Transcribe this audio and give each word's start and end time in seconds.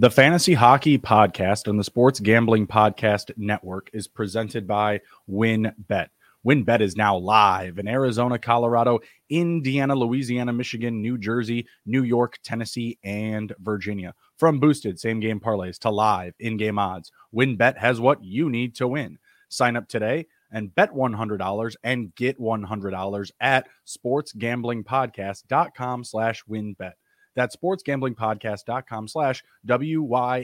The 0.00 0.10
Fantasy 0.10 0.54
Hockey 0.54 0.96
Podcast 0.96 1.68
on 1.68 1.76
the 1.76 1.84
Sports 1.84 2.20
Gambling 2.20 2.66
Podcast 2.66 3.32
Network 3.36 3.90
is 3.92 4.08
presented 4.08 4.66
by 4.66 5.02
WynnBET. 5.28 6.06
WynnBET 6.42 6.80
is 6.80 6.96
now 6.96 7.18
live 7.18 7.78
in 7.78 7.86
Arizona, 7.86 8.38
Colorado, 8.38 9.00
Indiana, 9.28 9.94
Louisiana, 9.94 10.54
Michigan, 10.54 11.02
New 11.02 11.18
Jersey, 11.18 11.66
New 11.84 12.02
York, 12.02 12.38
Tennessee, 12.42 12.98
and 13.04 13.52
Virginia. 13.58 14.14
From 14.38 14.58
boosted 14.58 14.98
same 14.98 15.20
game 15.20 15.38
parlays 15.38 15.78
to 15.80 15.90
live 15.90 16.32
in 16.40 16.56
game 16.56 16.78
odds, 16.78 17.12
WynnBET 17.34 17.76
has 17.76 18.00
what 18.00 18.24
you 18.24 18.48
need 18.48 18.74
to 18.76 18.88
win. 18.88 19.18
Sign 19.50 19.76
up 19.76 19.86
today 19.86 20.24
and 20.50 20.74
bet 20.74 20.94
$100 20.94 21.76
and 21.84 22.14
get 22.14 22.40
$100 22.40 23.30
at 23.38 23.68
sportsgamblingpodcast.com 23.86 26.04
slash 26.04 26.42
wynnbet. 26.48 26.92
That's 27.34 27.56
sportsgamblingpodcast.com 27.56 29.08
slash 29.08 29.44
W-Y-N-N-B-E-T. 29.66 30.42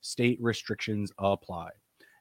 State 0.00 0.38
restrictions 0.40 1.12
apply. 1.18 1.70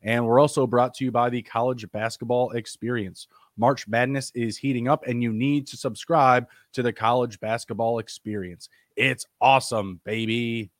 And 0.02 0.25
we're 0.25 0.39
also 0.39 0.67
brought 0.67 0.94
to 0.95 1.05
you 1.05 1.11
by 1.11 1.30
the 1.30 1.41
College 1.41 1.89
Basketball 1.91 2.52
Experience. 2.52 3.27
March 3.58 3.88
Madness 3.88 4.31
is 4.35 4.58
heating 4.58 4.88
up, 4.89 5.08
and 5.08 5.23
you 5.23 5.31
need 5.31 5.67
to 5.67 5.77
subscribe 5.77 6.48
to 6.73 6.84
the 6.84 6.91
College 6.91 7.39
Basketball 7.39 7.99
Experience. 7.99 8.67
It's 8.97 9.25
awesome, 9.39 10.02
baby. 10.03 10.72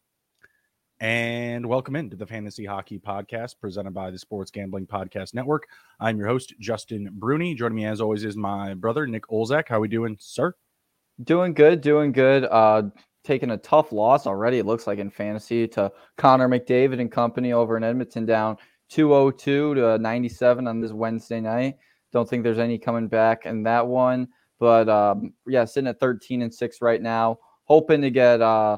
And 1.00 1.66
welcome 1.66 1.96
into 1.96 2.16
the 2.16 2.26
Fantasy 2.26 2.66
Hockey 2.66 3.00
Podcast 3.00 3.56
presented 3.60 3.94
by 3.94 4.12
the 4.12 4.18
Sports 4.18 4.52
Gambling 4.52 4.88
Podcast 4.88 5.34
Network. 5.34 5.68
I'm 6.00 6.18
your 6.18 6.28
host, 6.28 6.54
Justin 6.60 7.10
Bruni. 7.12 7.56
Joining 7.56 7.76
me, 7.76 7.86
as 7.86 8.02
always, 8.02 8.24
is 8.24 8.38
my 8.38 8.74
brother, 8.74 9.08
Nick 9.08 9.28
Olzak. 9.28 9.68
How 9.68 9.78
are 9.78 9.82
we 9.82 9.88
doing, 9.88 10.18
sir? 10.20 10.54
Doing 11.22 11.54
good, 11.54 11.82
doing 11.82 12.12
good. 12.12 12.46
Uh, 12.46 12.84
taking 13.24 13.52
a 13.52 13.58
tough 13.58 13.92
loss 13.92 14.26
already, 14.26 14.58
it 14.58 14.66
looks 14.66 14.88
like 14.88 15.00
in 15.00 15.12
fantasy 15.12 15.68
to 15.70 15.92
Connor 16.18 16.50
McDavid 16.50 17.00
and 17.00 17.12
company 17.12 17.54
over 17.54 17.78
in 17.78 17.84
Edmonton 17.84 18.26
down 18.26 18.58
202 18.90 19.76
to 19.76 19.98
97 20.00 20.68
on 20.68 20.82
this 20.82 20.92
Wednesday 20.92 21.40
night. 21.40 21.76
Don't 22.12 22.28
think 22.28 22.44
there's 22.44 22.60
any 22.60 22.78
coming 22.78 23.08
back 23.08 23.46
in 23.46 23.64
that 23.64 23.86
one. 23.86 24.28
But 24.60 24.90
um, 24.90 25.34
yeah, 25.48 25.66
sitting 25.66 25.88
at 25.88 26.00
13 26.00 26.42
and 26.42 26.54
6 26.54 26.82
right 26.82 27.02
now. 27.02 27.40
Hoping 27.66 28.02
to 28.02 28.10
get 28.10 28.42
uh, 28.42 28.78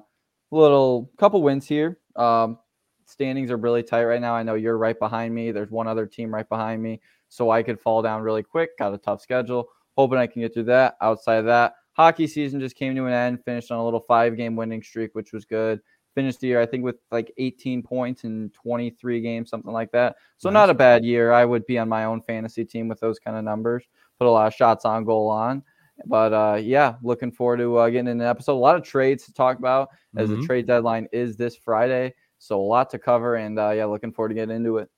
a 0.52 0.56
little 0.56 1.12
couple 1.18 1.42
wins 1.42 1.68
here. 1.68 2.00
Um, 2.16 2.60
standings 3.06 3.52
are 3.52 3.58
really 3.58 3.84
tight 3.84 4.06
right 4.06 4.22
now. 4.22 4.36
I 4.36 4.44
know 4.44 4.56
you're 4.56 4.78
right 4.78 4.98
behind 4.98 5.34
me. 5.34 5.52
There's 5.52 5.72
one 5.72 5.88
other 5.88 6.06
team 6.06 6.34
right 6.34 6.48
behind 6.48 6.82
me. 6.82 7.02
So 7.30 7.50
I 7.50 7.64
could 7.64 7.80
fall 7.80 8.02
down 8.02 8.22
really 8.22 8.44
quick. 8.44 8.78
Got 8.78 8.94
a 8.94 8.98
tough 8.98 9.22
schedule. 9.22 9.68
Hoping 9.98 10.18
I 10.18 10.28
can 10.28 10.42
get 10.42 10.54
through 10.54 10.66
that. 10.66 10.96
Outside 11.02 11.38
of 11.38 11.46
that, 11.46 11.74
hockey 11.96 12.28
season 12.28 12.60
just 12.60 12.76
came 12.76 12.96
to 12.96 13.06
an 13.06 13.14
end. 13.14 13.44
Finished 13.44 13.72
on 13.72 13.80
a 13.80 13.84
little 13.84 14.02
five 14.02 14.38
game 14.38 14.56
winning 14.56 14.84
streak, 14.84 15.16
which 15.16 15.34
was 15.34 15.46
good. 15.46 15.82
Finished 16.14 16.40
the 16.40 16.48
year, 16.48 16.62
I 16.62 16.66
think, 16.66 16.84
with 16.84 16.98
like 17.12 17.34
18 17.38 17.84
points 17.84 18.24
in 18.24 18.50
23 18.52 19.20
games, 19.20 19.50
something 19.50 19.74
like 19.74 19.92
that. 19.92 20.16
So, 20.38 20.50
nice. 20.50 20.54
not 20.54 20.70
a 20.70 20.74
bad 20.74 21.04
year. 21.04 21.34
I 21.34 21.44
would 21.44 21.66
be 21.66 21.78
on 21.78 21.90
my 21.90 22.06
own 22.06 22.22
fantasy 22.22 22.64
team 22.64 22.88
with 22.88 23.00
those 23.00 23.20
kind 23.20 23.36
of 23.36 23.44
numbers. 23.44 23.84
Put 24.20 24.28
a 24.28 24.32
lot 24.32 24.48
of 24.48 24.54
shots 24.54 24.86
on 24.86 25.04
goal 25.04 25.30
on. 25.30 25.64
But 26.06 26.34
uh, 26.34 26.56
yeah, 26.62 26.96
looking 27.02 27.32
forward 27.32 27.58
to 27.58 27.78
uh, 27.78 27.90
getting 27.90 28.08
in 28.08 28.22
an 28.22 28.28
episode. 28.28 28.54
A 28.54 28.56
lot 28.56 28.76
of 28.76 28.84
trades 28.84 29.26
to 29.26 29.34
talk 29.34 29.58
about 29.58 29.90
as 30.16 30.30
mm-hmm. 30.30 30.42
the 30.42 30.48
trade 30.48 30.68
deadline 30.68 31.08
is 31.12 31.36
this 31.36 31.58
Friday. 31.58 32.14
So, 32.38 32.62
a 32.62 32.64
lot 32.64 32.90
to 32.92 33.00
cover. 33.00 33.36
And 33.36 33.60
uh, 33.60 33.72
yeah, 33.72 33.86
looking 33.86 34.12
forward 34.14 34.30
to 34.30 34.36
getting 34.36 34.56
into 34.56 34.78
it. 34.78 34.90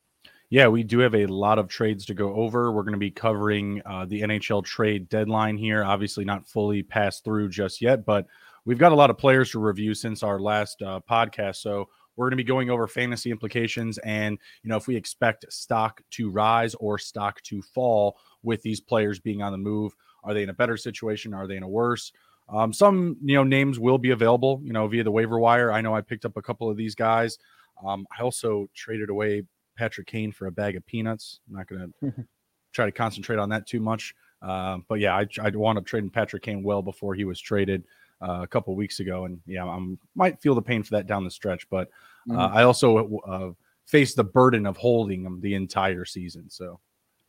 Yeah, 0.50 0.70
we 0.70 0.84
do 0.84 1.00
have 1.00 1.14
a 1.14 1.26
lot 1.26 1.60
of 1.60 1.68
trades 1.68 2.06
to 2.06 2.14
go 2.14 2.34
over. 2.34 2.72
We're 2.72 2.84
going 2.84 2.94
to 2.94 3.00
be 3.00 3.12
covering 3.12 3.82
uh, 3.86 4.06
the 4.06 4.22
NHL 4.22 4.64
trade 4.64 5.10
deadline 5.10 5.58
here. 5.58 5.84
Obviously, 5.84 6.24
not 6.24 6.48
fully 6.48 6.84
passed 6.84 7.26
through 7.26 7.50
just 7.50 7.82
yet, 7.82 8.06
but 8.06 8.28
we've 8.64 8.78
got 8.78 8.94
a 8.94 8.96
lot 8.96 9.10
of 9.10 9.18
players 9.18 9.52
to 9.52 9.60
review 9.60 9.94
since 9.94 10.24
our 10.24 10.40
last 10.40 10.82
uh, 10.82 11.02
podcast. 11.10 11.58
So 11.58 11.90
we're 12.16 12.26
going 12.26 12.38
to 12.38 12.44
be 12.44 12.48
going 12.48 12.70
over 12.70 12.88
fantasy 12.88 13.30
implications 13.30 13.98
and 14.00 14.38
you 14.64 14.70
know 14.70 14.76
if 14.76 14.88
we 14.88 14.96
expect 14.96 15.46
stock 15.52 16.02
to 16.12 16.30
rise 16.30 16.76
or 16.76 16.98
stock 16.98 17.42
to 17.44 17.62
fall 17.62 18.18
with 18.42 18.62
these 18.64 18.82
players 18.82 19.20
being 19.20 19.42
on 19.42 19.52
the 19.52 19.58
move. 19.58 19.94
Are 20.24 20.34
they 20.34 20.44
in 20.44 20.50
a 20.50 20.54
better 20.54 20.78
situation? 20.78 21.34
Are 21.34 21.48
they 21.48 21.58
in 21.58 21.64
a 21.64 21.70
worse? 21.70 22.12
Um, 22.50 22.74
some 22.74 23.18
you 23.22 23.36
know 23.36 23.44
names 23.44 23.80
will 23.80 23.98
be 23.98 24.12
available 24.12 24.62
you 24.64 24.74
know 24.74 24.88
via 24.88 25.04
the 25.04 25.12
waiver 25.12 25.40
wire. 25.40 25.72
I 25.72 25.82
know 25.82 25.96
I 25.96 26.02
picked 26.02 26.26
up 26.26 26.38
a 26.38 26.42
couple 26.42 26.70
of 26.70 26.78
these 26.78 26.96
guys. 26.96 27.38
Um, 27.86 28.08
I 28.18 28.24
also 28.24 28.68
traded 28.74 29.10
away 29.10 29.44
Patrick 29.78 30.08
Kane 30.08 30.32
for 30.32 30.48
a 30.48 30.52
bag 30.52 30.76
of 30.76 30.86
peanuts. 30.86 31.40
I'm 31.48 31.56
not 31.56 31.68
going 31.68 31.94
to 32.02 32.26
try 32.74 32.86
to 32.86 32.92
concentrate 32.92 33.40
on 33.40 33.50
that 33.50 33.68
too 33.68 33.80
much. 33.80 34.14
Uh, 34.42 34.80
but 34.88 35.00
yeah, 35.00 35.16
I, 35.16 35.28
I 35.42 35.50
wound 35.50 35.78
up 35.78 35.86
trading 35.86 36.10
Patrick 36.10 36.44
Kane 36.44 36.64
well 36.64 36.82
before 36.82 37.16
he 37.16 37.26
was 37.26 37.40
traded 37.40 37.84
uh, 38.22 38.40
a 38.42 38.48
couple 38.48 38.76
weeks 38.76 39.00
ago, 39.00 39.26
and 39.26 39.40
yeah, 39.46 39.66
I 39.66 39.80
might 40.16 40.42
feel 40.42 40.56
the 40.56 40.62
pain 40.62 40.84
for 40.84 40.92
that 40.92 41.08
down 41.08 41.24
the 41.24 41.32
stretch. 41.32 41.70
But 41.70 41.90
uh, 42.30 42.34
mm-hmm. 42.34 42.58
I 42.58 42.64
also 42.64 43.20
uh, 43.28 43.50
face 43.86 44.14
the 44.14 44.24
burden 44.24 44.66
of 44.66 44.78
holding 44.78 45.24
him 45.24 45.40
the 45.42 45.56
entire 45.56 46.06
season, 46.06 46.50
so 46.50 46.80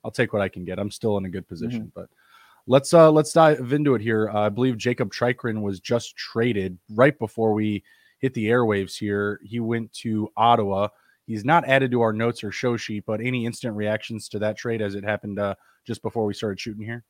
I'll 0.04 0.10
take 0.10 0.32
what 0.32 0.42
I 0.42 0.48
can 0.48 0.65
get. 0.65 0.78
I'm 0.78 0.91
still 0.91 1.16
in 1.19 1.25
a 1.25 1.30
good 1.30 1.48
position, 1.48 1.80
mm-hmm. 1.80 2.00
but 2.00 2.09
let's 2.66 2.92
uh 2.92 3.10
let's 3.10 3.32
dive 3.32 3.72
into 3.72 3.94
it 3.94 4.03
here. 4.03 4.30
Uh, 4.30 4.41
I 4.42 4.48
believe 4.48 4.76
Jakob 4.76 5.12
Chychrun 5.12 5.62
was 5.62 5.80
just 5.80 6.16
traded 6.16 6.78
right 6.91 7.19
before 7.19 7.53
we 7.53 7.82
hit 8.19 8.34
the 8.34 8.47
airwaves 8.47 8.97
here. 8.97 9.41
He 9.44 9.60
went 9.60 9.92
to 9.94 10.30
Ottawa. 10.36 10.88
He's 11.28 11.44
not 11.44 11.69
added 11.69 11.91
to 11.91 12.00
our 12.00 12.15
notes 12.15 12.43
or 12.43 12.50
show 12.50 12.78
sheet, 12.78 13.05
but 13.06 13.21
any 13.21 13.44
instant 13.44 13.77
reactions 13.77 14.31
to 14.31 14.39
that 14.39 14.56
trade 14.56 14.81
as 14.81 14.94
it 14.94 15.05
happened 15.05 15.39
uh, 15.39 15.56
just 15.87 16.00
before 16.00 16.25
we 16.25 16.33
started 16.33 16.59
shooting 16.59 16.83
here? 16.83 17.05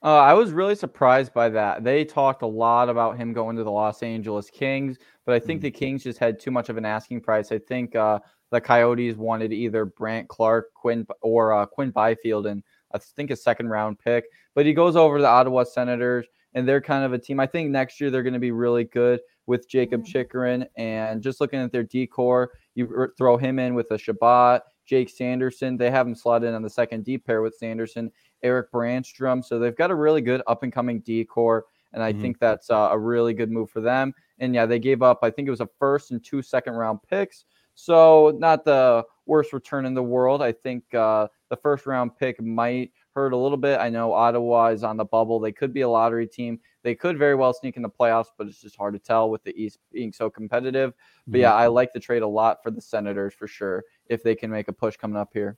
Uh, 0.00 0.18
I 0.18 0.32
was 0.32 0.52
really 0.52 0.76
surprised 0.76 1.34
by 1.34 1.48
that. 1.48 1.82
They 1.82 2.04
talked 2.04 2.42
a 2.42 2.46
lot 2.46 2.88
about 2.88 3.16
him 3.16 3.32
going 3.32 3.56
to 3.56 3.64
the 3.64 3.72
Los 3.72 4.04
Angeles 4.04 4.48
Kings, 4.48 4.96
but 5.26 5.34
I 5.34 5.40
think 5.40 5.58
mm-hmm. 5.58 5.64
the 5.64 5.70
Kings 5.72 6.04
just 6.04 6.20
had 6.20 6.38
too 6.38 6.52
much 6.52 6.68
of 6.68 6.76
an 6.76 6.84
asking 6.84 7.22
price. 7.22 7.50
I 7.50 7.58
think 7.58 7.96
uh, 7.96 8.20
the 8.52 8.60
Coyotes 8.60 9.16
wanted 9.16 9.52
either 9.52 9.84
Brandt 9.84 10.28
Clarke, 10.28 10.72
Quinn, 10.74 11.04
or 11.20 11.52
uh, 11.52 11.66
Quinn 11.66 11.90
Byfield, 11.90 12.46
and 12.46 12.62
I 12.94 12.98
think 12.98 13.32
a 13.32 13.36
second 13.36 13.70
round 13.70 13.98
pick. 13.98 14.26
But 14.54 14.66
he 14.66 14.72
goes 14.72 14.94
over 14.94 15.16
to 15.16 15.22
the 15.22 15.28
Ottawa 15.28 15.64
Senators, 15.64 16.26
and 16.52 16.68
they're 16.68 16.80
kind 16.80 17.04
of 17.04 17.12
a 17.12 17.18
team. 17.18 17.40
I 17.40 17.46
think 17.46 17.70
next 17.70 18.00
year 18.00 18.12
they're 18.12 18.22
going 18.22 18.34
to 18.34 18.38
be 18.38 18.52
really 18.52 18.84
good 18.84 19.18
with 19.46 19.68
Jakob 19.68 20.02
mm-hmm. 20.02 20.12
Chychrun, 20.12 20.66
and 20.76 21.22
just 21.22 21.40
looking 21.40 21.60
at 21.60 21.72
their 21.72 21.82
decor, 21.82 22.52
you 22.74 23.08
throw 23.16 23.36
him 23.36 23.58
in 23.58 23.74
with 23.74 23.90
a 23.90 23.98
Chabot, 23.98 24.60
Jake 24.86 25.08
Sanderson. 25.08 25.76
They 25.76 25.90
have 25.90 26.06
him 26.06 26.14
slot 26.14 26.44
in 26.44 26.54
on 26.54 26.62
the 26.62 26.70
second 26.70 27.04
D 27.04 27.18
pair 27.18 27.42
with 27.42 27.56
Sanderson, 27.56 28.10
Erik 28.42 28.70
Brannstrom. 28.72 29.44
So 29.44 29.58
they've 29.58 29.76
got 29.76 29.90
a 29.90 29.94
really 29.94 30.20
good 30.20 30.42
up 30.46 30.62
and 30.62 30.72
coming 30.72 31.00
decor. 31.00 31.64
And 31.92 32.02
I 32.02 32.12
mm-hmm. 32.12 32.22
think 32.22 32.38
that's 32.40 32.70
uh, 32.70 32.88
a 32.90 32.98
really 32.98 33.34
good 33.34 33.50
move 33.50 33.70
for 33.70 33.80
them. 33.80 34.12
And 34.38 34.54
yeah, 34.54 34.66
they 34.66 34.78
gave 34.78 35.02
up, 35.02 35.20
I 35.22 35.30
think 35.30 35.46
it 35.46 35.52
was 35.52 35.60
a 35.60 35.68
first 35.78 36.10
and 36.10 36.22
two 36.22 36.42
second 36.42 36.74
round 36.74 36.98
picks. 37.08 37.44
So 37.76 38.34
not 38.38 38.64
the 38.64 39.04
worst 39.26 39.52
return 39.52 39.86
in 39.86 39.94
the 39.94 40.02
world. 40.02 40.42
I 40.42 40.52
think 40.52 40.92
uh, 40.94 41.28
the 41.50 41.56
first 41.56 41.86
round 41.86 42.16
pick 42.16 42.40
might 42.42 42.92
hurt 43.14 43.32
a 43.32 43.36
little 43.36 43.56
bit. 43.56 43.78
I 43.80 43.88
know 43.88 44.12
Ottawa 44.12 44.66
is 44.66 44.82
on 44.82 44.96
the 44.96 45.04
bubble. 45.04 45.38
They 45.38 45.52
could 45.52 45.72
be 45.72 45.82
a 45.82 45.88
lottery 45.88 46.26
team. 46.26 46.58
They 46.82 46.94
could 46.94 47.18
very 47.18 47.34
well 47.34 47.54
sneak 47.54 47.76
in 47.76 47.82
the 47.82 47.88
playoffs, 47.88 48.28
but 48.36 48.46
it's 48.46 48.60
just 48.60 48.76
hard 48.76 48.94
to 48.94 49.00
tell 49.00 49.30
with 49.30 49.42
the 49.44 49.54
East 49.56 49.78
being 49.92 50.12
so 50.12 50.28
competitive. 50.28 50.92
But 51.26 51.40
yeah, 51.40 51.54
I 51.54 51.68
like 51.68 51.92
the 51.92 52.00
trade 52.00 52.22
a 52.22 52.28
lot 52.28 52.62
for 52.62 52.70
the 52.70 52.80
Senators 52.80 53.34
for 53.34 53.46
sure 53.46 53.84
if 54.06 54.22
they 54.22 54.34
can 54.34 54.50
make 54.50 54.68
a 54.68 54.72
push 54.72 54.96
coming 54.96 55.16
up 55.16 55.30
here. 55.32 55.56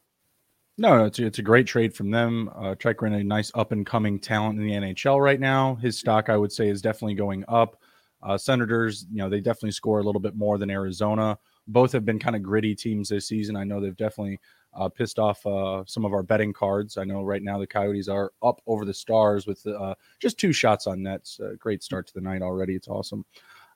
No, 0.79 1.07
it's 1.07 1.19
a, 1.19 1.27
it's 1.27 1.39
a 1.39 1.43
great 1.43 1.67
trade 1.67 1.95
from 1.95 2.11
them. 2.11 2.51
Uh, 2.55 2.75
Chychrun, 2.75 3.15
a 3.15 3.25
nice 3.25 3.51
up 3.55 3.73
and 3.73 3.87
coming 3.87 4.19
talent 4.19 4.61
in 4.61 4.67
the 4.67 4.75
NHL 4.75 5.23
right 5.23 5.41
now. 5.41 5.77
His 5.77 5.99
stock, 5.99 6.29
I 6.29 6.37
would 6.37 6.53
say, 6.53 6.69
is 6.69 6.83
definitely 6.83 7.15
going 7.15 7.45
up. 7.49 7.81
Uh, 8.23 8.37
Senators, 8.37 9.07
you 9.11 9.19
know, 9.19 9.31
they 9.31 9.41
definitely 9.41 9.71
score 9.71 10.01
a 10.01 10.03
little 10.03 10.21
bit 10.21 10.37
more 10.37 10.59
than 10.59 10.69
Arizona. 10.69 11.39
Both 11.67 11.93
have 11.93 12.05
been 12.05 12.19
kind 12.19 12.37
of 12.37 12.43
gritty 12.43 12.75
teams 12.75 13.09
this 13.09 13.27
season. 13.27 13.57
I 13.57 13.65
know 13.65 13.81
they've 13.81 13.97
definitely 13.97 14.39
uh, 14.77 14.89
pissed 14.89 15.19
off 15.19 15.45
uh, 15.47 15.83
some 15.87 16.05
of 16.05 16.13
our 16.13 16.23
betting 16.23 16.53
cards. 16.53 16.97
I 16.97 17.05
know 17.05 17.23
right 17.23 17.43
now 17.43 17.59
the 17.59 17.67
Coyotes 17.67 18.09
are 18.09 18.33
up 18.43 18.61
over 18.67 18.85
the 18.85 18.95
Stars 18.95 19.47
with 19.47 19.67
uh, 19.67 19.95
just 20.21 20.39
two 20.39 20.53
shots 20.53 20.87
on 20.87 21.03
nets. 21.03 21.41
great 21.59 21.83
start 21.83 22.07
to 22.09 22.15
the 22.15 22.21
night 22.21 22.43
already. 22.43 22.75
It's 22.75 22.89
awesome. 22.89 23.25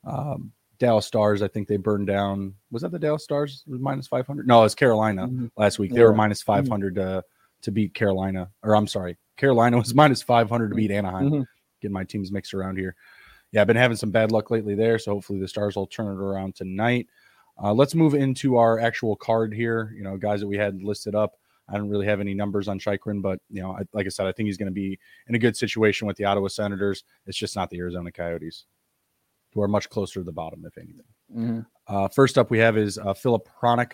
Um, 0.05 0.53
Dallas 0.81 1.07
Stars, 1.07 1.43
I 1.43 1.49
think 1.49 1.69
they 1.69 1.77
burned 1.77 2.07
down. 2.07 2.55
Was 2.73 2.83
that 2.83 2.91
the 2.91 2.99
Dallas 2.99 3.23
Stars? 3.23 3.63
Was 3.67 3.81
minus 3.81 4.07
500? 4.07 4.49
No, 4.49 4.61
it 4.61 4.65
was 4.65 4.75
Carolina 4.75 5.29
mm-hmm. 5.29 5.47
last 5.57 5.79
week. 5.79 5.93
They 5.93 5.99
yeah. 5.99 6.07
were 6.07 6.15
mm-hmm. 6.15 6.33
500 6.33 6.95
mm-hmm. 6.95 7.03
to, 7.03 7.25
to 7.63 7.71
beat 7.71 7.95
Carolina. 7.95 8.51
Or 8.63 8.75
I'm 8.75 8.87
sorry, 8.87 9.19
Carolina 9.37 9.77
was 9.77 9.95
minus 9.95 10.23
500 10.23 10.71
to 10.71 10.75
beat 10.75 10.91
Anaheim. 10.91 11.31
Mm-hmm. 11.31 11.43
Getting 11.83 11.93
my 11.93 12.05
teams 12.05 12.33
mixed 12.33 12.55
around 12.55 12.79
here. 12.79 12.97
Yeah, 13.53 13.61
I've 13.61 13.67
been 13.67 13.77
having 13.77 13.97
some 13.97 14.11
bad 14.11 14.33
luck 14.33 14.51
lately 14.51 14.75
there. 14.75 14.99
So 14.99 15.13
hopefully 15.13 15.39
the 15.39 15.49
Stars 15.49 15.77
will 15.77 15.87
turn 15.87 16.07
it 16.07 16.23
around 16.23 16.55
tonight. 16.55 17.09
Uh, 17.63 17.73
let's 17.73 17.95
move 17.95 18.15
into 18.15 18.57
our 18.57 18.79
actual 18.79 19.17
card 19.17 19.53
here. 19.53 19.93
You 19.97 20.03
know, 20.03 20.17
guys 20.17 20.41
that 20.41 20.47
we 20.47 20.57
had 20.57 20.83
listed 20.83 21.15
up. 21.15 21.35
I 21.69 21.77
don't 21.77 21.89
really 21.89 22.07
have 22.07 22.21
any 22.21 22.35
numbers 22.35 22.67
on 22.67 22.79
Chychrun, 22.79 23.21
but 23.21 23.39
you 23.49 23.63
know, 23.63 23.73
I, 23.73 23.83
like 23.93 24.07
I 24.07 24.09
said, 24.09 24.27
I 24.27 24.33
think 24.33 24.49
he's 24.49 24.57
going 24.57 24.67
to 24.67 24.73
be 24.73 24.99
in 25.29 25.35
a 25.35 25.39
good 25.39 25.57
situation 25.57 26.09
with 26.09 26.17
the 26.17 26.25
Ottawa 26.25 26.49
Senators. 26.49 27.05
It's 27.27 27.39
just 27.39 27.55
not 27.55 27.71
the 27.71 27.79
Arizona 27.79 28.11
Coyotes, 28.11 28.65
who 29.55 29.63
are 29.63 29.69
much 29.69 29.89
closer 29.89 30.21
to 30.21 30.25
the 30.25 30.33
bottom, 30.33 30.65
if 30.67 30.77
anything. 30.77 31.05
Mm-hmm. 31.35 31.61
Uh, 31.87 32.09
first 32.09 32.39
up, 32.39 32.51
we 32.51 32.59
have 32.59 32.77
is 32.77 32.99
uh, 32.99 33.15
Filip 33.15 33.49
Hronek, 33.61 33.93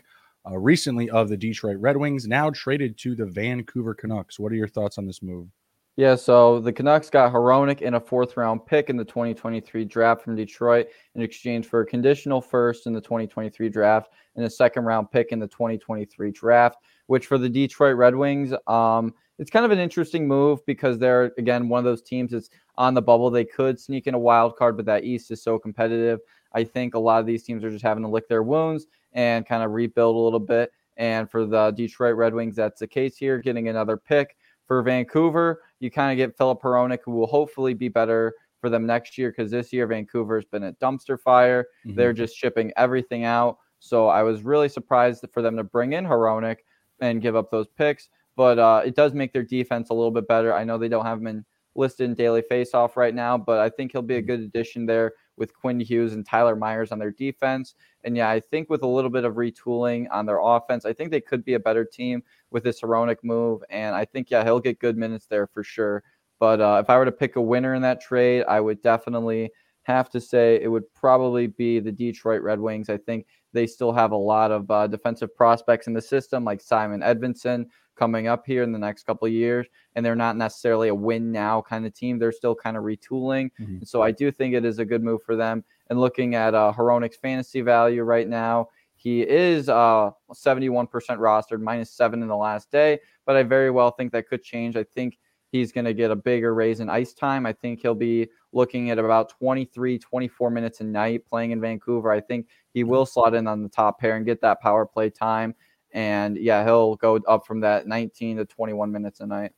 uh, 0.51 0.57
recently 0.57 1.11
of 1.11 1.29
the 1.29 1.37
Detroit 1.37 1.77
Red 1.79 1.97
Wings, 1.97 2.27
now 2.27 2.51
traded 2.51 2.97
to 2.99 3.15
the 3.15 3.27
Vancouver 3.27 3.95
Canucks. 3.95 4.39
What 4.39 4.53
are 4.53 4.57
your 4.57 4.69
thoughts 4.69 4.97
on 4.97 5.07
this 5.07 5.23
move? 5.23 5.49
Yeah, 5.97 6.15
so 6.15 6.61
the 6.61 6.75
Canucks 6.75 7.09
got 7.09 7.33
Hronek 7.33 7.81
in 7.81 7.95
a 7.95 8.01
fourth 8.01 8.37
round 8.37 8.67
pick 8.67 8.91
in 8.91 8.99
the 8.99 9.05
2023 9.05 9.87
draft 9.87 10.21
from 10.21 10.37
Detroit 10.37 10.89
in 11.15 11.23
exchange 11.23 11.67
for 11.67 11.81
a 11.81 11.87
conditional 11.87 12.43
first 12.43 12.87
in 12.87 12.93
the 12.93 13.01
2023 13.01 13.71
draft 13.71 14.11
and 14.37 14.45
a 14.45 14.51
second 14.51 14.85
round 14.85 15.11
pick 15.11 15.33
in 15.33 15.39
the 15.39 15.47
2023 15.47 16.31
draft, 16.33 16.77
which 17.07 17.27
for 17.27 17.39
the 17.39 17.49
Detroit 17.49 17.97
Red 17.97 18.15
Wings, 18.15 18.53
um, 18.67 19.15
it's 19.39 19.51
kind 19.51 19.65
of 19.65 19.71
an 19.71 19.79
interesting 19.79 20.29
move 20.29 20.65
because 20.67 20.99
they're, 20.99 21.33
again, 21.39 21.67
one 21.69 21.79
of 21.79 21.85
those 21.85 22.03
teams 22.03 22.33
that's 22.33 22.51
on 22.77 22.93
the 22.93 23.03
bubble. 23.03 23.31
They 23.31 23.45
could 23.47 23.81
sneak 23.81 24.07
in 24.07 24.13
a 24.13 24.19
wild 24.19 24.57
card, 24.57 24.77
but 24.77 24.87
that 24.87 25.05
East 25.05 25.31
is 25.31 25.43
so 25.43 25.59
competitive. 25.59 26.21
I 26.53 26.65
think 26.65 26.95
a 26.95 26.99
lot 26.99 27.21
of 27.21 27.27
these 27.27 27.43
teams 27.43 27.65
are 27.65 27.71
just 27.71 27.85
having 27.85 28.03
to 28.03 28.09
lick 28.09 28.29
their 28.29 28.43
wounds 28.43 28.87
and 29.15 29.47
kind 29.47 29.63
of 29.63 29.73
rebuild 29.73 30.17
a 30.17 30.19
little 30.19 30.41
bit. 30.41 30.73
And 30.99 31.31
for 31.31 31.45
the 31.45 31.71
Detroit 31.73 32.17
Red 32.17 32.35
Wings, 32.35 32.57
that's 32.57 32.81
the 32.81 32.87
case 32.87 33.17
here, 33.17 33.39
getting 33.39 33.69
another 33.69 33.97
pick. 33.97 34.37
For 34.67 34.83
Vancouver, 34.83 35.63
you 35.81 35.91
kind 35.91 36.13
of 36.13 36.17
get 36.17 36.37
Filip 36.37 36.61
Hronek, 36.61 36.99
who 37.05 37.13
will 37.13 37.27
hopefully 37.27 37.75
be 37.75 37.89
better 37.89 38.35
for 38.61 38.71
them 38.71 38.87
next 38.87 39.17
year 39.17 39.31
because 39.31 39.51
this 39.51 39.73
year 39.73 39.87
Vancouver's 39.87 40.45
been 40.45 40.65
a 40.65 40.73
dumpster 40.75 41.21
fire. 41.21 41.67
Mm-hmm. 41.87 41.97
They're 41.97 42.13
just 42.13 42.37
shipping 42.37 42.73
everything 42.77 43.25
out. 43.25 43.59
So 43.79 44.09
I 44.09 44.23
was 44.23 44.43
really 44.43 44.69
surprised 44.69 45.25
for 45.33 45.43
them 45.43 45.57
to 45.57 45.65
bring 45.65 45.93
in 45.93 46.05
Hronek 46.05 46.59
and 47.01 47.23
give 47.23 47.37
up 47.37 47.51
those 47.51 47.69
picks. 47.69 48.09
But 48.35 48.59
uh, 48.59 48.83
it 48.85 48.97
does 48.97 49.15
make 49.15 49.33
their 49.33 49.43
defense 49.43 49.91
a 49.91 49.95
little 49.95 50.11
bit 50.11 50.27
better. 50.27 50.53
I 50.53 50.65
know 50.65 50.79
they 50.79 50.89
don't 50.89 51.05
have 51.05 51.19
him 51.19 51.27
in, 51.27 51.45
listed 51.75 52.09
in 52.09 52.15
daily 52.15 52.43
faceoff 52.43 52.97
right 52.97 53.15
now, 53.15 53.39
but 53.39 53.61
I 53.61 53.71
think 53.71 53.93
he'll 53.93 54.03
be 54.03 54.17
a 54.17 54.19
mm-hmm. 54.19 54.27
good 54.27 54.41
addition 54.41 54.87
there 54.87 55.13
with 55.37 55.55
Quinn 55.55 55.81
Hughes 55.81 56.15
and 56.15 56.25
Tyler 56.25 56.57
Myers 56.57 56.93
on 56.93 56.99
their 56.99 57.11
defense. 57.11 57.75
And 58.05 58.17
yeah, 58.17 58.31
I 58.31 58.41
think 58.41 58.71
with 58.71 58.83
a 58.83 58.87
little 58.87 59.11
bit 59.11 59.25
of 59.25 59.35
retooling 59.35 60.07
on 60.11 60.27
their 60.27 60.41
offense, 60.41 60.85
I 60.85 60.93
think 60.93 61.11
they 61.11 61.21
could 61.21 61.45
be 61.45 61.55
a 61.55 61.61
better 61.61 61.85
team 61.85 62.23
with 62.51 62.65
this 62.65 62.81
Hronek 62.81 63.19
move. 63.23 63.63
And 63.71 63.95
I 63.95 64.05
think, 64.05 64.31
yeah, 64.31 64.45
he'll 64.45 64.61
get 64.61 64.79
good 64.79 64.97
minutes 64.97 65.27
there 65.27 65.47
for 65.47 65.63
sure. 65.63 66.03
But 66.39 66.61
uh, 66.61 66.81
if 66.83 66.91
I 66.91 66.99
were 66.99 67.05
to 67.05 67.13
pick 67.13 67.37
a 67.37 67.41
winner 67.41 67.75
in 67.75 67.83
that 67.83 68.01
trade, 68.01 68.45
I 68.47 68.61
would 68.61 68.83
definitely 68.83 69.51
have 69.83 70.11
to 70.11 70.21
say 70.21 70.61
it 70.61 70.69
would 70.69 70.93
probably 70.95 71.47
be 71.47 71.79
the 71.79 71.93
Detroit 71.93 72.43
Red 72.43 72.59
Wings. 72.59 72.91
I 72.91 72.97
think 72.99 73.27
they 73.53 73.67
still 73.67 73.93
have 73.93 74.13
a 74.13 74.17
lot 74.17 74.51
of 74.51 74.71
uh, 74.71 74.87
defensive 74.87 75.35
prospects 75.35 75.87
in 75.87 75.93
the 75.93 76.03
system, 76.03 76.45
like 76.45 76.61
Simon 76.61 77.01
Edvinsson, 77.01 77.67
coming 77.97 78.27
up 78.27 78.45
here 78.47 78.63
in 78.63 78.73
the 78.73 78.79
next 78.79 79.05
couple 79.05 79.27
of 79.27 79.33
years. 79.33 79.67
And 79.95 80.05
they're 80.05 80.15
not 80.15 80.37
necessarily 80.37 80.89
a 80.89 80.95
win 80.95 81.33
now 81.33 81.63
kind 81.63 81.87
of 81.87 81.95
team. 81.95 82.19
They're 82.19 82.33
still 82.33 82.55
kind 82.55 82.77
of 82.77 82.85
retooling. 82.85 83.51
Mm-hmm. 83.61 83.85
So 83.85 84.03
I 84.03 84.11
do 84.11 84.31
think 84.31 84.55
it 84.55 84.65
is 84.65 84.79
a 84.79 84.85
good 84.85 85.03
move 85.03 85.23
for 85.23 85.37
them. 85.37 85.65
And 85.89 86.01
looking 86.01 86.35
at 86.35 86.55
uh, 86.55 86.73
Hronek's 86.77 87.17
fantasy 87.17 87.61
value 87.61 88.03
right 88.03 88.29
now, 88.29 88.69
he 88.95 89.23
is 89.23 89.69
uh, 89.69 90.11
71% 90.33 90.89
rostered, 90.89 91.61
minus 91.61 91.91
seven 91.91 92.23
in 92.23 92.29
the 92.29 92.37
last 92.37 92.71
day. 92.71 92.99
But 93.25 93.37
I 93.37 93.43
very 93.43 93.71
well 93.71 93.91
think 93.91 94.13
that 94.13 94.29
could 94.29 94.43
change. 94.43 94.77
I 94.77 94.85
think 94.85 95.19
he's 95.53 95.73
going 95.73 95.85
to 95.85 95.95
get 95.95 96.11
a 96.11 96.17
bigger 96.17 96.55
raise 96.55 96.81
in 96.81 96.89
ice 96.89 97.13
time. 97.13 97.47
I 97.47 97.53
think 97.53 97.81
he'll 97.81 97.95
be 97.95 98.29
looking 98.53 98.91
at 98.91 98.99
about 98.99 99.29
23, 99.29 99.99
24 99.99 100.51
minutes 100.51 100.81
a 100.81 100.85
night 100.85 101.25
playing 101.27 101.51
in 101.51 101.61
Vancouver. 101.61 102.11
I 102.11 102.21
think 102.21 102.49
he 102.73 102.85
will 102.85 103.07
slot 103.07 103.35
in 103.35 103.47
on 103.47 103.63
the 103.63 103.69
top 103.69 104.01
pair 104.01 104.17
and 104.17 104.27
get 104.27 104.41
that 104.41 104.61
power 104.61 104.87
play 104.87 105.11
time. 105.11 105.55
And 105.97 106.37
yeah, 106.37 106.63
he'll 106.63 106.97
go 106.97 107.17
up 107.27 107.47
from 107.47 107.61
that 107.61 107.87
19 107.87 108.37
to 108.37 108.45
21 108.45 108.93
minutes 108.93 109.21
a 109.21 109.27
night. 109.27 109.53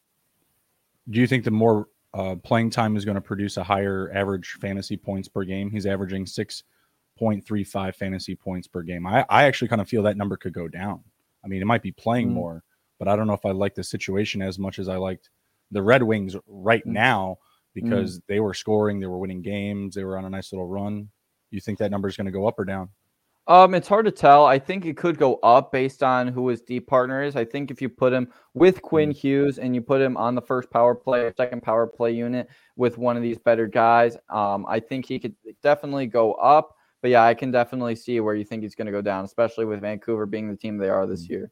Do 1.10 1.18
you 1.18 1.26
think 1.26 1.42
the 1.42 1.50
more 1.50 1.88
uh, 2.14 2.36
playing 2.36 2.70
time 2.70 2.96
is 2.96 3.04
going 3.04 3.16
to 3.16 3.20
produce 3.20 3.56
a 3.56 3.64
higher 3.64 4.12
average 4.14 4.56
fantasy 4.60 4.96
points 4.96 5.26
per 5.26 5.42
game? 5.42 5.68
He's 5.68 5.84
averaging 5.84 6.26
6.35 6.26 7.94
fantasy 7.96 8.36
points 8.36 8.68
per 8.68 8.82
game. 8.82 9.04
I, 9.04 9.26
I 9.28 9.44
actually 9.44 9.66
kind 9.66 9.80
of 9.80 9.88
feel 9.88 10.04
that 10.04 10.16
number 10.16 10.36
could 10.36 10.52
go 10.52 10.68
down. 10.68 11.00
I 11.44 11.48
mean, 11.48 11.60
it 11.60 11.66
might 11.66 11.82
be 11.82 11.90
playing 11.90 12.28
mm 12.28 12.34
more, 12.34 12.62
but 13.00 13.08
I 13.08 13.16
don't 13.16 13.26
know 13.26 13.32
if 13.32 13.44
I 13.44 13.50
like 13.50 13.74
the 13.74 13.82
situation 13.82 14.40
as 14.40 14.60
much 14.60 14.78
as 14.78 14.88
I 14.88 14.96
liked 14.96 15.30
the 15.72 15.82
Red 15.82 16.04
Wings 16.04 16.36
right 16.46 16.86
mm 16.86 16.92
now 16.92 17.38
because 17.74 18.20
mm 18.20 18.22
they 18.28 18.38
were 18.38 18.54
scoring, 18.54 19.00
they 19.00 19.06
were 19.06 19.18
winning 19.18 19.42
games, 19.42 19.96
they 19.96 20.04
were 20.04 20.16
on 20.16 20.24
a 20.24 20.30
nice 20.30 20.52
little 20.52 20.68
run. 20.68 21.08
You 21.50 21.60
think 21.60 21.80
that 21.80 21.90
number 21.90 22.06
is 22.06 22.16
going 22.16 22.26
to 22.26 22.30
go 22.30 22.46
up 22.46 22.60
or 22.60 22.64
down? 22.64 22.90
Um, 23.48 23.74
it's 23.74 23.88
hard 23.88 24.04
to 24.04 24.12
tell. 24.12 24.44
I 24.44 24.58
think 24.58 24.84
it 24.84 24.98
could 24.98 25.16
go 25.16 25.36
up 25.36 25.72
based 25.72 26.02
on 26.02 26.28
who 26.28 26.48
his 26.48 26.60
deep 26.60 26.86
partner 26.86 27.22
is. 27.22 27.34
I 27.34 27.46
think 27.46 27.70
if 27.70 27.80
you 27.80 27.88
put 27.88 28.12
him 28.12 28.28
with 28.52 28.82
Quinn 28.82 29.10
mm. 29.10 29.16
Hughes 29.16 29.58
and 29.58 29.74
you 29.74 29.80
put 29.80 30.02
him 30.02 30.18
on 30.18 30.34
the 30.34 30.42
first 30.42 30.70
power 30.70 30.94
play 30.94 31.20
or 31.20 31.32
second 31.34 31.62
power 31.62 31.86
play 31.86 32.12
unit 32.12 32.46
with 32.76 32.98
one 32.98 33.16
of 33.16 33.22
these 33.22 33.38
better 33.38 33.66
guys, 33.66 34.18
um, 34.28 34.66
I 34.68 34.80
think 34.80 35.06
he 35.06 35.18
could 35.18 35.34
definitely 35.62 36.06
go 36.06 36.34
up. 36.34 36.76
But 37.00 37.10
yeah, 37.10 37.24
I 37.24 37.32
can 37.32 37.50
definitely 37.50 37.96
see 37.96 38.20
where 38.20 38.34
you 38.34 38.44
think 38.44 38.64
he's 38.64 38.74
going 38.74 38.86
to 38.86 38.92
go 38.92 39.00
down, 39.00 39.24
especially 39.24 39.64
with 39.64 39.80
Vancouver 39.80 40.26
being 40.26 40.50
the 40.50 40.56
team 40.56 40.76
they 40.76 40.90
are 40.90 41.06
this 41.06 41.26
mm. 41.26 41.30
year. 41.30 41.50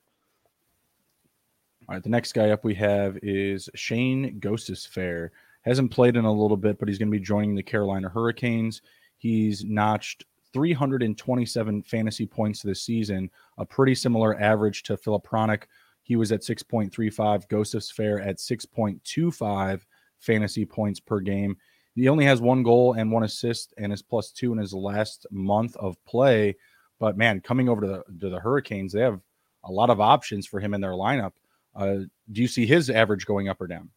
All 1.89 1.95
right, 1.95 2.03
the 2.03 2.11
next 2.11 2.35
guy 2.35 2.51
up 2.51 2.63
we 2.63 2.75
have 2.75 3.17
is 3.23 3.71
Shane 3.75 4.39
Gostisbehere. 4.39 5.31
Hasn't 5.63 5.93
played 5.93 6.17
in 6.17 6.27
a 6.27 6.33
little 6.33 6.59
bit, 6.59 6.79
but 6.79 6.89
he's 6.89 6.99
going 6.99 7.11
to 7.11 7.19
be 7.19 7.25
joining 7.25 7.55
the 7.55 7.63
Carolina 7.63 8.11
Hurricanes. 8.11 8.83
He's 9.17 9.65
notched 9.65 10.27
327 10.53 11.83
fantasy 11.83 12.27
points 12.27 12.63
this 12.63 12.83
season, 12.83 13.31
a 13.59 13.65
pretty 13.65 13.95
similar 13.95 14.41
average 14.41 14.83
to 14.85 14.97
Filip 14.97 15.27
Hronek. 15.27 15.65
He 16.03 16.17
was 16.17 16.33
at 16.33 16.43
6.35, 16.43 17.49
Gostisbehere 17.49 18.27
at 18.27 18.39
6.25 18.39 19.81
fantasy 20.19 20.65
points 20.65 21.01
per 21.01 21.21
game. 21.21 21.57
He 21.95 22.09
only 22.09 22.25
has 22.27 22.41
one 22.41 22.63
goal 22.63 22.93
and 22.93 23.11
one 23.11 23.25
assist 23.25 23.73
and 23.79 23.93
is 23.93 24.03
plus 24.03 24.31
two 24.31 24.53
in 24.53 24.59
his 24.59 24.75
last 24.75 25.27
month 25.31 25.77
of 25.77 25.97
play. 26.05 26.57
But 26.99 27.17
man, 27.17 27.41
coming 27.41 27.69
over 27.69 27.81
to 27.81 27.87
the, 27.87 28.05
to 28.21 28.31
the 28.31 28.41
Hurricanes, 28.41 28.93
they 28.93 29.01
have 29.01 29.21
a 29.65 29.73
lot 29.73 29.91
of 29.91 30.01
options 30.01 30.47
for 30.47 30.61
him 30.61 30.75
in 30.75 30.81
their 30.81 30.93
lineup. 30.93 31.33
Uh, 31.75 31.97
do 32.33 32.43
you 32.43 32.49
see 32.49 32.67
his 32.67 32.89
average 32.91 33.27
going 33.27 33.49
up 33.49 33.61
or 33.61 33.67
down? 33.67 33.91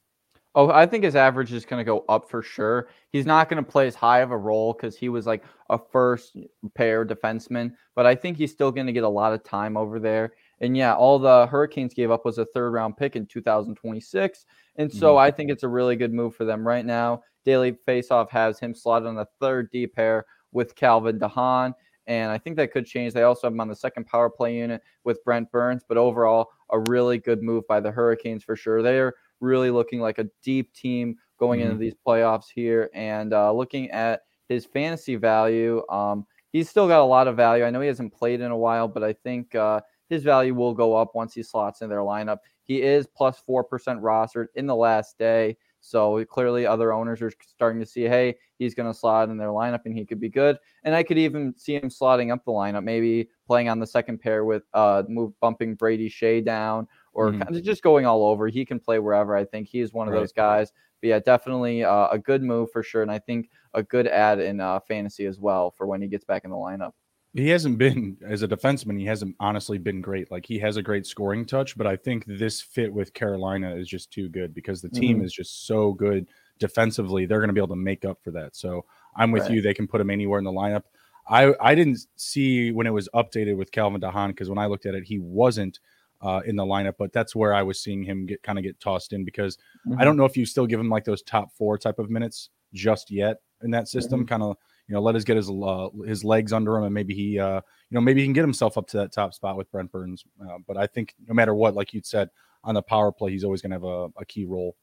Oh, 0.56 0.70
I 0.72 0.88
think 0.88 1.04
his 1.04 1.16
average 1.16 1.54
is 1.54 1.66
going 1.66 1.80
to 1.80 1.84
go 1.84 2.04
up 2.10 2.30
for 2.30 2.42
sure. 2.42 2.90
He's 3.12 3.28
not 3.28 3.50
going 3.50 3.64
to 3.64 3.72
play 3.72 3.86
as 3.86 3.94
high 3.94 4.22
of 4.22 4.32
a 4.32 4.38
role 4.38 4.74
because 4.74 4.98
he 4.98 5.08
was 5.08 5.28
like 5.28 5.44
a 5.70 5.78
first 5.78 6.38
pair 6.74 7.06
defenseman, 7.06 7.74
but 7.96 8.08
I 8.08 8.16
think 8.16 8.38
he's 8.38 8.52
still 8.52 8.72
going 8.72 8.88
to 8.88 8.94
get 8.94 9.04
a 9.04 9.10
lot 9.10 9.32
of 9.32 9.44
time 9.44 9.78
over 9.78 10.00
there. 10.00 10.34
And 10.60 10.76
yeah, 10.76 10.96
all 10.96 11.20
the 11.20 11.46
Hurricanes 11.48 11.94
gave 11.94 12.10
up 12.10 12.26
was 12.26 12.40
a 12.40 12.46
third 12.46 12.72
round 12.72 12.98
pick 12.98 13.16
in 13.16 13.28
2026. 13.28 14.46
And 14.78 14.92
so 14.92 15.12
mm-hmm. 15.12 15.20
I 15.20 15.32
think 15.32 15.52
it's 15.52 15.64
a 15.64 15.68
really 15.68 15.96
good 15.96 16.14
move 16.14 16.36
for 16.36 16.46
them 16.46 16.68
right 16.68 16.86
now. 16.86 17.22
Daily 17.46 17.74
Faceoff 17.88 18.30
has 18.32 18.60
him 18.60 18.74
slotted 18.74 19.08
on 19.08 19.16
the 19.16 19.28
third 19.40 19.70
D 19.72 19.86
pair 19.86 20.26
with 20.52 20.76
Calvin 20.76 21.20
de 21.20 21.28
Haan. 21.28 21.76
And 22.08 22.32
I 22.32 22.40
think 22.40 22.56
that 22.56 22.72
could 22.72 22.88
change. 22.88 23.14
They 23.14 23.22
also 23.22 23.46
have 23.46 23.54
him 23.54 23.62
on 23.62 23.68
the 23.68 23.76
second 23.76 24.08
power 24.08 24.32
play 24.32 24.58
unit 24.58 24.82
with 25.04 25.24
Brent 25.24 25.52
Burns, 25.52 25.84
but 25.88 25.98
overall, 25.98 26.50
a 26.72 26.80
really 26.90 27.20
good 27.20 27.44
move 27.44 27.68
by 27.68 27.80
the 27.80 27.92
Hurricanes 27.92 28.44
for 28.44 28.56
sure. 28.56 28.82
They're 28.82 29.14
really 29.40 29.72
looking 29.72 30.00
like 30.00 30.18
a 30.18 30.30
deep 30.44 30.74
team 30.74 31.16
going 31.40 31.60
mm-hmm. 31.60 31.72
into 31.72 31.80
these 31.80 31.96
playoffs 32.06 32.48
here. 32.54 32.90
And 32.94 33.34
uh, 33.34 33.52
looking 33.52 33.90
at 33.92 34.22
his 34.48 34.66
fantasy 34.66 35.16
value, 35.16 35.84
um, 35.90 36.26
he's 36.52 36.70
still 36.70 36.88
got 36.88 37.02
a 37.02 37.06
lot 37.06 37.28
of 37.28 37.36
value. 37.36 37.64
I 37.64 37.70
know 37.70 37.82
he 37.82 37.88
hasn't 37.88 38.14
played 38.14 38.42
in 38.42 38.52
a 38.52 38.58
while, 38.58 38.88
but 38.88 39.04
I 39.04 39.14
think 39.14 39.56
uh, 39.56 39.82
his 40.10 40.24
value 40.24 40.54
will 40.54 40.74
go 40.74 40.96
up 40.96 41.16
once 41.16 41.34
he 41.34 41.44
slots 41.44 41.82
in 41.82 41.90
their 41.90 42.00
lineup. 42.00 42.40
He 42.64 42.82
is 42.82 43.08
plus 43.08 43.42
4% 43.48 43.64
rostered 44.02 44.48
in 44.56 44.68
the 44.68 44.76
last 44.76 45.18
day. 45.18 45.58
So 45.82 46.24
clearly, 46.26 46.66
other 46.66 46.92
owners 46.92 47.22
are 47.22 47.32
starting 47.42 47.80
to 47.80 47.86
see, 47.86 48.04
hey, 48.04 48.36
he's 48.58 48.76
going 48.76 48.92
to 48.92 48.98
slot 48.98 49.30
in 49.30 49.38
their 49.38 49.50
lineup 49.50 49.82
and 49.86 49.98
he 49.98 50.06
could 50.06 50.20
be 50.20 50.30
good. 50.30 50.58
And 50.84 50.94
I 50.94 51.04
could 51.04 51.18
even 51.18 51.54
see 51.58 51.76
him 51.76 51.90
slotting 51.90 52.34
up 52.34 52.44
the 52.44 52.52
lineup, 52.52 52.84
maybe 52.84 53.30
playing 53.48 53.70
on 53.70 53.80
the 53.80 53.88
second 53.88 54.20
pair 54.20 54.44
with 54.44 54.64
uh, 54.74 55.04
move 55.08 55.32
bumping 55.40 55.76
Brady 55.76 56.10
Skjei 56.10 56.44
down 56.44 56.88
or 57.20 57.32
mm-hmm. 57.32 57.42
kind 57.42 57.56
of 57.58 57.62
just 57.64 57.84
going 57.84 58.06
all 58.06 58.26
over. 58.26 58.48
He 58.48 58.64
can 58.64 58.80
play 58.80 58.98
wherever. 58.98 59.36
I 59.36 59.44
think 59.44 59.68
he's 59.68 59.92
one 59.92 60.08
of 60.08 60.14
right. 60.14 60.22
those 60.22 60.32
guys. 60.32 60.72
But 61.02 61.08
yeah, 61.08 61.20
definitely 61.20 61.84
uh, 61.84 62.08
a 62.08 62.18
good 62.18 62.42
move 62.42 62.72
for 62.72 62.82
sure, 62.82 63.02
and 63.02 63.12
I 63.12 63.20
think 63.20 63.50
a 63.74 63.84
good 63.84 64.08
add 64.08 64.40
in 64.40 64.62
uh, 64.62 64.80
fantasy 64.80 65.26
as 65.26 65.38
well 65.38 65.72
for 65.72 65.86
when 65.86 66.02
he 66.02 66.08
gets 66.08 66.24
back 66.24 66.46
in 66.46 66.50
the 66.50 66.56
lineup. 66.56 66.94
He 67.34 67.50
hasn't 67.50 67.78
been 67.78 68.18
as 68.26 68.42
a 68.42 68.48
defenseman. 68.48 68.98
He 68.98 69.06
hasn't 69.06 69.36
honestly 69.40 69.78
been 69.78 70.00
great. 70.00 70.32
Like 70.32 70.46
he 70.46 70.60
has 70.60 70.78
a 70.78 70.82
great 70.82 71.06
scoring 71.06 71.46
touch, 71.46 71.78
but 71.78 71.86
I 71.86 71.98
think 71.98 72.24
this 72.26 72.62
fit 72.62 72.92
with 72.92 73.14
Carolina 73.14 73.76
is 73.76 73.88
just 73.88 74.12
too 74.12 74.30
good 74.30 74.54
because 74.54 74.82
the 74.82 74.90
team 74.90 75.18
mm-hmm. 75.18 75.26
is 75.26 75.34
just 75.34 75.68
so 75.68 75.92
good 75.92 76.26
defensively. 76.58 77.26
They're 77.26 77.40
going 77.40 77.50
to 77.50 77.54
be 77.54 77.60
able 77.60 77.68
to 77.68 77.76
make 77.76 78.06
up 78.06 78.20
for 78.24 78.32
that. 78.32 78.56
So 78.56 78.86
I'm 79.16 79.32
with 79.32 79.44
right. 79.44 79.52
you. 79.52 79.62
They 79.62 79.74
can 79.74 79.88
put 79.88 80.02
him 80.02 80.10
anywhere 80.10 80.40
in 80.40 80.46
the 80.46 80.52
lineup. 80.52 80.84
I 81.28 81.54
I 81.60 81.76
didn't 81.76 82.00
see 82.16 82.72
when 82.72 82.88
it 82.88 82.94
was 82.94 83.10
updated 83.14 83.58
with 83.58 83.72
Calvin 83.72 84.00
de 84.00 84.10
Haan 84.10 84.32
because 84.32 84.50
when 84.50 84.58
I 84.58 84.66
looked 84.66 84.86
at 84.86 84.96
it, 84.96 85.04
he 85.04 85.20
wasn't 85.20 85.80
uh, 86.22 86.42
in 86.46 86.56
the 86.56 86.64
lineup, 86.64 86.96
but 86.98 87.14
that's 87.14 87.36
where 87.36 87.54
I 87.54 87.64
was 87.64 87.82
seeing 87.82 88.04
him 88.04 88.26
get 88.26 88.44
kind 88.44 88.58
of 88.58 88.64
get 88.64 88.80
tossed 88.80 89.14
in 89.14 89.24
because 89.24 89.58
mm-hmm. 89.88 90.00
I 90.00 90.06
don't 90.06 90.18
know 90.18 90.26
if 90.26 90.36
you 90.36 90.46
still 90.46 90.68
give 90.68 90.80
him 90.80 90.90
like 90.90 91.06
those 91.06 91.22
top 91.22 91.54
four 91.54 91.78
type 91.78 92.00
of 92.00 92.10
minutes 92.10 92.50
just 92.74 93.10
yet 93.10 93.38
in 93.64 93.72
that 93.72 93.88
system. 93.88 94.22
Mm-hmm. 94.22 94.28
Kind 94.28 94.44
of 94.44 94.58
you 94.88 94.96
know 94.96 95.02
let 95.02 95.16
us 95.16 95.24
get 95.24 95.38
his 95.38 95.50
uh, 95.50 95.90
his 96.06 96.24
legs 96.24 96.52
under 96.52 96.78
him 96.78 96.84
and 96.84 96.94
maybe 96.94 97.14
he 97.14 97.40
uh, 97.40 97.62
you 97.90 97.96
know 97.96 98.02
maybe 98.02 98.22
he 98.22 98.28
can 98.28 98.34
get 98.34 98.42
himself 98.42 98.78
up 98.78 98.88
to 98.88 98.98
that 98.98 99.12
top 99.12 99.34
spot 99.34 99.56
with 99.56 99.72
Brent 99.72 99.92
Burns. 99.92 100.24
Uh, 100.42 100.58
but 100.68 100.78
I 100.78 100.88
think 100.88 101.16
no 101.28 101.34
matter 101.34 101.54
what, 101.54 101.76
like 101.76 101.94
you 101.94 102.02
said 102.04 102.30
on 102.64 102.76
the 102.76 102.82
power 102.82 103.12
play, 103.12 103.32
he's 103.32 103.44
always 103.44 103.62
going 103.62 103.72
to 103.72 103.76
have 103.76 103.84
a, 103.84 104.10
a, 104.20 104.26
key 104.26 104.44
role. 104.44 104.76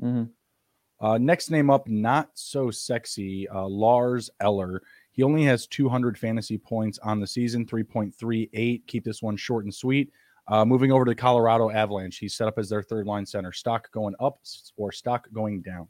Mm-hmm. 0.00 0.24
Uh, 1.04 1.18
next 1.18 1.50
name 1.50 1.70
up, 1.70 1.88
not 1.88 2.30
so 2.34 2.70
sexy, 2.70 3.48
uh, 3.48 3.66
Lars 3.66 4.30
Eller. 4.40 4.82
He 5.10 5.22
only 5.22 5.42
has 5.44 5.66
200 5.66 6.16
fantasy 6.16 6.56
points 6.56 6.98
on 7.00 7.20
the 7.20 7.26
season, 7.26 7.66
3.38. 7.66 8.86
Keep 8.86 9.04
this 9.04 9.20
one 9.20 9.36
short 9.36 9.64
and 9.64 9.74
sweet. 9.74 10.12
Uh, 10.46 10.64
moving 10.64 10.92
over 10.92 11.04
to 11.04 11.14
Colorado 11.14 11.70
Avalanche, 11.70 12.18
he's 12.18 12.34
set 12.34 12.48
up 12.48 12.58
as 12.58 12.68
their 12.68 12.82
third 12.82 13.06
line 13.06 13.24
center. 13.24 13.52
Stock 13.52 13.90
going 13.92 14.14
up 14.20 14.40
or 14.76 14.92
stock 14.92 15.26
going 15.32 15.62
down? 15.62 15.88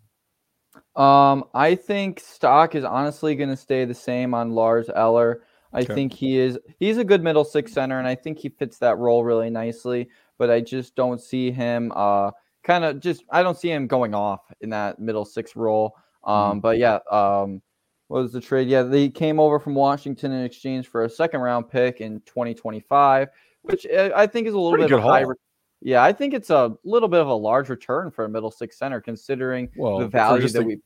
Um, 0.96 1.44
I 1.54 1.74
think 1.74 2.20
stock 2.20 2.74
is 2.74 2.84
honestly 2.84 3.34
going 3.34 3.50
to 3.50 3.56
stay 3.56 3.84
the 3.84 3.94
same 3.94 4.34
on 4.34 4.52
Lars 4.52 4.88
Eller. 4.94 5.42
I 5.72 5.80
okay. 5.80 5.94
think 5.94 6.12
he 6.12 6.38
is 6.38 6.58
he's 6.78 6.98
a 6.98 7.04
good 7.04 7.22
middle 7.22 7.44
six 7.44 7.72
center, 7.72 7.98
and 7.98 8.06
I 8.06 8.14
think 8.14 8.38
he 8.38 8.48
fits 8.48 8.78
that 8.78 8.98
role 8.98 9.24
really 9.24 9.50
nicely. 9.50 10.08
But 10.38 10.50
I 10.50 10.60
just 10.60 10.94
don't 10.94 11.20
see 11.20 11.50
him 11.50 11.92
uh, 11.94 12.30
kind 12.62 12.84
of 12.84 13.00
just 13.00 13.24
I 13.30 13.42
don't 13.42 13.58
see 13.58 13.70
him 13.70 13.88
going 13.88 14.14
off 14.14 14.40
in 14.60 14.70
that 14.70 15.00
middle 15.00 15.24
six 15.24 15.56
role. 15.56 15.96
Um, 16.22 16.34
mm-hmm. 16.34 16.58
But 16.60 16.78
yeah, 16.78 16.98
um, 17.10 17.60
what 18.08 18.22
was 18.22 18.32
the 18.32 18.40
trade? 18.40 18.68
Yeah, 18.68 18.82
they 18.82 19.08
came 19.08 19.40
over 19.40 19.58
from 19.58 19.74
Washington 19.74 20.30
in 20.32 20.44
exchange 20.44 20.86
for 20.88 21.04
a 21.04 21.10
second 21.10 21.40
round 21.40 21.68
pick 21.68 22.00
in 22.00 22.20
2025, 22.20 23.28
which 23.64 23.86
uh, 23.86 24.10
I 24.14 24.26
think 24.26 24.46
is 24.46 24.54
a 24.54 24.58
little 24.58 24.72
Pretty 24.72 24.88
bit 24.88 24.98
of 24.98 25.04
a 25.04 25.08
high. 25.08 25.20
Re- 25.20 25.34
yeah, 25.80 26.02
I 26.02 26.12
think 26.12 26.32
it's 26.32 26.50
a 26.50 26.76
little 26.84 27.08
bit 27.08 27.20
of 27.20 27.28
a 27.28 27.34
large 27.34 27.68
return 27.68 28.10
for 28.10 28.24
a 28.24 28.28
middle 28.28 28.50
six 28.50 28.78
center 28.78 29.00
considering 29.00 29.68
well, 29.76 29.98
the 29.98 30.08
value 30.08 30.48
that 30.48 30.62
we. 30.62 30.78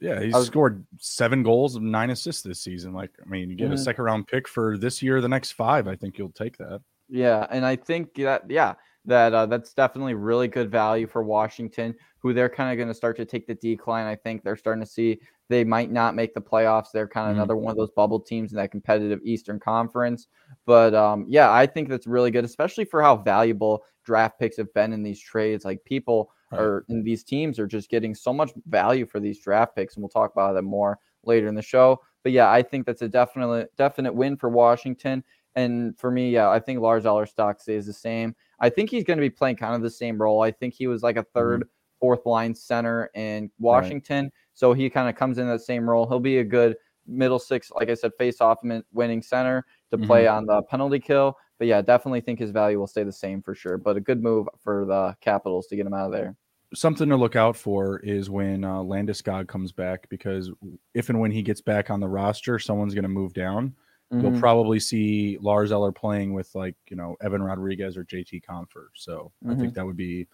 Yeah, 0.00 0.20
he's 0.20 0.34
was, 0.34 0.46
scored 0.46 0.84
seven 0.98 1.44
goals 1.44 1.76
and 1.76 1.92
nine 1.92 2.10
assists 2.10 2.42
this 2.42 2.60
season. 2.60 2.92
Like, 2.92 3.10
I 3.24 3.28
mean, 3.28 3.48
you 3.48 3.54
get 3.54 3.66
mm-hmm. 3.66 3.74
a 3.74 3.78
second 3.78 4.04
round 4.04 4.26
pick 4.26 4.48
for 4.48 4.76
this 4.76 5.00
year, 5.00 5.20
the 5.20 5.28
next 5.28 5.52
five. 5.52 5.86
I 5.86 5.94
think 5.94 6.18
you'll 6.18 6.32
take 6.32 6.56
that. 6.58 6.80
Yeah, 7.08 7.46
and 7.50 7.64
I 7.64 7.76
think 7.76 8.14
that 8.14 8.50
yeah, 8.50 8.74
that 9.04 9.34
uh, 9.34 9.46
that's 9.46 9.74
definitely 9.74 10.14
really 10.14 10.48
good 10.48 10.70
value 10.70 11.06
for 11.06 11.22
Washington, 11.22 11.94
who 12.18 12.32
they're 12.32 12.48
kind 12.48 12.70
of 12.70 12.76
going 12.76 12.88
to 12.88 12.94
start 12.94 13.16
to 13.16 13.24
take 13.24 13.46
the 13.46 13.54
decline. 13.54 14.06
I 14.06 14.14
think 14.16 14.42
they're 14.42 14.56
starting 14.56 14.82
to 14.82 14.90
see 14.90 15.20
they 15.48 15.64
might 15.64 15.90
not 15.90 16.14
make 16.14 16.34
the 16.34 16.40
playoffs. 16.40 16.92
They're 16.92 17.08
kind 17.08 17.26
of 17.26 17.32
mm-hmm. 17.32 17.40
another 17.40 17.56
one 17.56 17.72
of 17.72 17.76
those 17.76 17.90
bubble 17.90 18.20
teams 18.20 18.52
in 18.52 18.56
that 18.56 18.70
competitive 18.70 19.20
Eastern 19.24 19.58
Conference. 19.60 20.28
But 20.66 20.94
um, 20.94 21.26
yeah, 21.28 21.50
I 21.52 21.66
think 21.66 21.88
that's 21.88 22.06
really 22.06 22.30
good, 22.30 22.44
especially 22.44 22.84
for 22.84 23.02
how 23.02 23.16
valuable 23.16 23.84
draft 24.04 24.38
picks 24.38 24.56
have 24.56 24.72
been 24.72 24.92
in 24.92 25.02
these 25.02 25.20
trades. 25.20 25.64
Like 25.64 25.84
people 25.84 26.30
right. 26.50 26.60
are 26.60 26.84
in 26.88 27.02
these 27.02 27.24
teams 27.24 27.58
are 27.58 27.66
just 27.66 27.90
getting 27.90 28.14
so 28.14 28.32
much 28.32 28.52
value 28.66 29.06
for 29.06 29.20
these 29.20 29.40
draft 29.40 29.76
picks, 29.76 29.94
and 29.94 30.02
we'll 30.02 30.08
talk 30.08 30.32
about 30.32 30.54
that 30.54 30.62
more 30.62 30.98
later 31.24 31.48
in 31.48 31.54
the 31.54 31.62
show. 31.62 32.00
But 32.22 32.32
yeah, 32.32 32.50
I 32.50 32.62
think 32.62 32.86
that's 32.86 33.02
a 33.02 33.08
definite 33.08 33.76
definite 33.76 34.14
win 34.14 34.36
for 34.36 34.48
Washington. 34.48 35.24
And 35.54 35.98
for 35.98 36.10
me, 36.10 36.30
yeah, 36.30 36.48
I 36.48 36.60
think 36.60 36.80
Lars 36.80 37.04
Eller 37.04 37.26
stock 37.26 37.60
stays 37.60 37.86
the 37.86 37.92
same. 37.92 38.34
I 38.62 38.70
think 38.70 38.90
he's 38.90 39.04
going 39.04 39.18
to 39.18 39.22
be 39.22 39.28
playing 39.28 39.56
kind 39.56 39.74
of 39.74 39.82
the 39.82 39.90
same 39.90 40.22
role. 40.22 40.40
I 40.40 40.52
think 40.52 40.72
he 40.72 40.86
was 40.86 41.02
like 41.02 41.16
a 41.16 41.24
3rd 41.36 41.58
mm-hmm. 41.58 41.68
fourth 42.00 42.24
line 42.24 42.54
center 42.54 43.10
in 43.14 43.50
Washington. 43.58 44.26
Right. 44.26 44.32
So 44.54 44.72
he 44.72 44.88
kind 44.88 45.08
of 45.08 45.16
comes 45.16 45.38
in 45.38 45.48
that 45.48 45.60
same 45.60 45.88
role. 45.88 46.08
He'll 46.08 46.20
be 46.20 46.38
a 46.38 46.44
good 46.44 46.76
middle 47.06 47.40
six, 47.40 47.72
like 47.72 47.90
I 47.90 47.94
said, 47.94 48.12
face 48.16 48.40
off 48.40 48.58
winning 48.92 49.20
center 49.20 49.66
to 49.90 49.96
mm-hmm. 49.96 50.06
play 50.06 50.28
on 50.28 50.46
the 50.46 50.62
penalty 50.62 51.00
kill. 51.00 51.36
But 51.58 51.66
yeah, 51.66 51.82
definitely 51.82 52.20
think 52.20 52.38
his 52.38 52.50
value 52.50 52.78
will 52.78 52.86
stay 52.86 53.02
the 53.02 53.12
same 53.12 53.42
for 53.42 53.54
sure. 53.54 53.78
But 53.78 53.96
a 53.96 54.00
good 54.00 54.22
move 54.22 54.48
for 54.62 54.84
the 54.86 55.16
Capitals 55.20 55.66
to 55.66 55.76
get 55.76 55.86
him 55.86 55.94
out 55.94 56.06
of 56.06 56.12
there. 56.12 56.36
Something 56.74 57.08
to 57.08 57.16
look 57.16 57.36
out 57.36 57.56
for 57.56 57.98
is 57.98 58.30
when 58.30 58.64
uh, 58.64 58.76
Landeskog 58.76 59.46
comes 59.46 59.72
back 59.72 60.08
because 60.08 60.50
if 60.94 61.10
and 61.10 61.20
when 61.20 61.30
he 61.30 61.42
gets 61.42 61.60
back 61.60 61.90
on 61.90 62.00
the 62.00 62.08
roster, 62.08 62.58
someone's 62.58 62.94
going 62.94 63.02
to 63.02 63.08
move 63.08 63.34
down. 63.34 63.74
Mm-hmm. 64.12 64.26
You'll 64.26 64.40
probably 64.40 64.78
see 64.78 65.38
Lars 65.40 65.72
Eller 65.72 65.90
playing 65.90 66.34
with 66.34 66.54
like 66.54 66.74
you 66.88 66.96
know 66.96 67.16
Evan 67.22 67.42
Rodrigues 67.42 67.96
or 67.96 68.04
JT 68.04 68.44
Compher. 68.44 68.88
So 68.94 69.32
mm-hmm. 69.42 69.50
I 69.50 69.54
think 69.54 69.68
mm-hmm. 69.68 69.74
that 69.74 69.86
would 69.86 69.96
be 69.96 70.28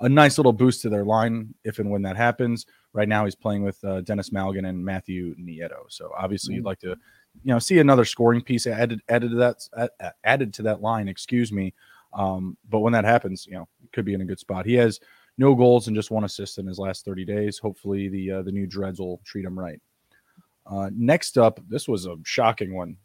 a 0.00 0.08
nice 0.08 0.38
little 0.38 0.52
boost 0.52 0.82
to 0.82 0.88
their 0.88 1.04
line 1.04 1.54
if 1.64 1.78
and 1.78 1.90
when 1.90 2.02
that 2.02 2.16
happens. 2.16 2.66
Right 2.92 3.08
now, 3.08 3.24
he's 3.24 3.34
playing 3.34 3.64
with 3.64 3.82
uh, 3.84 4.02
Denis 4.02 4.30
Malgin 4.30 4.68
and 4.68 4.84
Matthew 4.84 5.34
Nieto. 5.36 5.84
So 5.88 6.12
obviously, 6.16 6.52
mm-hmm. 6.52 6.58
you'd 6.58 6.66
like 6.66 6.78
to 6.80 6.90
you 7.42 7.52
know 7.52 7.58
see 7.58 7.78
another 7.80 8.04
scoring 8.04 8.42
piece 8.42 8.66
added 8.66 9.00
added 9.08 9.30
to 9.32 9.36
that 9.36 10.12
added 10.22 10.54
to 10.54 10.62
that 10.62 10.80
line. 10.80 11.08
Excuse 11.08 11.50
me. 11.50 11.74
Um, 12.12 12.56
but 12.70 12.78
when 12.80 12.92
that 12.92 13.04
happens, 13.04 13.46
you 13.46 13.54
know, 13.54 13.68
it 13.82 13.92
could 13.92 14.04
be 14.04 14.14
in 14.14 14.20
a 14.20 14.24
good 14.24 14.38
spot. 14.38 14.66
He 14.66 14.74
has 14.74 15.00
no 15.36 15.54
goals 15.54 15.88
and 15.88 15.96
just 15.96 16.10
one 16.10 16.24
assist 16.24 16.58
in 16.58 16.66
his 16.66 16.78
last 16.78 17.04
30 17.04 17.24
days. 17.24 17.58
Hopefully, 17.58 18.08
the 18.08 18.30
uh, 18.30 18.42
the 18.42 18.52
new 18.52 18.68
dreads 18.68 19.00
will 19.00 19.20
treat 19.24 19.44
him 19.44 19.58
right. 19.58 19.80
Uh, 20.64 20.90
next 20.94 21.38
up, 21.38 21.60
this 21.68 21.88
was 21.88 22.06
a 22.06 22.16
shocking 22.24 22.72
one 22.74 22.96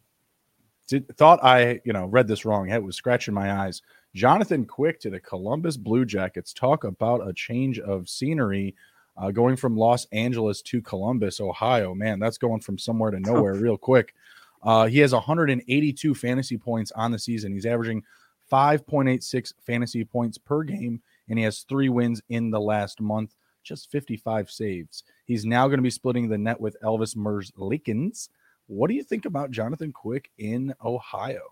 did, 0.88 1.16
thought 1.16 1.42
I, 1.42 1.80
you 1.84 1.92
know, 1.92 2.06
read 2.06 2.28
this 2.28 2.44
wrong. 2.44 2.68
It 2.68 2.82
was 2.82 2.96
scratching 2.96 3.34
my 3.34 3.52
eyes. 3.52 3.82
Jonathan 4.14 4.66
Quick 4.66 5.00
to 5.00 5.10
the 5.10 5.20
Columbus 5.20 5.76
Blue 5.76 6.04
Jackets. 6.04 6.52
Talk 6.52 6.84
about 6.84 7.26
a 7.26 7.32
change 7.32 7.78
of 7.78 8.08
scenery 8.08 8.74
uh, 9.16 9.30
going 9.30 9.56
from 9.56 9.76
Los 9.76 10.06
Angeles 10.12 10.62
to 10.62 10.82
Columbus, 10.82 11.40
Ohio. 11.40 11.94
Man, 11.94 12.18
that's 12.18 12.38
going 12.38 12.60
from 12.60 12.78
somewhere 12.78 13.10
to 13.10 13.20
nowhere 13.20 13.54
real 13.54 13.78
quick. 13.78 14.14
Uh, 14.62 14.86
he 14.86 14.98
has 14.98 15.12
182 15.12 16.14
fantasy 16.14 16.56
points 16.56 16.92
on 16.92 17.10
the 17.10 17.18
season. 17.18 17.52
He's 17.52 17.66
averaging 17.66 18.02
5.86 18.50 19.54
fantasy 19.60 20.04
points 20.04 20.38
per 20.38 20.62
game, 20.62 21.00
and 21.28 21.38
he 21.38 21.44
has 21.44 21.60
three 21.60 21.88
wins 21.88 22.22
in 22.28 22.50
the 22.50 22.60
last 22.60 23.00
month, 23.00 23.34
just 23.62 23.90
55 23.90 24.50
saves. 24.50 25.04
He's 25.24 25.44
now 25.44 25.66
going 25.66 25.78
to 25.78 25.82
be 25.82 25.90
splitting 25.90 26.28
the 26.28 26.38
net 26.38 26.60
with 26.60 26.76
Elvis 26.82 27.16
Merzlikins. 27.16 28.28
What 28.72 28.88
do 28.88 28.94
you 28.94 29.02
think 29.02 29.26
about 29.26 29.50
Jonathan 29.50 29.92
Quick 29.92 30.30
in 30.38 30.74
Ohio? 30.82 31.42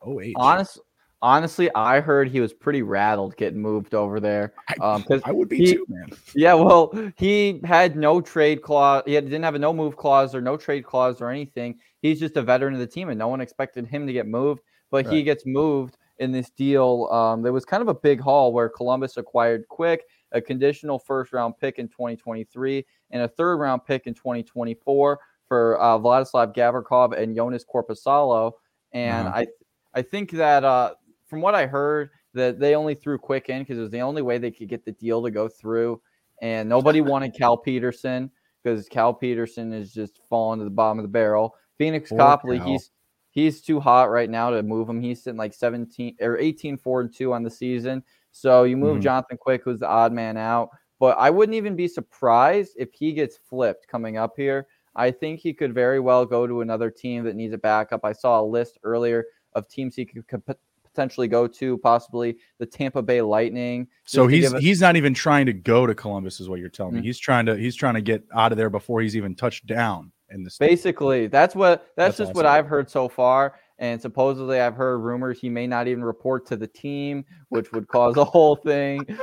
Oh, 0.00 0.18
eight. 0.18 0.32
honestly, 0.36 0.82
honestly, 1.20 1.68
I 1.74 2.00
heard 2.00 2.30
he 2.30 2.40
was 2.40 2.54
pretty 2.54 2.80
rattled 2.80 3.36
getting 3.36 3.60
moved 3.60 3.94
over 3.94 4.18
there. 4.18 4.54
Um, 4.80 5.02
because 5.02 5.20
I 5.26 5.32
would 5.32 5.50
be 5.50 5.58
he, 5.58 5.74
too, 5.74 5.84
man. 5.90 6.08
Yeah, 6.34 6.54
well, 6.54 7.12
he 7.18 7.60
had 7.64 7.96
no 7.96 8.22
trade 8.22 8.62
clause. 8.62 9.02
He 9.04 9.12
had, 9.12 9.24
didn't 9.26 9.42
have 9.42 9.56
a 9.56 9.58
no 9.58 9.74
move 9.74 9.98
clause 9.98 10.34
or 10.34 10.40
no 10.40 10.56
trade 10.56 10.86
clause 10.86 11.20
or 11.20 11.28
anything. 11.28 11.78
He's 12.00 12.18
just 12.18 12.38
a 12.38 12.42
veteran 12.42 12.72
of 12.72 12.80
the 12.80 12.86
team, 12.86 13.10
and 13.10 13.18
no 13.18 13.28
one 13.28 13.42
expected 13.42 13.86
him 13.86 14.06
to 14.06 14.12
get 14.14 14.26
moved. 14.26 14.62
But 14.90 15.04
right. 15.04 15.16
he 15.16 15.22
gets 15.22 15.44
moved 15.44 15.98
in 16.18 16.32
this 16.32 16.48
deal. 16.48 17.08
Um, 17.12 17.42
there 17.42 17.52
was 17.52 17.66
kind 17.66 17.82
of 17.82 17.88
a 17.88 17.94
big 17.94 18.20
haul 18.20 18.54
where 18.54 18.70
Columbus 18.70 19.18
acquired 19.18 19.68
Quick, 19.68 20.04
a 20.32 20.40
conditional 20.40 20.98
first 20.98 21.34
round 21.34 21.58
pick 21.58 21.78
in 21.78 21.88
2023, 21.88 22.86
and 23.10 23.22
a 23.22 23.28
third 23.28 23.56
round 23.56 23.84
pick 23.84 24.06
in 24.06 24.14
2024 24.14 25.20
for 25.50 25.80
uh, 25.80 25.98
Vladislav 25.98 26.54
Gavrikov 26.54 27.20
and 27.20 27.36
Joonas 27.36 27.64
Korpisalo. 27.66 28.52
And 28.92 29.26
uh-huh. 29.26 29.38
I 29.38 29.46
I 29.92 30.02
think 30.02 30.30
that 30.30 30.62
uh, 30.62 30.94
from 31.26 31.40
what 31.40 31.56
I 31.56 31.66
heard, 31.66 32.10
that 32.34 32.60
they 32.60 32.76
only 32.76 32.94
threw 32.94 33.18
quick 33.18 33.48
in 33.48 33.62
because 33.62 33.76
it 33.76 33.82
was 33.82 33.90
the 33.90 34.00
only 34.00 34.22
way 34.22 34.38
they 34.38 34.52
could 34.52 34.68
get 34.68 34.84
the 34.84 34.92
deal 34.92 35.20
to 35.24 35.30
go 35.30 35.48
through. 35.48 36.00
And 36.40 36.68
nobody 36.68 37.00
wanted 37.00 37.34
Cal 37.36 37.56
Petersen 37.56 38.30
because 38.62 38.88
Cal 38.88 39.12
Petersen 39.12 39.72
is 39.72 39.92
just 39.92 40.20
falling 40.28 40.60
to 40.60 40.64
the 40.64 40.70
bottom 40.70 41.00
of 41.00 41.02
the 41.02 41.08
barrel. 41.08 41.56
Pheonix 41.80 42.16
Copley, 42.16 42.58
Cal. 42.58 42.68
he's 42.68 42.92
he's 43.30 43.60
too 43.60 43.80
hot 43.80 44.08
right 44.08 44.30
now 44.30 44.50
to 44.50 44.62
move 44.62 44.88
him. 44.88 45.00
He's 45.00 45.20
sitting 45.20 45.38
like 45.38 45.52
17 45.52 46.16
or 46.20 46.38
18, 46.38 46.78
4 46.78 47.00
and 47.00 47.12
2 47.12 47.32
on 47.32 47.42
the 47.42 47.50
season. 47.50 48.04
So 48.30 48.62
you 48.62 48.76
move 48.76 48.94
mm-hmm. 48.94 49.02
Jonathan 49.02 49.36
Quick, 49.36 49.62
who's 49.64 49.80
the 49.80 49.88
odd 49.88 50.12
man 50.12 50.36
out. 50.36 50.70
But 51.00 51.18
I 51.18 51.30
wouldn't 51.30 51.56
even 51.56 51.74
be 51.74 51.88
surprised 51.88 52.74
if 52.76 52.92
he 52.92 53.12
gets 53.12 53.36
flipped 53.36 53.88
coming 53.88 54.16
up 54.16 54.34
here 54.36 54.68
I 54.96 55.10
think 55.10 55.40
he 55.40 55.52
could 55.52 55.72
very 55.72 56.00
well 56.00 56.26
go 56.26 56.46
to 56.46 56.60
another 56.60 56.90
team 56.90 57.24
that 57.24 57.36
needs 57.36 57.54
a 57.54 57.58
backup. 57.58 58.04
I 58.04 58.12
saw 58.12 58.40
a 58.40 58.44
list 58.44 58.78
earlier 58.82 59.26
of 59.54 59.68
teams 59.68 59.94
he 59.94 60.04
could, 60.04 60.26
could 60.26 60.42
potentially 60.84 61.28
go 61.28 61.46
to, 61.46 61.78
possibly 61.78 62.36
the 62.58 62.66
Tampa 62.66 63.02
Bay 63.02 63.22
Lightning. 63.22 63.86
So 64.04 64.26
he's 64.26 64.52
he's 64.58 64.80
not 64.80 64.96
even 64.96 65.14
trying 65.14 65.46
to 65.46 65.52
go 65.52 65.86
to 65.86 65.94
Columbus, 65.94 66.40
is 66.40 66.48
what 66.48 66.60
you're 66.60 66.68
telling 66.68 66.94
mm-hmm. 66.94 67.02
me. 67.02 67.06
He's 67.06 67.18
trying 67.18 67.46
to 67.46 67.56
he's 67.56 67.76
trying 67.76 67.94
to 67.94 68.00
get 68.00 68.24
out 68.34 68.52
of 68.52 68.58
there 68.58 68.70
before 68.70 69.00
he's 69.00 69.16
even 69.16 69.34
touched 69.34 69.66
down 69.66 70.12
in 70.30 70.42
the. 70.42 70.54
Basically, 70.58 71.26
that's 71.26 71.54
what 71.54 71.86
that's, 71.96 72.16
that's 72.16 72.16
just 72.16 72.30
awesome. 72.30 72.36
what 72.36 72.46
I've 72.46 72.66
heard 72.66 72.90
so 72.90 73.08
far. 73.08 73.54
And 73.80 74.00
supposedly, 74.00 74.60
I've 74.60 74.74
heard 74.74 74.98
rumors 74.98 75.40
he 75.40 75.48
may 75.48 75.66
not 75.66 75.88
even 75.88 76.04
report 76.04 76.46
to 76.48 76.56
the 76.56 76.66
team, 76.66 77.24
which 77.48 77.72
would 77.72 77.88
cause 77.88 78.16
a 78.16 78.24
whole 78.24 78.56
thing. 78.56 79.04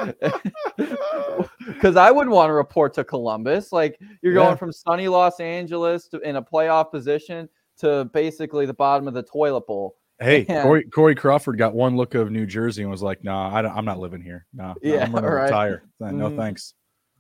Because 1.67 1.97
I 1.97 2.11
wouldn't 2.11 2.33
want 2.33 2.49
to 2.49 2.53
report 2.53 2.93
to 2.93 3.03
Columbus. 3.03 3.71
Like 3.71 3.99
you're 4.21 4.33
yeah. 4.33 4.45
going 4.45 4.57
from 4.57 4.71
sunny 4.71 5.09
Los 5.09 5.39
Angeles 5.39 6.07
to 6.07 6.19
in 6.21 6.37
a 6.37 6.41
playoff 6.41 6.91
position 6.91 7.49
to 7.79 8.05
basically 8.13 8.65
the 8.65 8.73
bottom 8.73 9.07
of 9.07 9.13
the 9.13 9.21
toilet 9.21 9.67
bowl. 9.67 9.97
Hey, 10.19 10.45
and, 10.47 10.63
Corey, 10.63 10.83
Corey, 10.85 11.13
Crawford 11.13 11.57
got 11.57 11.73
one 11.73 11.95
look 11.95 12.15
of 12.15 12.31
New 12.31 12.45
Jersey 12.45 12.81
and 12.81 12.89
was 12.89 13.03
like, 13.03 13.23
"Nah, 13.23 13.49
I 13.53 13.77
am 13.77 13.85
not 13.85 13.99
living 13.99 14.21
here. 14.21 14.47
Nah, 14.53 14.75
yeah, 14.81 15.03
I'm 15.03 15.11
gonna 15.11 15.29
retire. 15.29 15.83
No, 15.99 16.07
mm-hmm. 16.07 16.37
thanks." 16.37 16.73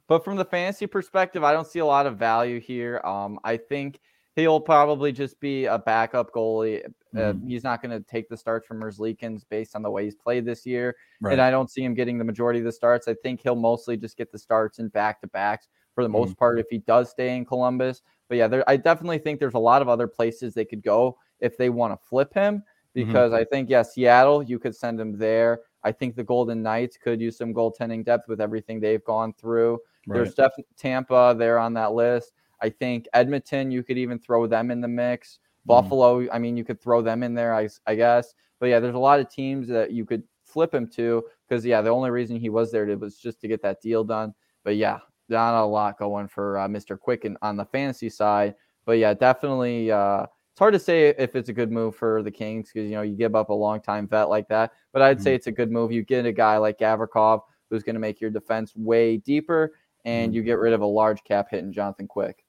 But 0.07 0.23
from 0.23 0.37
the 0.37 0.45
fantasy 0.45 0.87
perspective, 0.87 1.43
I 1.43 1.51
don't 1.51 1.67
see 1.67 1.79
a 1.79 1.85
lot 1.85 2.07
of 2.07 2.17
value 2.17 2.59
here. 2.59 3.01
Um, 3.03 3.39
I 3.43 3.57
think 3.57 3.99
he'll 4.37 4.61
probably 4.61 5.11
just 5.11 5.39
be 5.39 5.65
a 5.65 5.79
backup 5.79 6.31
goalie. 6.31 6.85
Uh, 7.15 7.33
mm. 7.33 7.49
He's 7.49 7.63
not 7.63 7.81
going 7.81 7.91
to 7.91 7.99
take 8.07 8.29
the 8.29 8.37
starts 8.37 8.67
from 8.67 8.79
Merzlikins 8.79 9.41
based 9.49 9.75
on 9.75 9.81
the 9.81 9.89
way 9.89 10.05
he's 10.05 10.15
played 10.15 10.45
this 10.45 10.65
year. 10.65 10.95
Right. 11.19 11.33
And 11.33 11.41
I 11.41 11.49
don't 11.49 11.71
see 11.71 11.83
him 11.83 11.95
getting 11.95 12.17
the 12.19 12.23
majority 12.23 12.59
of 12.59 12.65
the 12.65 12.71
starts. 12.71 13.07
I 13.07 13.15
think 13.15 13.41
he'll 13.41 13.55
mostly 13.55 13.97
just 13.97 14.15
get 14.15 14.31
the 14.31 14.37
starts 14.37 14.77
in 14.77 14.89
back 14.89 15.21
to 15.21 15.27
backs 15.27 15.67
for 15.95 16.03
the 16.03 16.09
most 16.09 16.33
mm. 16.33 16.37
part 16.37 16.59
if 16.59 16.67
he 16.69 16.77
does 16.77 17.09
stay 17.09 17.35
in 17.35 17.45
Columbus. 17.45 18.03
But 18.29 18.37
yeah, 18.37 18.47
there, 18.47 18.63
I 18.69 18.77
definitely 18.77 19.17
think 19.17 19.39
there's 19.39 19.55
a 19.55 19.59
lot 19.59 19.81
of 19.81 19.89
other 19.89 20.07
places 20.07 20.53
they 20.53 20.65
could 20.65 20.83
go 20.83 21.17
if 21.39 21.57
they 21.57 21.69
want 21.69 21.99
to 21.99 22.07
flip 22.07 22.33
him. 22.33 22.59
Mm-hmm. 22.59 23.07
Because 23.07 23.31
mm-hmm. 23.31 23.41
I 23.41 23.45
think, 23.45 23.69
yeah, 23.69 23.81
Seattle, 23.81 24.43
you 24.43 24.59
could 24.59 24.75
send 24.75 24.99
him 24.99 25.17
there. 25.17 25.61
I 25.83 25.91
think 25.91 26.15
the 26.15 26.23
Golden 26.23 26.61
Knights 26.61 26.97
could 26.97 27.21
use 27.21 27.37
some 27.37 27.53
goaltending 27.53 28.05
depth 28.05 28.27
with 28.27 28.41
everything 28.41 28.79
they've 28.79 29.03
gone 29.03 29.33
through. 29.33 29.79
Right. 30.05 30.17
There's 30.17 30.35
definitely 30.35 30.65
Tampa 30.77 31.35
there 31.37 31.57
on 31.59 31.73
that 31.73 31.93
list. 31.93 32.33
I 32.61 32.69
think 32.69 33.07
Edmonton, 33.13 33.71
you 33.71 33.83
could 33.83 33.97
even 33.97 34.19
throw 34.19 34.47
them 34.47 34.71
in 34.71 34.81
the 34.81 34.87
mix. 34.87 35.39
Mm. 35.65 35.67
Buffalo, 35.67 36.31
I 36.31 36.39
mean, 36.39 36.57
you 36.57 36.63
could 36.63 36.81
throw 36.81 37.01
them 37.01 37.23
in 37.23 37.33
there, 37.33 37.53
I, 37.53 37.69
I 37.85 37.95
guess. 37.95 38.33
But 38.59 38.67
yeah, 38.67 38.79
there's 38.79 38.95
a 38.95 38.99
lot 38.99 39.19
of 39.19 39.29
teams 39.29 39.67
that 39.67 39.91
you 39.91 40.05
could 40.05 40.23
flip 40.43 40.73
him 40.73 40.87
to 40.87 41.23
because 41.47 41.65
yeah, 41.65 41.81
the 41.81 41.89
only 41.89 42.09
reason 42.09 42.37
he 42.37 42.49
was 42.49 42.71
there 42.71 42.85
was 42.97 43.17
just 43.17 43.41
to 43.41 43.47
get 43.47 43.61
that 43.61 43.81
deal 43.81 44.03
done. 44.03 44.33
But 44.63 44.77
yeah, 44.77 44.99
not 45.29 45.61
a 45.61 45.65
lot 45.65 45.99
going 45.99 46.27
for 46.27 46.57
uh, 46.57 46.67
Mr. 46.67 46.99
Quicken 46.99 47.37
on 47.41 47.57
the 47.57 47.65
fantasy 47.65 48.09
side. 48.09 48.55
But 48.85 48.93
yeah, 48.93 49.13
definitely. 49.13 49.91
Uh, 49.91 50.25
it's 50.57 50.59
hard 50.59 50.73
to 50.73 50.79
say 50.79 51.09
if 51.19 51.35
it's 51.35 51.49
a 51.49 51.53
good 51.53 51.71
move 51.71 51.95
for 51.95 52.23
the 52.23 52.31
Kings 52.31 52.71
because 52.73 52.89
you 52.89 52.95
know 52.95 53.03
you 53.03 53.15
give 53.15 53.35
up 53.35 53.49
a 53.49 53.53
long 53.53 53.79
time 53.79 54.07
vet 54.07 54.29
like 54.29 54.47
that. 54.47 54.71
But 54.91 55.01
I'd 55.01 55.17
mm-hmm. 55.17 55.23
say 55.23 55.35
it's 55.35 55.47
a 55.47 55.51
good 55.51 55.71
move. 55.71 55.91
You 55.91 56.03
get 56.03 56.25
a 56.25 56.31
guy 56.31 56.57
like 56.57 56.79
Gavrikov 56.79 57.41
who's 57.69 57.83
going 57.83 57.95
to 57.95 57.99
make 57.99 58.19
your 58.19 58.31
defense 58.31 58.75
way 58.75 59.17
deeper, 59.17 59.73
and 60.05 60.29
mm-hmm. 60.29 60.35
you 60.35 60.43
get 60.43 60.57
rid 60.57 60.73
of 60.73 60.81
a 60.81 60.85
large 60.85 61.23
cap 61.23 61.49
hit 61.51 61.63
in 61.63 61.71
Jonathan 61.71 62.07
Quick. 62.07 62.43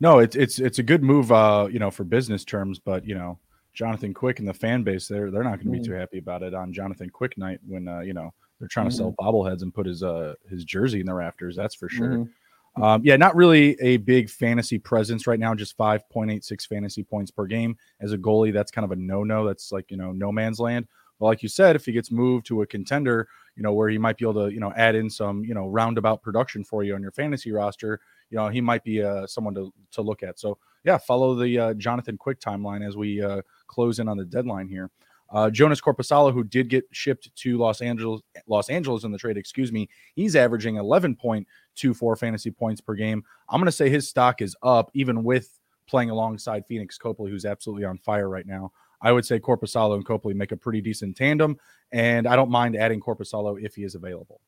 No, 0.00 0.18
it's 0.18 0.36
it's 0.36 0.58
it's 0.58 0.78
a 0.78 0.82
good 0.82 1.02
move, 1.02 1.32
uh, 1.32 1.68
you 1.70 1.78
know, 1.78 1.90
for 1.90 2.04
business 2.04 2.44
terms. 2.44 2.78
But 2.78 3.06
you 3.06 3.14
know, 3.14 3.38
Jonathan 3.72 4.14
Quick 4.14 4.38
and 4.38 4.48
the 4.48 4.54
fan 4.54 4.82
base, 4.82 5.08
they're 5.08 5.30
they're 5.30 5.42
not 5.42 5.56
going 5.56 5.66
to 5.66 5.70
be 5.72 5.78
mm-hmm. 5.78 5.92
too 5.92 5.98
happy 5.98 6.18
about 6.18 6.42
it 6.42 6.54
on 6.54 6.72
Jonathan 6.72 7.10
Quick 7.10 7.36
night 7.36 7.60
when 7.66 7.88
uh, 7.88 8.00
you 8.00 8.14
know 8.14 8.32
they're 8.58 8.68
trying 8.68 8.88
to 8.88 8.94
sell 8.94 9.12
mm-hmm. 9.12 9.26
bobbleheads 9.26 9.62
and 9.62 9.74
put 9.74 9.86
his 9.86 10.02
uh 10.02 10.34
his 10.48 10.64
jersey 10.64 11.00
in 11.00 11.06
the 11.06 11.14
rafters. 11.14 11.56
That's 11.56 11.74
for 11.74 11.88
sure. 11.88 12.08
Mm-hmm. 12.10 12.82
Um, 12.82 13.02
yeah, 13.04 13.16
not 13.16 13.36
really 13.36 13.80
a 13.80 13.98
big 13.98 14.28
fantasy 14.28 14.78
presence 14.78 15.26
right 15.26 15.38
now. 15.38 15.54
Just 15.54 15.76
five 15.76 16.08
point 16.08 16.30
eight 16.30 16.44
six 16.44 16.66
fantasy 16.66 17.02
points 17.04 17.30
per 17.30 17.46
game 17.46 17.76
as 18.00 18.12
a 18.12 18.18
goalie. 18.18 18.52
That's 18.52 18.70
kind 18.70 18.84
of 18.84 18.92
a 18.92 18.96
no 18.96 19.22
no. 19.22 19.46
That's 19.46 19.70
like 19.70 19.90
you 19.90 19.96
know 19.96 20.12
no 20.12 20.32
man's 20.32 20.58
land. 20.58 20.88
But 21.20 21.26
like 21.26 21.42
you 21.42 21.48
said, 21.48 21.76
if 21.76 21.86
he 21.86 21.92
gets 21.92 22.10
moved 22.10 22.46
to 22.46 22.62
a 22.62 22.66
contender, 22.66 23.28
you 23.54 23.62
know 23.62 23.72
where 23.72 23.88
he 23.88 23.98
might 23.98 24.18
be 24.18 24.24
able 24.24 24.46
to 24.46 24.52
you 24.52 24.60
know 24.60 24.72
add 24.76 24.96
in 24.96 25.08
some 25.08 25.44
you 25.44 25.54
know 25.54 25.68
roundabout 25.68 26.22
production 26.22 26.64
for 26.64 26.82
you 26.82 26.94
on 26.94 27.02
your 27.02 27.12
fantasy 27.12 27.52
roster, 27.52 28.00
you 28.34 28.40
know 28.40 28.48
he 28.48 28.60
might 28.60 28.82
be 28.82 29.00
uh, 29.00 29.28
someone 29.28 29.54
to 29.54 29.72
to 29.92 30.02
look 30.02 30.24
at. 30.24 30.40
So 30.40 30.58
yeah, 30.82 30.98
follow 30.98 31.36
the 31.36 31.56
uh, 31.56 31.74
Jonathan 31.74 32.18
Quick 32.18 32.40
timeline 32.40 32.86
as 32.86 32.96
we 32.96 33.22
uh, 33.22 33.42
close 33.68 34.00
in 34.00 34.08
on 34.08 34.16
the 34.16 34.24
deadline 34.24 34.68
here. 34.68 34.90
Uh, 35.30 35.48
Joonas 35.50 35.80
Korpisalo, 35.80 36.32
who 36.32 36.42
did 36.42 36.68
get 36.68 36.84
shipped 36.90 37.34
to 37.36 37.56
Los 37.56 37.80
Angeles, 37.80 38.22
Los 38.48 38.68
Angeles 38.68 39.04
in 39.04 39.12
the 39.12 39.18
trade, 39.18 39.36
excuse 39.36 39.72
me, 39.72 39.88
he's 40.14 40.36
averaging 40.36 40.74
11.24 40.74 42.18
fantasy 42.18 42.50
points 42.50 42.80
per 42.80 42.94
game. 42.94 43.24
I'm 43.48 43.58
going 43.58 43.66
to 43.66 43.72
say 43.72 43.88
his 43.88 44.08
stock 44.08 44.42
is 44.42 44.54
up, 44.62 44.90
even 44.94 45.24
with 45.24 45.58
playing 45.86 46.10
alongside 46.10 46.64
Pheonix 46.68 46.98
Copley, 46.98 47.30
who's 47.30 47.46
absolutely 47.46 47.84
on 47.84 47.98
fire 47.98 48.28
right 48.28 48.46
now. 48.46 48.70
I 49.00 49.12
would 49.12 49.24
say 49.24 49.40
Korpisalo 49.40 49.94
and 49.94 50.04
Copley 50.04 50.34
make 50.34 50.52
a 50.52 50.56
pretty 50.56 50.80
decent 50.80 51.16
tandem, 51.16 51.56
and 51.90 52.26
I 52.26 52.36
don't 52.36 52.50
mind 52.50 52.76
adding 52.76 53.00
Korpisalo 53.00 53.60
if 53.60 53.74
he 53.74 53.84
is 53.84 53.94
available. 53.94 54.40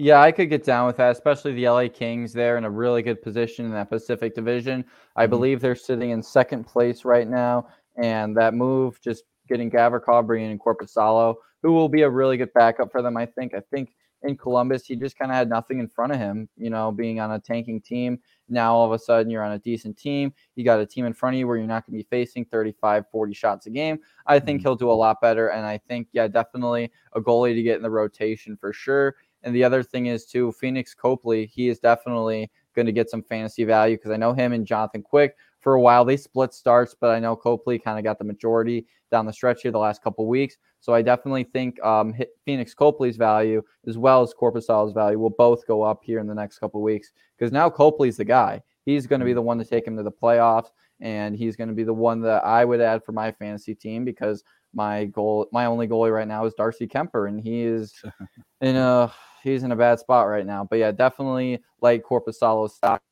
Yeah, 0.00 0.20
I 0.20 0.30
could 0.30 0.48
get 0.48 0.62
down 0.62 0.86
with 0.86 0.96
that, 0.98 1.10
especially 1.10 1.54
the 1.54 1.68
LA 1.68 1.88
Kings. 1.88 2.32
They're 2.32 2.56
in 2.56 2.64
a 2.64 2.70
really 2.70 3.02
good 3.02 3.20
position 3.20 3.64
in 3.64 3.72
that 3.72 3.90
Pacific 3.90 4.32
Division. 4.32 4.84
I 5.16 5.24
mm-hmm. 5.24 5.30
believe 5.30 5.60
they're 5.60 5.74
sitting 5.74 6.10
in 6.10 6.22
second 6.22 6.68
place 6.68 7.04
right 7.04 7.26
now, 7.26 7.66
and 7.96 8.36
that 8.36 8.54
move 8.54 9.00
just 9.00 9.24
getting 9.48 9.68
Gavrikov, 9.68 10.28
bringing 10.28 10.52
in 10.52 10.58
Korpisalo, 10.60 11.34
who 11.64 11.72
will 11.72 11.88
be 11.88 12.02
a 12.02 12.08
really 12.08 12.36
good 12.36 12.54
backup 12.54 12.92
for 12.92 13.02
them. 13.02 13.16
I 13.16 13.26
think. 13.26 13.54
I 13.54 13.60
think 13.72 13.90
in 14.22 14.36
Columbus, 14.36 14.86
he 14.86 14.94
just 14.94 15.18
kind 15.18 15.32
of 15.32 15.36
had 15.36 15.48
nothing 15.48 15.80
in 15.80 15.88
front 15.88 16.12
of 16.12 16.18
him. 16.18 16.48
You 16.56 16.70
know, 16.70 16.92
being 16.92 17.18
on 17.18 17.32
a 17.32 17.40
tanking 17.40 17.80
team. 17.80 18.20
Now 18.48 18.74
all 18.74 18.86
of 18.86 18.92
a 18.92 18.98
sudden 19.00 19.30
you're 19.30 19.42
on 19.42 19.52
a 19.52 19.58
decent 19.58 19.98
team. 19.98 20.32
You 20.54 20.64
got 20.64 20.80
a 20.80 20.86
team 20.86 21.06
in 21.06 21.12
front 21.12 21.34
of 21.34 21.40
you 21.40 21.48
where 21.48 21.56
you're 21.56 21.66
not 21.66 21.84
going 21.84 21.98
to 21.98 22.04
be 22.04 22.08
facing 22.08 22.44
35, 22.44 23.04
40 23.10 23.34
shots 23.34 23.66
a 23.66 23.70
game. 23.70 23.98
I 24.26 24.38
think 24.38 24.60
mm-hmm. 24.60 24.68
he'll 24.68 24.76
do 24.76 24.90
a 24.90 24.92
lot 24.92 25.20
better. 25.20 25.48
And 25.48 25.66
I 25.66 25.78
think, 25.78 26.08
yeah, 26.12 26.28
definitely 26.28 26.90
a 27.14 27.20
goalie 27.20 27.54
to 27.54 27.62
get 27.62 27.76
in 27.76 27.82
the 27.82 27.90
rotation 27.90 28.56
for 28.56 28.72
sure. 28.72 29.16
And 29.42 29.54
the 29.54 29.64
other 29.64 29.82
thing 29.82 30.06
is 30.06 30.26
too, 30.26 30.52
Pheonix 30.60 30.96
Copley, 30.96 31.46
he 31.46 31.68
is 31.68 31.78
definitely 31.78 32.50
going 32.74 32.86
to 32.86 32.92
get 32.92 33.10
some 33.10 33.22
fantasy 33.22 33.64
value 33.64 33.96
because 33.96 34.10
I 34.10 34.16
know 34.16 34.32
him 34.32 34.52
and 34.52 34.66
Jonathan 34.66 35.02
Quick 35.02 35.36
for 35.60 35.74
a 35.74 35.80
while. 35.80 36.04
They 36.04 36.16
split 36.16 36.54
starts, 36.54 36.94
but 36.98 37.10
I 37.10 37.20
know 37.20 37.36
Copley 37.36 37.78
kind 37.78 37.98
of 37.98 38.04
got 38.04 38.18
the 38.18 38.24
majority 38.24 38.86
down 39.10 39.26
the 39.26 39.32
stretch 39.32 39.62
here 39.62 39.72
the 39.72 39.78
last 39.78 40.02
couple 40.02 40.26
weeks. 40.26 40.56
So 40.80 40.94
I 40.94 41.02
definitely 41.02 41.44
think 41.44 41.82
um, 41.82 42.14
Pheonix 42.46 42.74
Copley's 42.74 43.16
value 43.16 43.62
as 43.86 43.98
well 43.98 44.22
as 44.22 44.34
Korpisalo's 44.34 44.92
value 44.92 45.18
will 45.18 45.30
both 45.30 45.66
go 45.66 45.82
up 45.82 46.00
here 46.04 46.20
in 46.20 46.26
the 46.26 46.34
next 46.34 46.58
couple 46.58 46.82
weeks 46.82 47.12
because 47.36 47.52
now 47.52 47.68
Copley's 47.68 48.16
the 48.16 48.24
guy. 48.24 48.62
He's 48.84 49.06
going 49.06 49.20
to 49.20 49.26
be 49.26 49.34
the 49.34 49.42
one 49.42 49.58
to 49.58 49.64
take 49.64 49.86
him 49.86 49.96
to 49.96 50.02
the 50.02 50.10
playoffs, 50.10 50.70
and 51.00 51.36
he's 51.36 51.56
going 51.56 51.68
to 51.68 51.74
be 51.74 51.84
the 51.84 51.92
one 51.92 52.22
that 52.22 52.44
I 52.44 52.64
would 52.64 52.80
add 52.80 53.04
for 53.04 53.12
my 53.12 53.30
fantasy 53.32 53.74
team 53.74 54.04
because 54.04 54.44
my 54.74 55.06
goal, 55.06 55.48
my 55.52 55.66
only 55.66 55.88
goalie 55.88 56.12
right 56.12 56.28
now 56.28 56.44
is 56.44 56.54
Darcy 56.54 56.86
Kuemper, 56.86 57.28
and 57.28 57.40
he 57.40 57.62
is 57.62 58.02
in 58.60 58.76
a 58.76 59.12
he's 59.42 59.62
in 59.62 59.72
a 59.72 59.76
bad 59.76 59.98
spot 59.98 60.28
right 60.28 60.46
now. 60.46 60.66
But 60.68 60.78
yeah, 60.78 60.92
definitely 60.92 61.60
like 61.80 62.02
Korpisalo's 62.02 62.74
stock 62.74 63.02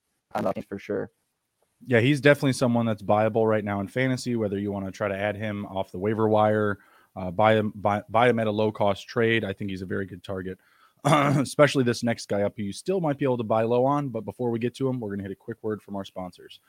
for 0.68 0.78
sure. 0.78 1.10
Yeah, 1.86 2.00
he's 2.00 2.20
definitely 2.20 2.54
someone 2.54 2.86
that's 2.86 3.02
buyable 3.02 3.46
right 3.46 3.64
now 3.64 3.80
in 3.80 3.88
fantasy. 3.88 4.36
Whether 4.36 4.58
you 4.58 4.72
want 4.72 4.86
to 4.86 4.92
try 4.92 5.08
to 5.08 5.16
add 5.16 5.36
him 5.36 5.66
off 5.66 5.92
the 5.92 5.98
waiver 5.98 6.28
wire, 6.28 6.78
uh, 7.14 7.30
buy 7.30 7.54
him 7.54 7.72
buy, 7.74 8.02
buy 8.08 8.28
him 8.28 8.38
at 8.38 8.46
a 8.46 8.50
low 8.50 8.72
cost 8.72 9.06
trade, 9.06 9.44
I 9.44 9.52
think 9.52 9.70
he's 9.70 9.82
a 9.82 9.86
very 9.86 10.06
good 10.06 10.24
target. 10.24 10.58
Especially 11.04 11.84
this 11.84 12.02
next 12.02 12.26
guy 12.28 12.42
up, 12.42 12.54
who 12.56 12.64
you 12.64 12.72
still 12.72 13.00
might 13.00 13.18
be 13.18 13.24
able 13.24 13.36
to 13.36 13.44
buy 13.44 13.62
low 13.62 13.84
on. 13.84 14.08
But 14.08 14.24
before 14.24 14.50
we 14.50 14.58
get 14.58 14.74
to 14.76 14.88
him, 14.88 14.98
we're 14.98 15.10
going 15.10 15.18
to 15.18 15.24
hit 15.24 15.32
a 15.32 15.36
quick 15.36 15.58
word 15.62 15.82
from 15.82 15.96
our 15.96 16.04
sponsors. 16.04 16.60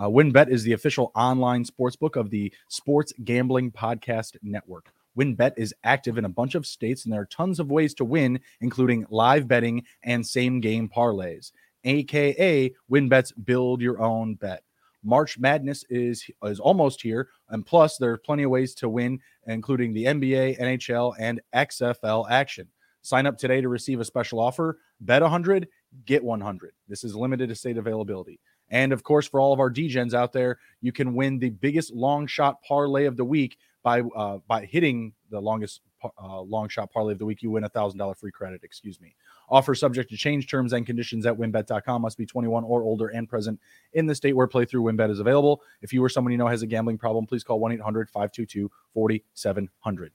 Uh, 0.00 0.08
WynnBET 0.08 0.48
is 0.48 0.62
the 0.62 0.72
official 0.72 1.12
online 1.14 1.62
sportsbook 1.62 2.16
of 2.16 2.30
the 2.30 2.50
Sports 2.68 3.12
Gambling 3.22 3.70
Podcast 3.70 4.34
Network. 4.42 4.94
WynnBET 5.18 5.52
is 5.58 5.74
active 5.84 6.16
in 6.16 6.24
a 6.24 6.28
bunch 6.30 6.54
of 6.54 6.64
states, 6.64 7.04
and 7.04 7.12
there 7.12 7.20
are 7.20 7.26
tons 7.26 7.60
of 7.60 7.70
ways 7.70 7.92
to 7.92 8.04
win, 8.06 8.40
including 8.62 9.04
live 9.10 9.46
betting 9.46 9.84
and 10.02 10.26
same 10.26 10.58
game 10.60 10.88
parlays 10.88 11.52
aka 11.84 12.72
WynnBET's 12.90 13.32
Build 13.32 13.82
Your 13.82 14.00
Own 14.00 14.36
Bet. 14.36 14.62
March 15.04 15.38
Madness 15.38 15.84
is 15.90 16.24
is 16.44 16.60
almost 16.60 17.02
here, 17.02 17.28
and 17.50 17.66
plus 17.66 17.98
there 17.98 18.12
are 18.12 18.18
plenty 18.18 18.44
of 18.44 18.50
ways 18.50 18.74
to 18.76 18.88
win, 18.88 19.20
including 19.48 19.92
the 19.92 20.06
NBA, 20.06 20.58
NHL, 20.58 21.14
and 21.18 21.42
XFL 21.54 22.30
action. 22.30 22.66
Sign 23.02 23.26
up 23.26 23.36
today 23.36 23.60
to 23.60 23.68
receive 23.68 24.00
a 24.00 24.04
special 24.06 24.40
offer. 24.40 24.78
Bet 25.00 25.20
100, 25.20 25.68
get 26.06 26.22
100. 26.22 26.72
This 26.88 27.04
is 27.04 27.14
limited 27.14 27.48
to 27.48 27.54
state 27.54 27.76
availability. 27.76 28.40
And 28.70 28.92
of 28.92 29.02
course, 29.02 29.26
for 29.26 29.40
all 29.40 29.52
of 29.52 29.60
our 29.60 29.70
DGens 29.70 30.14
out 30.14 30.32
there, 30.32 30.58
you 30.80 30.92
can 30.92 31.14
win 31.14 31.38
the 31.38 31.50
biggest 31.50 31.92
long 31.92 32.26
shot 32.26 32.62
parlay 32.62 33.06
of 33.06 33.16
the 33.16 33.24
week 33.24 33.58
by 33.82 34.00
uh, 34.00 34.38
by 34.46 34.64
hitting 34.64 35.12
the 35.30 35.40
longest 35.40 35.80
uh, 36.04 36.40
long 36.40 36.68
shot 36.68 36.92
parlay 36.92 37.12
of 37.12 37.18
the 37.18 37.26
week. 37.26 37.42
You 37.42 37.50
win 37.50 37.64
a 37.64 37.68
thousand 37.68 37.98
dollar 37.98 38.14
free 38.14 38.30
credit. 38.30 38.60
Excuse 38.62 39.00
me. 39.00 39.14
Offer 39.48 39.74
subject 39.74 40.10
to 40.10 40.16
change 40.16 40.48
terms 40.48 40.72
and 40.72 40.86
conditions 40.86 41.26
at 41.26 41.36
WynnBET.com. 41.36 42.02
Must 42.02 42.16
be 42.16 42.26
21 42.26 42.62
or 42.62 42.82
older 42.82 43.08
and 43.08 43.28
present 43.28 43.58
in 43.94 44.06
the 44.06 44.14
state 44.14 44.34
where 44.34 44.46
playthrough 44.46 44.92
wynnbet 44.92 45.10
is 45.10 45.18
available. 45.18 45.60
If 45.82 45.92
you 45.92 46.04
or 46.04 46.08
someone 46.08 46.30
you 46.30 46.38
know 46.38 46.46
has 46.46 46.62
a 46.62 46.66
gambling 46.66 46.98
problem, 46.98 47.26
please 47.26 47.42
call 47.42 47.58
1 47.58 47.72
800 47.72 48.08
522 48.10 48.70
4700. 48.94 50.12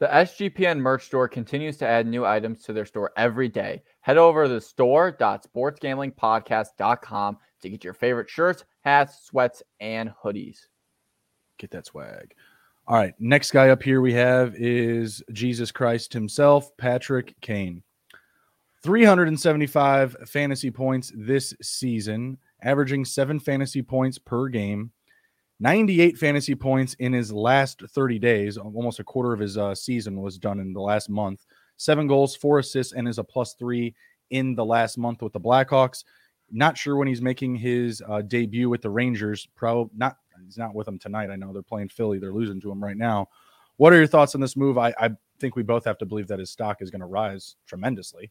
The 0.00 0.06
SGPN 0.06 0.78
merch 0.78 1.06
store 1.06 1.26
continues 1.26 1.76
to 1.78 1.86
add 1.86 2.06
new 2.06 2.24
items 2.24 2.62
to 2.62 2.72
their 2.72 2.86
store 2.86 3.10
every 3.16 3.48
day. 3.48 3.82
Head 4.00 4.16
over 4.16 4.44
to 4.44 4.48
the 4.48 4.60
store.sportsgamblingpodcast.com 4.60 7.38
to 7.62 7.68
get 7.68 7.82
your 7.82 7.94
favorite 7.94 8.30
shirts, 8.30 8.64
hats, 8.82 9.24
sweats, 9.24 9.60
and 9.80 10.12
hoodies. 10.22 10.58
Get 11.58 11.72
that 11.72 11.86
swag. 11.86 12.32
All 12.86 12.96
right, 12.96 13.14
next 13.18 13.50
guy 13.50 13.70
up 13.70 13.82
here 13.82 14.00
we 14.00 14.14
have 14.14 14.54
is 14.54 15.20
Jesus 15.32 15.72
Christ 15.72 16.12
himself, 16.12 16.70
Patrick 16.76 17.34
Kane. 17.40 17.82
375 18.84 20.16
fantasy 20.26 20.70
points 20.70 21.10
this 21.16 21.52
season, 21.60 22.38
averaging 22.62 23.04
seven 23.04 23.40
fantasy 23.40 23.82
points 23.82 24.18
per 24.18 24.46
game. 24.48 24.92
98 25.60 26.16
fantasy 26.16 26.54
points 26.54 26.94
in 26.94 27.12
his 27.12 27.32
last 27.32 27.82
30 27.88 28.18
days. 28.18 28.56
Almost 28.56 29.00
a 29.00 29.04
quarter 29.04 29.32
of 29.32 29.40
his 29.40 29.58
uh, 29.58 29.74
season 29.74 30.20
was 30.20 30.38
done 30.38 30.60
in 30.60 30.72
the 30.72 30.80
last 30.80 31.08
month. 31.08 31.44
Seven 31.76 32.06
goals, 32.06 32.36
four 32.36 32.58
assists, 32.58 32.92
and 32.92 33.08
is 33.08 33.18
a 33.18 33.24
plus 33.24 33.54
three 33.54 33.94
in 34.30 34.54
the 34.54 34.64
last 34.64 34.98
month 34.98 35.22
with 35.22 35.32
the 35.32 35.40
Blackhawks. 35.40 36.04
Not 36.50 36.78
sure 36.78 36.96
when 36.96 37.08
he's 37.08 37.22
making 37.22 37.56
his 37.56 38.02
uh, 38.08 38.22
debut 38.22 38.68
with 38.68 38.82
the 38.82 38.90
Rangers. 38.90 39.48
Probably 39.54 39.90
not 39.96 40.16
he's 40.44 40.58
not 40.58 40.74
with 40.74 40.86
them 40.86 40.98
tonight. 40.98 41.30
I 41.30 41.36
know 41.36 41.52
they're 41.52 41.62
playing 41.62 41.88
Philly. 41.88 42.18
They're 42.18 42.32
losing 42.32 42.60
to 42.60 42.70
him 42.70 42.82
right 42.82 42.96
now. 42.96 43.28
What 43.76 43.92
are 43.92 43.96
your 43.96 44.06
thoughts 44.06 44.34
on 44.34 44.40
this 44.40 44.56
move? 44.56 44.78
I, 44.78 44.94
I 44.98 45.10
think 45.40 45.56
we 45.56 45.62
both 45.62 45.84
have 45.84 45.98
to 45.98 46.06
believe 46.06 46.28
that 46.28 46.38
his 46.38 46.50
stock 46.50 46.80
is 46.80 46.90
going 46.90 47.00
to 47.00 47.06
rise 47.06 47.56
tremendously. 47.66 48.30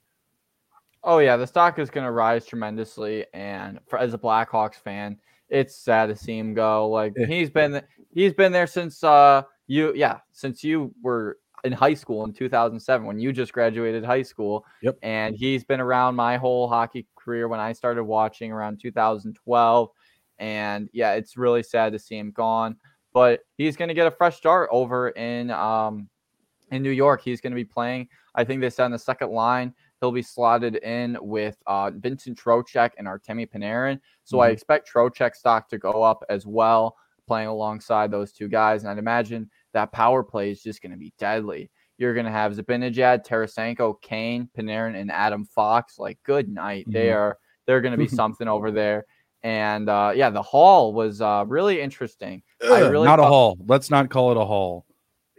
Oh 1.03 1.19
yeah, 1.19 1.37
the 1.37 1.47
stock 1.47 1.79
is 1.79 1.89
going 1.89 2.05
to 2.05 2.11
rise 2.11 2.45
tremendously, 2.45 3.25
and 3.33 3.79
for, 3.87 3.99
as 3.99 4.13
a 4.13 4.17
Blackhawks 4.17 4.75
fan, 4.75 5.17
it's 5.49 5.75
sad 5.75 6.07
to 6.07 6.15
see 6.15 6.37
him 6.37 6.53
go. 6.53 6.89
Like 6.89 7.13
he's 7.15 7.49
been 7.49 7.81
he's 8.13 8.33
been 8.33 8.51
there 8.51 8.67
since 8.67 9.03
uh 9.03 9.43
you 9.67 9.93
yeah 9.95 10.19
since 10.31 10.63
you 10.63 10.93
were 11.01 11.37
in 11.63 11.73
high 11.73 11.93
school 11.93 12.23
in 12.25 12.33
2007 12.33 13.05
when 13.05 13.19
you 13.19 13.31
just 13.31 13.53
graduated 13.53 14.03
high 14.03 14.21
school. 14.21 14.65
Yep. 14.81 14.97
And 15.01 15.35
he's 15.35 15.63
been 15.63 15.79
around 15.79 16.15
my 16.15 16.37
whole 16.37 16.67
hockey 16.67 17.07
career 17.15 17.47
when 17.47 17.59
I 17.59 17.73
started 17.73 18.03
watching 18.03 18.51
around 18.51 18.79
2012. 18.79 19.89
And 20.39 20.89
yeah, 20.93 21.13
it's 21.13 21.35
really 21.35 21.63
sad 21.63 21.93
to 21.93 21.99
see 21.99 22.17
him 22.17 22.31
gone. 22.31 22.77
But 23.13 23.41
he's 23.57 23.75
going 23.75 23.87
to 23.87 23.95
get 23.95 24.07
a 24.07 24.11
fresh 24.11 24.37
start 24.37 24.69
over 24.71 25.09
in 25.09 25.49
um, 25.49 26.09
in 26.71 26.83
New 26.83 26.91
York. 26.91 27.21
He's 27.23 27.41
going 27.41 27.51
to 27.51 27.55
be 27.55 27.65
playing. 27.65 28.07
I 28.35 28.43
think 28.43 28.61
they 28.61 28.69
said 28.69 28.85
on 28.85 28.91
the 28.91 28.99
second 28.99 29.31
line 29.31 29.73
he'll 29.99 30.11
be 30.11 30.21
slotted 30.21 30.75
in 30.77 31.17
with 31.21 31.57
uh, 31.65 31.91
Vincent 31.95 32.37
Trocheck 32.37 32.91
and 32.97 33.07
Artemi 33.07 33.49
Panarin. 33.49 33.99
So 34.23 34.37
mm-hmm. 34.37 34.43
I 34.43 34.49
expect 34.49 34.91
Trocheck 34.91 35.35
stock 35.35 35.69
to 35.69 35.77
go 35.77 36.03
up 36.03 36.23
as 36.29 36.45
well, 36.45 36.95
playing 37.27 37.47
alongside 37.47 38.11
those 38.11 38.31
two 38.31 38.47
guys. 38.47 38.83
And 38.83 38.91
I'd 38.91 38.97
imagine 38.97 39.49
that 39.73 39.91
power 39.91 40.23
play 40.23 40.51
is 40.51 40.61
just 40.61 40.81
going 40.81 40.91
to 40.91 40.97
be 40.97 41.13
deadly. 41.17 41.69
You're 41.97 42.13
going 42.13 42.25
to 42.27 42.31
have 42.31 42.53
Zibanejad, 42.53 43.25
Tarasenko, 43.25 43.99
Kane, 44.01 44.49
Panarin, 44.55 44.99
and 44.99 45.11
Adam 45.11 45.45
Fox. 45.45 45.97
Like, 45.97 46.19
good 46.23 46.47
night. 46.47 46.83
Mm-hmm. 46.83 46.93
They 46.93 47.11
are 47.11 47.37
they're 47.65 47.81
going 47.81 47.91
to 47.91 47.97
be 47.97 48.07
something 48.15 48.47
over 48.47 48.71
there. 48.71 49.05
And 49.43 49.89
uh, 49.89 50.13
yeah, 50.15 50.29
the 50.29 50.41
haul 50.41 50.93
was 50.93 51.21
uh, 51.21 51.45
really 51.47 51.79
interesting. 51.79 52.43
Ugh, 52.63 52.71
I 52.71 52.87
really 52.89 53.05
not 53.05 53.19
thought, 53.19 53.25
a 53.25 53.29
haul. 53.29 53.57
Let's 53.65 53.89
not 53.89 54.09
call 54.09 54.31
it 54.31 54.37
a 54.37 54.45
haul. 54.45 54.85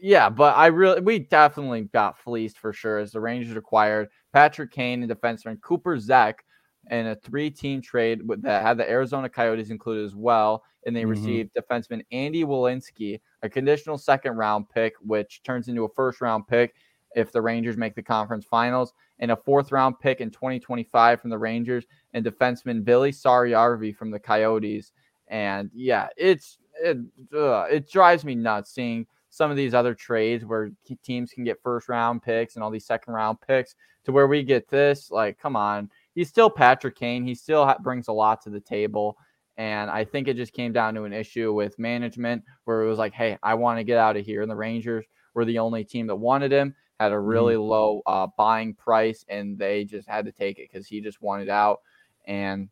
Yeah, 0.01 0.29
but 0.29 0.57
I 0.57 0.67
really 0.67 1.01
we 1.01 1.19
definitely 1.19 1.83
got 1.93 2.19
fleeced 2.19 2.59
for 2.59 2.73
sure 2.73 2.99
as 2.99 3.13
the 3.13 3.21
Rangers 3.21 3.57
acquired 3.57 4.09
Patrick 4.33 4.71
Kane 4.71 5.03
and 5.03 5.11
defenseman 5.11 5.61
Cooper 5.61 5.99
Zech 5.99 6.45
in 6.91 7.09
a 7.09 7.15
three-team 7.15 7.83
trade 7.83 8.23
that 8.39 8.63
had 8.63 8.79
the 8.79 8.89
Arizona 8.89 9.29
Coyotes 9.29 9.71
included 9.71 10.05
as 10.05 10.15
well, 10.15 10.63
and 10.87 10.95
they 10.95 11.03
mm-hmm. 11.03 11.11
received 11.11 11.51
defenseman 11.55 12.03
Andy 12.13 12.45
Welinski, 12.45 13.21
a 13.43 13.49
conditional 13.49 13.99
second-round 13.99 14.69
pick, 14.71 14.95
which 15.01 15.43
turns 15.43 15.69
into 15.69 15.85
a 15.85 15.89
first-round 15.89 16.47
pick 16.47 16.75
if 17.15 17.33
the 17.33 17.43
Rangers 17.43 17.77
make 17.77 17.95
the 17.95 18.03
conference 18.03 18.45
finals, 18.45 18.95
and 19.19 19.31
a 19.31 19.37
fourth-round 19.37 19.99
pick 20.01 20.21
in 20.21 20.31
2025 20.31 21.21
from 21.21 21.31
the 21.31 21.39
Rangers, 21.39 21.85
and 22.15 22.25
defenseman 22.25 22.83
Vili 22.83 23.13
Saarijarvi 23.13 23.95
from 23.95 24.11
the 24.11 24.19
Coyotes. 24.19 24.93
And 25.29 25.71
yeah, 25.75 26.09
it's 26.17 26.59
it, 26.83 26.99
uh, 27.35 27.65
it 27.65 27.91
drives 27.91 28.25
me 28.25 28.35
nuts 28.35 28.71
seeing 28.73 29.07
some 29.31 29.51
of 29.51 29.57
these 29.57 29.75
other 29.75 29.95
trades 29.95 30.45
where 30.45 30.71
teams 31.03 31.33
can 31.33 31.45
get 31.45 31.63
first 31.63 31.89
round 31.89 32.23
picks 32.23 32.55
and 32.55 32.63
all 32.63 32.71
these 32.71 32.87
second 32.87 33.13
round 33.13 33.41
picks 33.41 33.75
to 34.05 34.13
where 34.13 34.27
we 34.27 34.43
get 34.43 34.69
this. 34.69 35.11
Like, 35.11 35.39
come 35.39 35.57
on. 35.57 35.91
He's 36.15 36.29
still 36.29 36.51
Patrick 36.51 36.97
Kane. 36.97 37.25
He 37.25 37.35
still 37.35 37.67
ha- 37.67 37.79
brings 37.81 38.09
a 38.09 38.13
lot 38.13 38.43
to 38.43 38.51
the 38.51 38.61
table. 38.61 39.17
And 39.59 39.91
I 39.91 40.05
think 40.05 40.29
it 40.29 40.37
just 40.37 40.53
came 40.53 40.73
down 40.73 40.95
to 40.95 41.03
an 41.03 41.13
issue 41.13 41.53
with 41.53 41.79
management 41.79 42.45
where 42.65 42.83
it 42.83 42.89
was 42.89 42.99
like, 42.99 43.13
hey, 43.13 43.37
I 43.43 43.55
want 43.55 43.79
to 43.79 43.85
get 43.85 43.99
out 43.99 44.17
of 44.17 44.25
here. 44.25 44.41
And 44.43 44.51
the 44.51 44.57
Rangers 44.57 45.05
were 45.35 45.45
the 45.45 45.59
only 45.59 45.85
team 45.85 46.07
that 46.07 46.17
wanted 46.17 46.53
him, 46.53 46.75
had 47.01 47.13
a 47.13 47.19
really 47.19 47.55
mm-hmm. 47.55 47.69
low 47.69 48.03
uh, 48.07 48.29
buying 48.37 48.73
price, 48.75 49.25
and 49.29 49.59
they 49.59 49.85
just 49.85 50.09
had 50.09 50.25
to 50.27 50.33
take 50.33 50.59
it 50.59 50.69
because 50.71 50.87
he 50.87 51.01
just 51.01 51.21
wanted 51.21 51.49
out. 51.49 51.81
And 52.27 52.69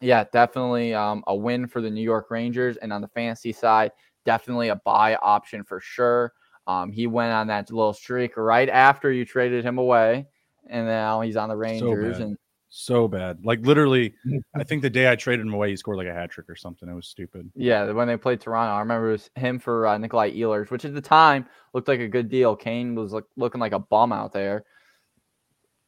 yeah, 0.00 0.24
definitely 0.32 0.94
um, 0.94 1.24
a 1.26 1.34
win 1.34 1.66
for 1.66 1.80
the 1.80 1.90
New 1.90 2.02
York 2.02 2.30
Rangers. 2.30 2.76
And 2.76 2.92
on 2.92 3.02
the 3.02 3.08
fantasy 3.08 3.52
side, 3.52 3.90
definitely 4.24 4.68
a 4.68 4.76
buy 4.76 5.16
option 5.16 5.64
for 5.64 5.80
sure. 5.80 6.32
Um, 6.66 6.92
he 6.92 7.06
went 7.06 7.32
on 7.32 7.48
that 7.48 7.70
little 7.70 7.92
streak 7.92 8.36
right 8.36 8.68
after 8.68 9.10
you 9.10 9.24
traded 9.24 9.64
him 9.64 9.78
away, 9.78 10.26
and 10.68 10.86
now 10.86 11.20
he's 11.20 11.36
on 11.36 11.48
the 11.48 11.56
Rangers. 11.56 12.18
So 12.18 12.22
and 12.22 12.38
so 12.68 13.08
bad, 13.08 13.44
like 13.44 13.60
literally, 13.60 14.14
I 14.54 14.62
think 14.62 14.82
the 14.82 14.90
day 14.90 15.10
I 15.10 15.16
traded 15.16 15.44
him 15.46 15.52
away, 15.52 15.70
he 15.70 15.76
scored 15.76 15.96
like 15.96 16.06
a 16.06 16.14
hat 16.14 16.30
trick 16.30 16.48
or 16.48 16.54
something. 16.54 16.88
It 16.88 16.94
was 16.94 17.08
stupid. 17.08 17.50
Yeah, 17.56 17.90
when 17.90 18.06
they 18.06 18.16
played 18.16 18.40
Toronto, 18.40 18.72
I 18.72 18.78
remember 18.78 19.08
it 19.08 19.12
was 19.12 19.30
him 19.34 19.58
for 19.58 19.86
uh, 19.86 19.98
Nikolai 19.98 20.30
Ehlers, 20.32 20.70
which 20.70 20.84
at 20.84 20.94
the 20.94 21.00
time 21.00 21.46
looked 21.74 21.88
like 21.88 22.00
a 22.00 22.08
good 22.08 22.28
deal. 22.28 22.54
Kane 22.54 22.94
was 22.94 23.12
like 23.12 23.24
looking 23.36 23.60
like 23.60 23.72
a 23.72 23.80
bum 23.80 24.12
out 24.12 24.32
there. 24.32 24.64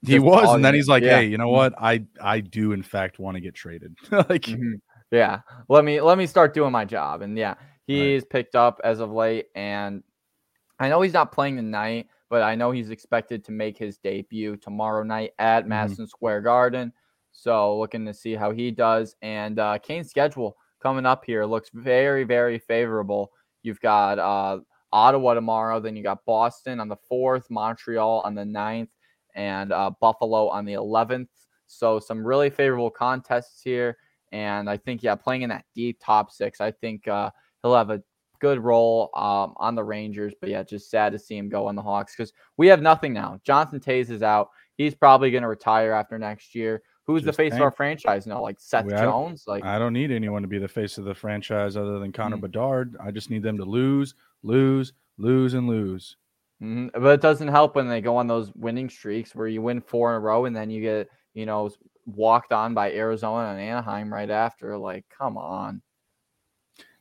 He 0.05 0.19
was, 0.19 0.53
and 0.53 0.65
then 0.65 0.75
he's 0.75 0.89
like, 0.89 1.05
yeah. 1.05 1.19
"Hey, 1.19 1.27
you 1.27 1.39
know 1.39 1.49
what? 1.49 1.75
I 1.81 2.05
I 2.21 2.41
do 2.41 2.73
in 2.73 2.83
fact 2.83 3.21
want 3.21 3.37
to 3.37 3.41
get 3.41 3.55
traded." 3.55 3.95
like, 4.11 4.43
mm-hmm. 4.43 4.75
yeah, 5.13 5.43
let 5.69 5.85
me 5.85 6.01
let 6.01 6.19
me 6.19 6.27
start 6.27 6.55
doing 6.55 6.73
my 6.73 6.85
job, 6.85 7.23
and 7.23 7.39
yeah, 7.39 7.55
He's 7.87 8.23
right. 8.23 8.31
picked 8.31 8.55
up 8.55 8.81
as 8.85 9.01
of 9.01 9.11
late, 9.11 9.47
and 9.55 10.03
I 10.79 10.89
know 10.89 11.01
he's 11.01 11.13
not 11.13 11.33
playing 11.33 11.57
tonight, 11.57 12.09
but 12.31 12.43
I 12.43 12.55
know 12.55 12.71
he's 12.71 12.91
expected 12.91 13.45
to 13.45 13.53
make 13.53 13.77
his 13.77 13.99
debut 13.99 14.57
tomorrow 14.57 15.03
night 15.03 15.33
at 15.39 15.61
mm-hmm. 15.61 15.69
Madison 15.69 16.07
Square 16.07 16.43
Garden. 16.43 16.93
So 17.33 17.79
looking 17.79 18.07
to 18.07 18.15
see 18.15 18.35
how 18.35 18.53
he 18.53 18.71
does. 18.71 19.17
And 19.23 19.59
uh, 19.59 19.79
Kane's 19.79 20.11
schedule 20.11 20.57
coming 20.83 21.07
up 21.07 21.25
here 21.25 21.45
looks 21.45 21.71
very, 21.73 22.25
very 22.25 22.59
favorable. 22.59 23.33
You've 23.63 23.81
got 23.81 24.19
uh, 24.19 24.61
Ottawa 24.93 25.35
tomorrow, 25.35 25.81
then 25.81 25.97
you 25.97 26.03
got 26.03 26.25
Boston 26.25 26.81
on 26.81 26.89
the 26.89 26.97
4th, 27.11 27.45
Montreal 27.51 28.23
on 28.25 28.35
the 28.35 28.43
9th, 28.43 28.89
and 29.35 29.73
uh, 29.73 29.91
Buffalo 30.01 30.49
on 30.49 30.65
the 30.65 30.75
11th. 30.75 31.29
So 31.67 31.99
some 31.99 32.27
really 32.27 32.51
favorable 32.51 32.91
contests 32.91 33.63
here. 33.63 33.97
And 34.33 34.69
I 34.69 34.77
think, 34.77 35.03
yeah, 35.03 35.15
playing 35.15 35.43
in 35.43 35.51
that 35.51 35.65
deep 35.75 35.99
top 36.03 36.31
six, 36.31 36.61
I 36.61 36.71
think 36.71 37.07
uh, 37.09 37.31
he'll 37.63 37.75
have 37.75 37.91
a 37.91 38.03
good 38.43 38.59
role 38.59 39.11
um, 39.15 39.55
on 39.57 39.75
the 39.75 39.85
Rangers. 39.85 40.35
But 40.39 40.51
yeah, 40.51 40.63
just 40.63 40.91
sad 40.91 41.13
to 41.13 41.19
see 41.19 41.37
him 41.37 41.49
go 41.49 41.69
on 41.69 41.77
the 41.77 41.83
Hawks 41.83 42.15
because 42.15 42.33
we 42.57 42.67
have 42.67 42.83
nothing 42.83 43.13
now. 43.13 43.41
Jonathan 43.45 43.81
Toews 43.81 44.11
is 44.11 44.23
out. 44.23 44.51
He's 44.77 44.95
probably 44.95 45.31
going 45.31 45.43
to 45.43 45.49
retire 45.49 45.93
after 45.93 46.19
next 46.19 46.55
year. 46.55 46.83
Who's 47.07 47.23
just 47.23 47.27
the 47.27 47.33
face 47.33 47.53
think. 47.53 47.61
of 47.61 47.65
our 47.65 47.71
franchise 47.71 48.27
now? 48.27 48.43
Like 48.43 48.61
Seth 48.61 48.89
Jones? 48.89 49.45
Like 49.47 49.65
I 49.65 49.79
don't 49.79 49.93
need 49.93 50.11
anyone 50.11 50.43
to 50.43 50.49
be 50.49 50.59
the 50.59 50.69
face 50.69 50.99
of 50.99 51.05
the 51.05 51.15
franchise 51.15 51.77
other 51.77 51.99
than 51.99 52.13
Connor 52.13 52.37
mm-hmm. 52.37 52.43
Bedard. 52.43 52.97
I 53.03 53.11
just 53.11 53.31
need 53.31 53.43
them 53.43 53.57
to 53.59 53.65
lose, 53.65 54.15
lose, 54.43 54.93
lose, 55.19 55.55
and 55.55 55.67
lose. 55.67 56.17
Mm-hmm. 56.63 57.01
But 57.01 57.15
it 57.15 57.21
doesn't 57.21 57.49
help 57.49 57.75
when 57.75 57.89
they 57.89 58.01
go 58.01 58.17
on 58.17 58.29
those 58.29 58.53
winning 58.55 58.89
streaks 58.89 59.35
where 59.35 59.49
you 59.49 59.63
win 59.63 59.81
four 59.81 60.11
in 60.11 60.17
a 60.17 60.21
row 60.21 60.45
and 60.45 60.55
then 60.55 60.71
you 60.71 60.81
get 60.81 61.09
you 61.35 61.45
know 61.45 61.71
walked 62.07 62.53
on 62.53 62.75
by 62.75 62.93
Arizona 62.93 63.51
and 63.51 63.61
Anaheim 63.61 64.13
right 64.13 64.31
after. 64.31 64.79
Like, 64.79 65.05
come 65.17 65.37
on. 65.37 65.83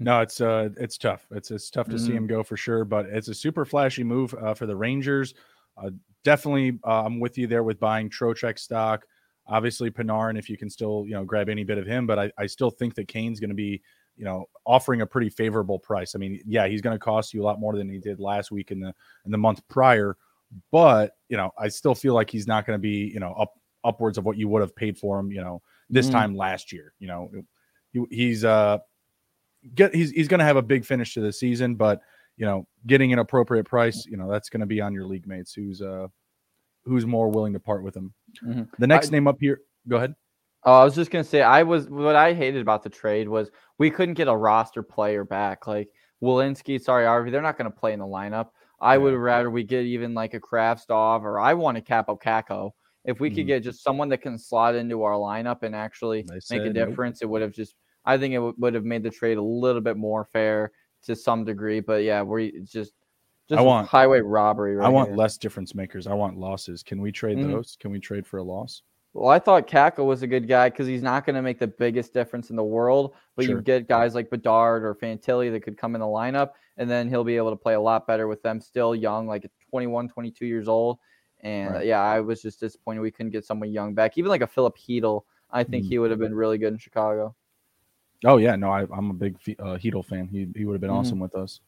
No, 0.01 0.19
it's 0.21 0.41
uh, 0.41 0.69
it's 0.77 0.97
tough. 0.97 1.27
It's 1.29 1.51
it's 1.51 1.69
tough 1.69 1.85
to 1.89 1.95
mm-hmm. 1.95 2.05
see 2.05 2.13
him 2.13 2.25
go 2.25 2.41
for 2.41 2.57
sure, 2.57 2.83
but 2.83 3.05
it's 3.05 3.27
a 3.27 3.35
super 3.35 3.65
flashy 3.65 4.03
move 4.03 4.33
uh, 4.33 4.55
for 4.55 4.65
the 4.65 4.75
Rangers. 4.75 5.35
Uh, 5.77 5.91
definitely, 6.23 6.79
uh, 6.83 7.05
I'm 7.05 7.19
with 7.19 7.37
you 7.37 7.45
there 7.45 7.63
with 7.63 7.79
buying 7.79 8.09
Trocheck 8.09 8.57
stock. 8.57 9.05
Obviously, 9.45 9.91
Panarin, 9.91 10.39
if 10.39 10.49
you 10.49 10.57
can 10.57 10.71
still 10.71 11.05
you 11.05 11.13
know 11.13 11.23
grab 11.23 11.49
any 11.49 11.63
bit 11.63 11.77
of 11.77 11.85
him, 11.85 12.07
but 12.07 12.17
I, 12.17 12.31
I 12.39 12.47
still 12.47 12.71
think 12.71 12.95
that 12.95 13.07
Kane's 13.09 13.39
going 13.39 13.51
to 13.51 13.55
be 13.55 13.79
you 14.17 14.25
know 14.25 14.45
offering 14.65 15.01
a 15.01 15.05
pretty 15.05 15.29
favorable 15.29 15.77
price. 15.77 16.15
I 16.15 16.17
mean, 16.17 16.41
yeah, 16.47 16.67
he's 16.67 16.81
going 16.81 16.95
to 16.95 16.99
cost 16.99 17.31
you 17.31 17.43
a 17.43 17.45
lot 17.45 17.59
more 17.59 17.75
than 17.75 17.87
he 17.87 17.99
did 17.99 18.19
last 18.19 18.49
week 18.49 18.71
in 18.71 18.79
the 18.79 18.95
in 19.25 19.31
the 19.31 19.37
month 19.37 19.61
prior, 19.67 20.17
but 20.71 21.11
you 21.29 21.37
know 21.37 21.51
I 21.59 21.67
still 21.67 21.93
feel 21.93 22.15
like 22.15 22.31
he's 22.31 22.47
not 22.47 22.65
going 22.65 22.77
to 22.77 22.81
be 22.81 23.11
you 23.13 23.19
know 23.19 23.33
up 23.33 23.53
upwards 23.83 24.17
of 24.17 24.25
what 24.25 24.37
you 24.37 24.49
would 24.49 24.61
have 24.61 24.75
paid 24.75 24.97
for 24.97 25.19
him 25.19 25.31
you 25.31 25.41
know 25.41 25.61
this 25.91 26.07
mm. 26.07 26.11
time 26.11 26.35
last 26.35 26.73
year. 26.73 26.93
You 26.97 27.07
know, 27.07 27.31
he, 27.93 28.03
he's 28.09 28.43
uh 28.43 28.79
get 29.75 29.93
he's 29.93 30.11
he's 30.11 30.27
going 30.27 30.39
to 30.39 30.45
have 30.45 30.57
a 30.57 30.61
big 30.61 30.85
finish 30.85 31.13
to 31.13 31.21
the 31.21 31.31
season, 31.31 31.75
but 31.75 32.01
you 32.37 32.45
know, 32.45 32.67
getting 32.87 33.13
an 33.13 33.19
appropriate 33.19 33.65
price, 33.65 34.05
you 34.05 34.17
know, 34.17 34.29
that's 34.29 34.49
going 34.49 34.61
to 34.61 34.65
be 34.65 34.81
on 34.81 34.93
your 34.93 35.05
league 35.05 35.27
mates 35.27 35.53
who's 35.53 35.81
uh 35.81 36.07
who's 36.85 37.05
more 37.05 37.29
willing 37.29 37.53
to 37.53 37.59
part 37.59 37.83
with 37.83 37.95
him. 37.95 38.13
Mm-hmm. 38.43 38.63
The 38.79 38.87
next 38.87 39.09
I, 39.09 39.11
name 39.11 39.27
up 39.27 39.37
here, 39.39 39.61
go 39.87 39.97
ahead. 39.97 40.15
Oh, 40.63 40.73
I 40.73 40.83
was 40.83 40.95
just 40.95 41.09
gonna 41.09 41.23
say 41.23 41.41
I 41.41 41.63
was 41.63 41.89
what 41.89 42.15
I 42.15 42.33
hated 42.33 42.61
about 42.61 42.83
the 42.83 42.89
trade 42.89 43.27
was 43.27 43.49
we 43.79 43.89
couldn't 43.89 44.13
get 44.13 44.27
a 44.27 44.35
roster 44.35 44.83
player 44.83 45.23
back. 45.23 45.65
Like 45.65 45.89
Welinski, 46.23 46.79
sorry, 46.79 47.05
Arvey, 47.05 47.31
they're 47.31 47.41
not 47.41 47.57
gonna 47.57 47.71
play 47.71 47.93
in 47.93 47.99
the 47.99 48.05
lineup. 48.05 48.49
I 48.79 48.93
yeah. 48.93 48.97
would 48.97 49.15
rather 49.15 49.49
we 49.49 49.63
get 49.63 49.85
even 49.85 50.13
like 50.13 50.33
a 50.33 50.39
Kravtsov 50.39 51.23
or 51.23 51.39
I 51.39 51.53
want 51.55 51.77
a 51.77 51.81
Kaapo 51.81 52.19
Kakko. 52.21 52.71
If 53.05 53.19
we 53.19 53.29
mm-hmm. 53.29 53.37
could 53.37 53.47
get 53.47 53.63
just 53.63 53.83
someone 53.83 54.09
that 54.09 54.21
can 54.21 54.37
slot 54.37 54.75
into 54.75 55.01
our 55.01 55.13
lineup 55.13 55.63
and 55.63 55.75
actually 55.75 56.25
make 56.51 56.61
a 56.61 56.69
difference, 56.69 57.21
nope. 57.21 57.27
it 57.27 57.31
would 57.31 57.41
have 57.41 57.51
just 57.51 57.73
I 58.05 58.17
think 58.17 58.33
it 58.33 58.37
w- 58.37 58.55
would 58.57 58.73
have 58.73 58.85
made 58.85 59.03
the 59.03 59.09
trade 59.09 59.37
a 59.37 59.43
little 59.43 59.81
bit 59.81 59.97
more 59.97 60.25
fair 60.25 60.71
to 61.03 61.15
some 61.15 61.43
degree. 61.43 61.79
But 61.79 62.03
yeah, 62.03 62.21
we 62.21 62.61
just 62.63 62.93
just 63.47 63.59
I 63.59 63.61
want 63.61 63.87
highway 63.87 64.21
robbery. 64.21 64.75
Right 64.75 64.85
I 64.85 64.89
want 64.89 65.09
here. 65.09 65.17
less 65.17 65.37
difference 65.37 65.75
makers. 65.75 66.07
I 66.07 66.13
want 66.13 66.37
losses. 66.37 66.83
Can 66.83 67.01
we 67.01 67.11
trade 67.11 67.37
mm-hmm. 67.37 67.51
those? 67.51 67.77
Can 67.79 67.91
we 67.91 67.99
trade 67.99 68.25
for 68.25 68.37
a 68.37 68.43
loss? 68.43 68.81
Well, 69.13 69.29
I 69.29 69.39
thought 69.39 69.67
Kakko 69.67 70.05
was 70.05 70.23
a 70.23 70.27
good 70.27 70.47
guy 70.47 70.69
because 70.69 70.87
he's 70.87 71.03
not 71.03 71.25
going 71.25 71.35
to 71.35 71.41
make 71.41 71.59
the 71.59 71.67
biggest 71.67 72.13
difference 72.13 72.49
in 72.49 72.55
the 72.55 72.63
world, 72.63 73.13
but 73.35 73.43
sure. 73.43 73.57
you 73.57 73.61
get 73.61 73.89
guys 73.89 74.15
like 74.15 74.29
Bedard 74.29 74.85
or 74.85 74.95
Fantilli 74.95 75.51
that 75.51 75.63
could 75.63 75.77
come 75.77 75.95
in 75.95 76.01
the 76.01 76.07
lineup, 76.07 76.51
and 76.77 76.89
then 76.89 77.09
he'll 77.09 77.25
be 77.25 77.35
able 77.35 77.49
to 77.49 77.57
play 77.57 77.73
a 77.73 77.81
lot 77.81 78.07
better 78.07 78.29
with 78.29 78.41
them 78.41 78.61
still 78.61 78.95
young, 78.95 79.27
like 79.27 79.45
21, 79.69 80.07
22 80.07 80.45
years 80.45 80.69
old. 80.69 80.97
And 81.41 81.73
right. 81.73 81.85
yeah, 81.85 82.01
I 82.01 82.21
was 82.21 82.41
just 82.41 82.61
disappointed 82.61 83.01
we 83.01 83.11
couldn't 83.11 83.31
get 83.31 83.43
someone 83.43 83.69
young 83.71 83.93
back. 83.93 84.17
Even 84.17 84.29
like 84.29 84.41
a 84.41 84.47
Filip 84.47 84.77
Chytil, 84.77 85.23
I 85.49 85.63
think 85.65 85.83
mm-hmm. 85.83 85.89
he 85.89 85.99
would 85.99 86.11
have 86.11 86.19
been 86.19 86.35
really 86.35 86.57
good 86.57 86.71
in 86.71 86.79
Chicago. 86.79 87.35
Oh 88.25 88.37
yeah, 88.37 88.55
no, 88.55 88.69
I, 88.69 88.81
am 88.81 89.09
a 89.09 89.13
big 89.13 89.37
uh, 89.59 89.77
fan. 90.03 90.27
He 90.27 90.47
he 90.55 90.65
would 90.65 90.73
have 90.73 90.81
been 90.81 90.89
mm-hmm. 90.89 90.99
awesome 90.99 91.19
with 91.19 91.35
us. 91.35 91.59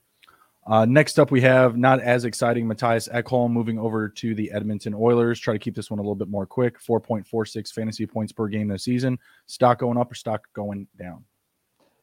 Uh, 0.66 0.86
next 0.86 1.20
up, 1.20 1.30
we 1.30 1.42
have 1.42 1.76
not 1.78 2.00
as 2.00 2.24
exciting 2.24 2.66
Mattias 2.66 3.12
Ekholm 3.12 3.52
moving 3.52 3.78
over 3.78 4.08
to 4.08 4.34
the 4.34 4.50
Edmonton 4.52 4.94
Oilers. 4.94 5.40
Try 5.40 5.54
to 5.54 5.60
keep 5.60 5.76
this 5.76 5.90
one 5.90 6.00
a 6.00 6.02
little 6.02 6.16
bit 6.16 6.30
more 6.30 6.46
quick. 6.46 6.80
4.46 6.80 7.74
fantasy 7.74 8.06
points 8.06 8.32
per 8.32 8.48
game 8.48 8.70
this 8.70 8.84
season. 8.84 9.20
Stock 9.46 9.80
going 9.80 9.98
up 9.98 10.10
or 10.12 10.16
stock 10.16 10.42
going 10.54 10.88
down? 10.98 11.26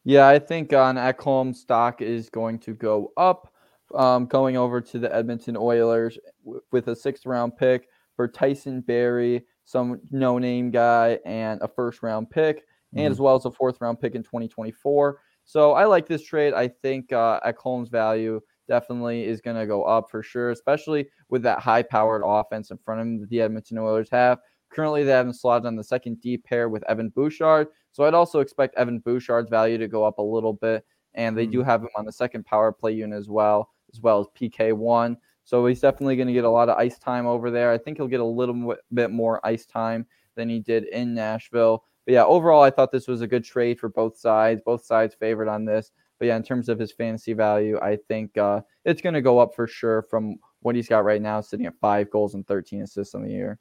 Yeah, 0.05 0.29
I 0.29 0.39
think 0.39 0.75
on 0.75 0.97
Ekholm, 0.97 1.57
stock 1.57 2.03
is 2.03 2.29
going 2.29 2.59
to 2.61 2.75
go 2.75 3.13
up. 3.17 3.53
Um, 3.95 4.27
going 4.27 4.57
over 4.57 4.81
to 4.81 4.99
the 5.01 5.13
Edmonton 5.13 5.57
Oilers 5.57 6.17
w- 6.45 6.63
with 6.71 6.87
a 6.89 6.95
sixth 6.95 7.27
round 7.27 7.57
pick 7.57 7.89
for 8.15 8.29
Tyson 8.29 8.83
Barrie, 8.83 9.45
some 9.65 10.01
no 10.13 10.39
name 10.39 10.71
guy, 10.71 11.19
and 11.25 11.61
a 11.61 11.67
first 11.67 12.01
round 12.03 12.31
pick 12.31 12.63
and 12.93 13.01
mm-hmm. 13.01 13.13
as 13.13 13.21
well 13.21 13.37
as 13.37 13.45
a 13.45 13.51
fourth 13.51 13.81
round 13.81 14.01
pick 14.01 14.15
in 14.15 14.23
2024. 14.23 15.21
So 15.45 15.73
I 15.73 15.85
like 15.85 16.07
this 16.07 16.25
trade. 16.25 16.55
I 16.55 16.69
think 16.69 17.13
uh, 17.13 17.41
Ekholm's 17.41 17.89
value 17.89 18.41
definitely 18.69 19.25
is 19.25 19.41
going 19.41 19.57
to 19.57 19.67
go 19.67 19.83
up 19.83 20.11
for 20.11 20.23
sure, 20.23 20.51
especially 20.51 21.09
with 21.29 21.43
that 21.43 21.59
high 21.59 21.83
powered 21.83 22.23
offense 22.25 22.71
in 22.71 22.79
front 22.79 23.01
of 23.01 23.07
him 23.07 23.21
that 23.21 23.29
the 23.29 23.41
Edmonton 23.41 23.79
Oilers 23.79 24.09
have. 24.11 24.39
Currently, 24.71 25.03
they 25.03 25.11
have 25.11 25.27
him 25.27 25.33
slotted 25.33 25.67
on 25.67 25.75
the 25.75 25.83
second 25.83 26.21
deep 26.21 26.45
pair 26.45 26.69
with 26.69 26.85
Evan 26.89 27.09
Bouchard. 27.09 27.69
So 27.91 28.05
I'd 28.05 28.15
also 28.15 28.39
expect 28.39 28.77
Evan 28.77 29.01
Bouchard's 29.01 29.51
value 29.51 29.79
to 29.79 29.89
go 29.89 30.05
up 30.05 30.19
a 30.19 30.23
little 30.23 30.53
bit. 30.53 30.85
And 31.15 31.37
they 31.37 31.45
mm-hmm. 31.45 31.53
do 31.53 31.63
have 31.65 31.83
him 31.83 31.89
on 31.97 32.05
the 32.05 32.13
second 32.13 32.47
power 32.47 32.71
play 32.71 32.93
unit 32.93 33.19
as 33.19 33.29
well. 33.29 33.71
as 33.93 34.01
well 34.01 34.21
as 34.21 34.27
PK1. 34.41 35.17
So 35.43 35.67
he's 35.67 35.81
definitely 35.81 36.15
going 36.15 36.29
to 36.29 36.33
get 36.33 36.45
a 36.45 36.51
lot 36.51 36.69
of 36.69 36.79
ice 36.79 36.99
time 36.99 37.27
over 37.27 37.51
there. 37.51 37.73
I 37.73 37.79
think 37.79 37.97
he'll 37.97 38.07
get 38.07 38.21
a 38.21 38.25
little 38.25 38.77
bit 38.95 39.11
more 39.11 39.45
ice 39.45 39.67
time 39.67 40.07
than 40.37 40.49
he 40.49 40.61
did 40.61 40.85
in 40.85 41.13
Nashville. 41.13 41.85
But 42.07 42.13
yeah, 42.13 42.25
overall, 42.25 42.63
I 42.63 42.71
thought 42.71 42.93
this 42.93 43.09
was 43.09 43.21
a 43.21 43.27
good 43.27 43.45
trade 43.45 43.79
for 43.79 43.89
both 43.89 44.17
sides. 44.17 44.63
Both 44.65 44.85
sides 44.85 45.15
favored 45.15 45.49
on 45.49 45.65
this. 45.65 45.93
But 46.19 46.27
yeah, 46.27 46.37
in 46.37 46.43
terms 46.43 46.69
of 46.69 46.79
his 46.79 46.93
fantasy 46.93 47.33
value, 47.33 47.79
I 47.81 47.97
think 48.09 48.37
uh, 48.37 48.61
it's 48.85 49.01
going 49.01 49.15
to 49.15 49.23
go 49.23 49.39
up 49.39 49.55
for 49.55 49.67
sure 49.67 50.03
from 50.03 50.37
what 50.61 50.75
he's 50.75 50.89
got 50.89 51.05
right 51.05 51.23
now, 51.23 51.41
sitting 51.41 51.67
at 51.67 51.79
five 51.81 52.11
goals 52.11 52.35
and 52.35 52.47
13 52.47 52.83
assists 52.83 53.15
on 53.15 53.23
the 53.23 53.31
year. 53.31 53.59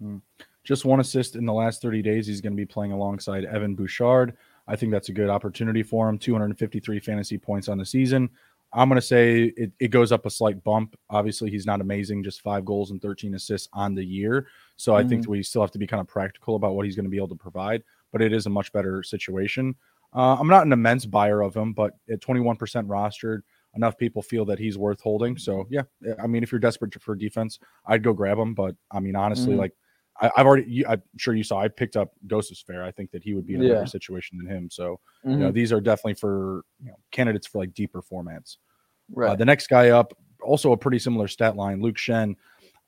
Hmm. 0.00 0.18
Just 0.64 0.84
one 0.84 1.00
assist 1.00 1.36
in 1.36 1.44
the 1.44 1.52
last 1.52 1.82
30 1.82 2.02
days. 2.02 2.26
He's 2.26 2.40
going 2.40 2.52
to 2.52 2.56
be 2.56 2.66
playing 2.66 2.92
alongside 2.92 3.44
Evan 3.44 3.74
Bouchard. 3.74 4.36
I 4.68 4.76
think 4.76 4.92
that's 4.92 5.08
a 5.08 5.12
good 5.12 5.28
opportunity 5.28 5.82
for 5.82 6.08
him. 6.08 6.18
253 6.18 7.00
fantasy 7.00 7.36
points 7.36 7.68
on 7.68 7.78
the 7.78 7.84
season. 7.84 8.30
I'm 8.74 8.88
going 8.88 9.00
to 9.00 9.06
say 9.06 9.52
it, 9.56 9.72
it 9.78 9.88
goes 9.88 10.12
up 10.12 10.24
a 10.24 10.30
slight 10.30 10.62
bump. 10.64 10.96
Obviously, 11.10 11.50
he's 11.50 11.66
not 11.66 11.80
amazing, 11.80 12.24
just 12.24 12.40
five 12.40 12.64
goals 12.64 12.90
and 12.90 13.02
13 13.02 13.34
assists 13.34 13.68
on 13.72 13.94
the 13.94 14.04
year. 14.04 14.46
So 14.76 14.92
mm-hmm. 14.92 15.06
I 15.06 15.08
think 15.08 15.22
mm-hmm. 15.22 15.32
we 15.32 15.42
still 15.42 15.62
have 15.62 15.70
to 15.72 15.78
be 15.78 15.86
kind 15.86 16.00
of 16.00 16.06
practical 16.06 16.56
about 16.56 16.74
what 16.74 16.86
he's 16.86 16.96
going 16.96 17.04
to 17.04 17.10
be 17.10 17.18
able 17.18 17.28
to 17.28 17.34
provide, 17.34 17.82
but 18.12 18.22
it 18.22 18.32
is 18.32 18.46
a 18.46 18.50
much 18.50 18.72
better 18.72 19.02
situation. 19.02 19.74
Uh, 20.14 20.36
I'm 20.38 20.48
not 20.48 20.66
an 20.66 20.72
immense 20.72 21.06
buyer 21.06 21.42
of 21.42 21.54
him, 21.54 21.72
but 21.72 21.94
at 22.10 22.20
21% 22.20 22.58
rostered, 22.86 23.42
enough 23.74 23.96
people 23.96 24.22
feel 24.22 24.44
that 24.44 24.58
he's 24.58 24.76
worth 24.76 25.00
holding. 25.00 25.38
So 25.38 25.66
yeah, 25.70 25.82
I 26.22 26.26
mean, 26.26 26.42
if 26.42 26.52
you're 26.52 26.58
desperate 26.58 27.00
for 27.00 27.14
defense, 27.14 27.58
I'd 27.86 28.02
go 28.02 28.12
grab 28.12 28.38
him. 28.38 28.54
But 28.54 28.74
I 28.90 29.00
mean, 29.00 29.16
honestly, 29.16 29.52
mm-hmm. 29.52 29.60
like 29.60 29.72
I, 30.20 30.30
have 30.36 30.46
already, 30.46 30.86
I'm 30.86 31.02
sure 31.16 31.34
you 31.34 31.42
saw, 31.42 31.60
I 31.60 31.68
picked 31.68 31.96
up 31.96 32.12
Gostisbehere. 32.26 32.84
I 32.84 32.90
think 32.90 33.10
that 33.12 33.22
he 33.22 33.34
would 33.34 33.46
be 33.46 33.54
in 33.54 33.62
a 33.62 33.64
yeah. 33.64 33.74
better 33.74 33.86
situation 33.86 34.38
than 34.38 34.46
him. 34.46 34.70
So, 34.70 35.00
mm-hmm. 35.24 35.30
you 35.30 35.36
know, 35.36 35.46
mm-hmm. 35.46 35.54
these 35.54 35.72
are 35.72 35.80
definitely 35.80 36.14
for 36.14 36.64
you 36.82 36.90
know, 36.90 36.98
candidates 37.10 37.46
for 37.46 37.58
like 37.58 37.74
deeper 37.74 38.02
formats. 38.02 38.56
Uh, 38.56 39.14
right. 39.14 39.30
Uh, 39.30 39.36
the 39.36 39.44
next 39.44 39.68
guy 39.68 39.90
up, 39.90 40.12
also 40.42 40.72
a 40.72 40.76
pretty 40.76 40.98
similar 40.98 41.28
stat 41.28 41.56
line, 41.56 41.80
Luke 41.80 41.96
Schenn. 41.96 42.34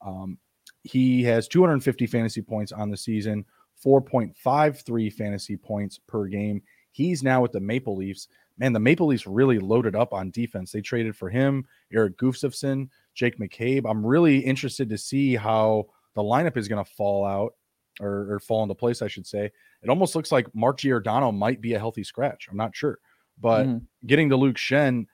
Um, 0.05 0.39
he 0.83 1.23
has 1.25 1.49
250 1.49 2.07
fantasy 2.07 2.43
points 2.43 2.73
on 2.73 2.91
the 2.91 2.97
season, 2.97 3.45
4.53 3.85 5.13
fantasy 5.13 5.57
points 5.57 5.99
per 6.07 6.27
game. 6.27 6.63
He's 6.93 7.23
now 7.23 7.41
with 7.41 7.53
the 7.53 7.61
Maple 7.61 7.97
Leafs. 7.97 8.29
Man, 8.59 8.73
the 8.73 8.81
Maple 8.81 9.09
Leafs 9.09 9.27
really 9.27 9.59
loaded 9.59 9.97
up 9.97 10.13
on 10.13 10.31
defense. 10.31 10.71
They 10.71 10.81
traded 10.81 11.17
for 11.17 11.29
him, 11.29 11.65
Erik 11.93 12.17
Gustafsson, 12.19 12.89
Jake 13.15 13.39
McCabe. 13.39 13.91
I'm 13.91 14.07
really 14.07 14.39
interested 14.39 14.89
to 14.91 14.99
see 14.99 15.35
how 15.35 15.87
the 16.15 16.23
lineup 16.23 16.57
is 16.57 16.69
going 16.69 16.85
to 16.85 16.91
fall 16.91 17.25
out 17.25 17.55
or, 18.01 18.35
or, 18.35 18.41
fall 18.41 18.63
into 18.63 18.75
place, 18.75 19.03
I 19.03 19.09
should 19.09 19.27
say. 19.27 19.51
It 19.83 19.89
almost 19.89 20.17
looks 20.17 20.33
like 20.33 20.53
Mark 20.55 20.79
Giordano 20.79 21.31
might 21.31 21.61
be 21.61 21.75
a 21.75 21.79
healthy 21.79 22.03
scratch. 22.03 22.49
I'm 22.51 22.57
not 22.57 22.75
sure. 22.75 22.99
But 23.41 23.67
mm-hmm. 23.67 23.79
getting 24.07 24.31
to 24.31 24.37
Luke 24.37 24.57
Schenn, 24.57 25.07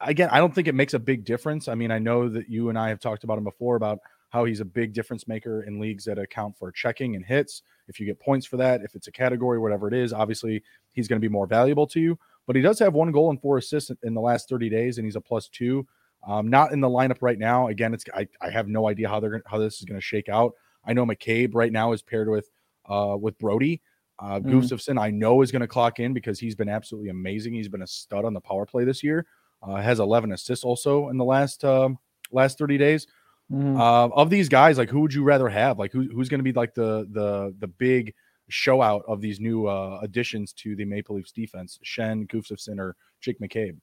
again, 0.00 0.28
I 0.30 0.38
don't 0.38 0.54
think 0.54 0.68
it 0.68 0.74
makes 0.74 0.94
a 0.94 0.98
big 0.98 1.24
difference. 1.24 1.68
I 1.68 1.74
mean, 1.74 1.90
I 1.90 1.98
know 1.98 2.28
that 2.28 2.48
you 2.48 2.68
and 2.68 2.78
I 2.78 2.88
have 2.88 3.00
talked 3.00 3.24
about 3.24 3.38
him 3.38 3.44
before 3.44 3.76
about 3.76 3.98
how 4.30 4.44
he's 4.44 4.60
a 4.60 4.64
big 4.64 4.92
difference 4.92 5.26
maker 5.26 5.62
in 5.62 5.80
leagues 5.80 6.04
that 6.04 6.18
account 6.18 6.56
for 6.58 6.70
checking 6.70 7.16
and 7.16 7.24
hits. 7.24 7.62
If 7.88 7.98
you 7.98 8.06
get 8.06 8.20
points 8.20 8.46
for 8.46 8.58
that, 8.58 8.82
if 8.82 8.94
it's 8.94 9.08
a 9.08 9.12
category, 9.12 9.58
whatever 9.58 9.88
it 9.88 9.94
is, 9.94 10.12
obviously 10.12 10.62
he's 10.92 11.08
going 11.08 11.20
to 11.20 11.26
be 11.26 11.32
more 11.32 11.46
valuable 11.46 11.86
to 11.88 12.00
you. 12.00 12.18
But 12.46 12.56
he 12.56 12.62
does 12.62 12.78
have 12.78 12.94
one 12.94 13.12
goal 13.12 13.30
and 13.30 13.40
four 13.40 13.58
assists 13.58 13.90
in 14.02 14.14
the 14.14 14.20
last 14.20 14.48
30 14.48 14.68
days, 14.68 14.98
and 14.98 15.06
he's 15.06 15.16
a 15.16 15.20
plus 15.20 15.48
two. 15.48 15.86
Um, 16.26 16.48
not 16.48 16.72
in 16.72 16.80
the 16.80 16.88
lineup 16.88 17.18
right 17.20 17.38
now. 17.38 17.68
Again, 17.68 17.94
it's 17.94 18.04
I, 18.14 18.28
I 18.40 18.50
have 18.50 18.68
no 18.68 18.88
idea 18.88 19.08
how 19.08 19.20
they're 19.20 19.42
how 19.46 19.58
this 19.58 19.78
is 19.78 19.84
going 19.84 19.98
to 19.98 20.04
shake 20.04 20.28
out. 20.28 20.54
I 20.84 20.92
know 20.92 21.06
McCabe 21.06 21.54
right 21.54 21.72
now 21.72 21.92
is 21.92 22.02
paired 22.02 22.28
with 22.28 22.50
uh, 22.86 23.16
with 23.18 23.38
Brodie. 23.38 23.80
Uh, 24.20 24.40
mm-hmm. 24.40 24.58
Gustafsson, 24.58 25.00
I 25.00 25.10
know 25.10 25.42
is 25.42 25.52
going 25.52 25.60
to 25.60 25.68
clock 25.68 26.00
in 26.00 26.12
because 26.12 26.40
he's 26.40 26.56
been 26.56 26.68
absolutely 26.68 27.10
amazing. 27.10 27.54
He's 27.54 27.68
been 27.68 27.82
a 27.82 27.86
stud 27.86 28.24
on 28.24 28.34
the 28.34 28.40
power 28.40 28.66
play 28.66 28.84
this 28.84 29.02
year. 29.02 29.26
Uh, 29.62 29.76
has 29.76 30.00
11 30.00 30.32
assists 30.32 30.64
also 30.64 31.08
in 31.08 31.16
the 31.18 31.24
last 31.24 31.64
uh, 31.64 31.88
last 32.32 32.58
30 32.58 32.78
days. 32.78 33.06
Mm-hmm. 33.52 33.80
Uh, 33.80 34.08
of 34.08 34.28
these 34.28 34.48
guys, 34.48 34.76
like 34.76 34.90
who 34.90 35.00
would 35.00 35.14
you 35.14 35.22
rather 35.22 35.48
have? 35.48 35.78
Like 35.78 35.92
who, 35.92 36.02
who's 36.02 36.28
going 36.28 36.40
to 36.40 36.44
be 36.44 36.52
like 36.52 36.74
the 36.74 37.08
the 37.12 37.54
the 37.58 37.68
big 37.68 38.14
show 38.48 38.82
out 38.82 39.02
of 39.06 39.20
these 39.20 39.40
new 39.40 39.66
uh, 39.66 40.00
additions 40.02 40.52
to 40.54 40.74
the 40.76 40.84
Maple 40.84 41.16
Leafs 41.16 41.32
defense? 41.32 41.78
Schenn 41.84 42.28
Gustafsson, 42.28 42.78
or 42.78 42.96
Jake 43.20 43.40
McCabe? 43.40 43.76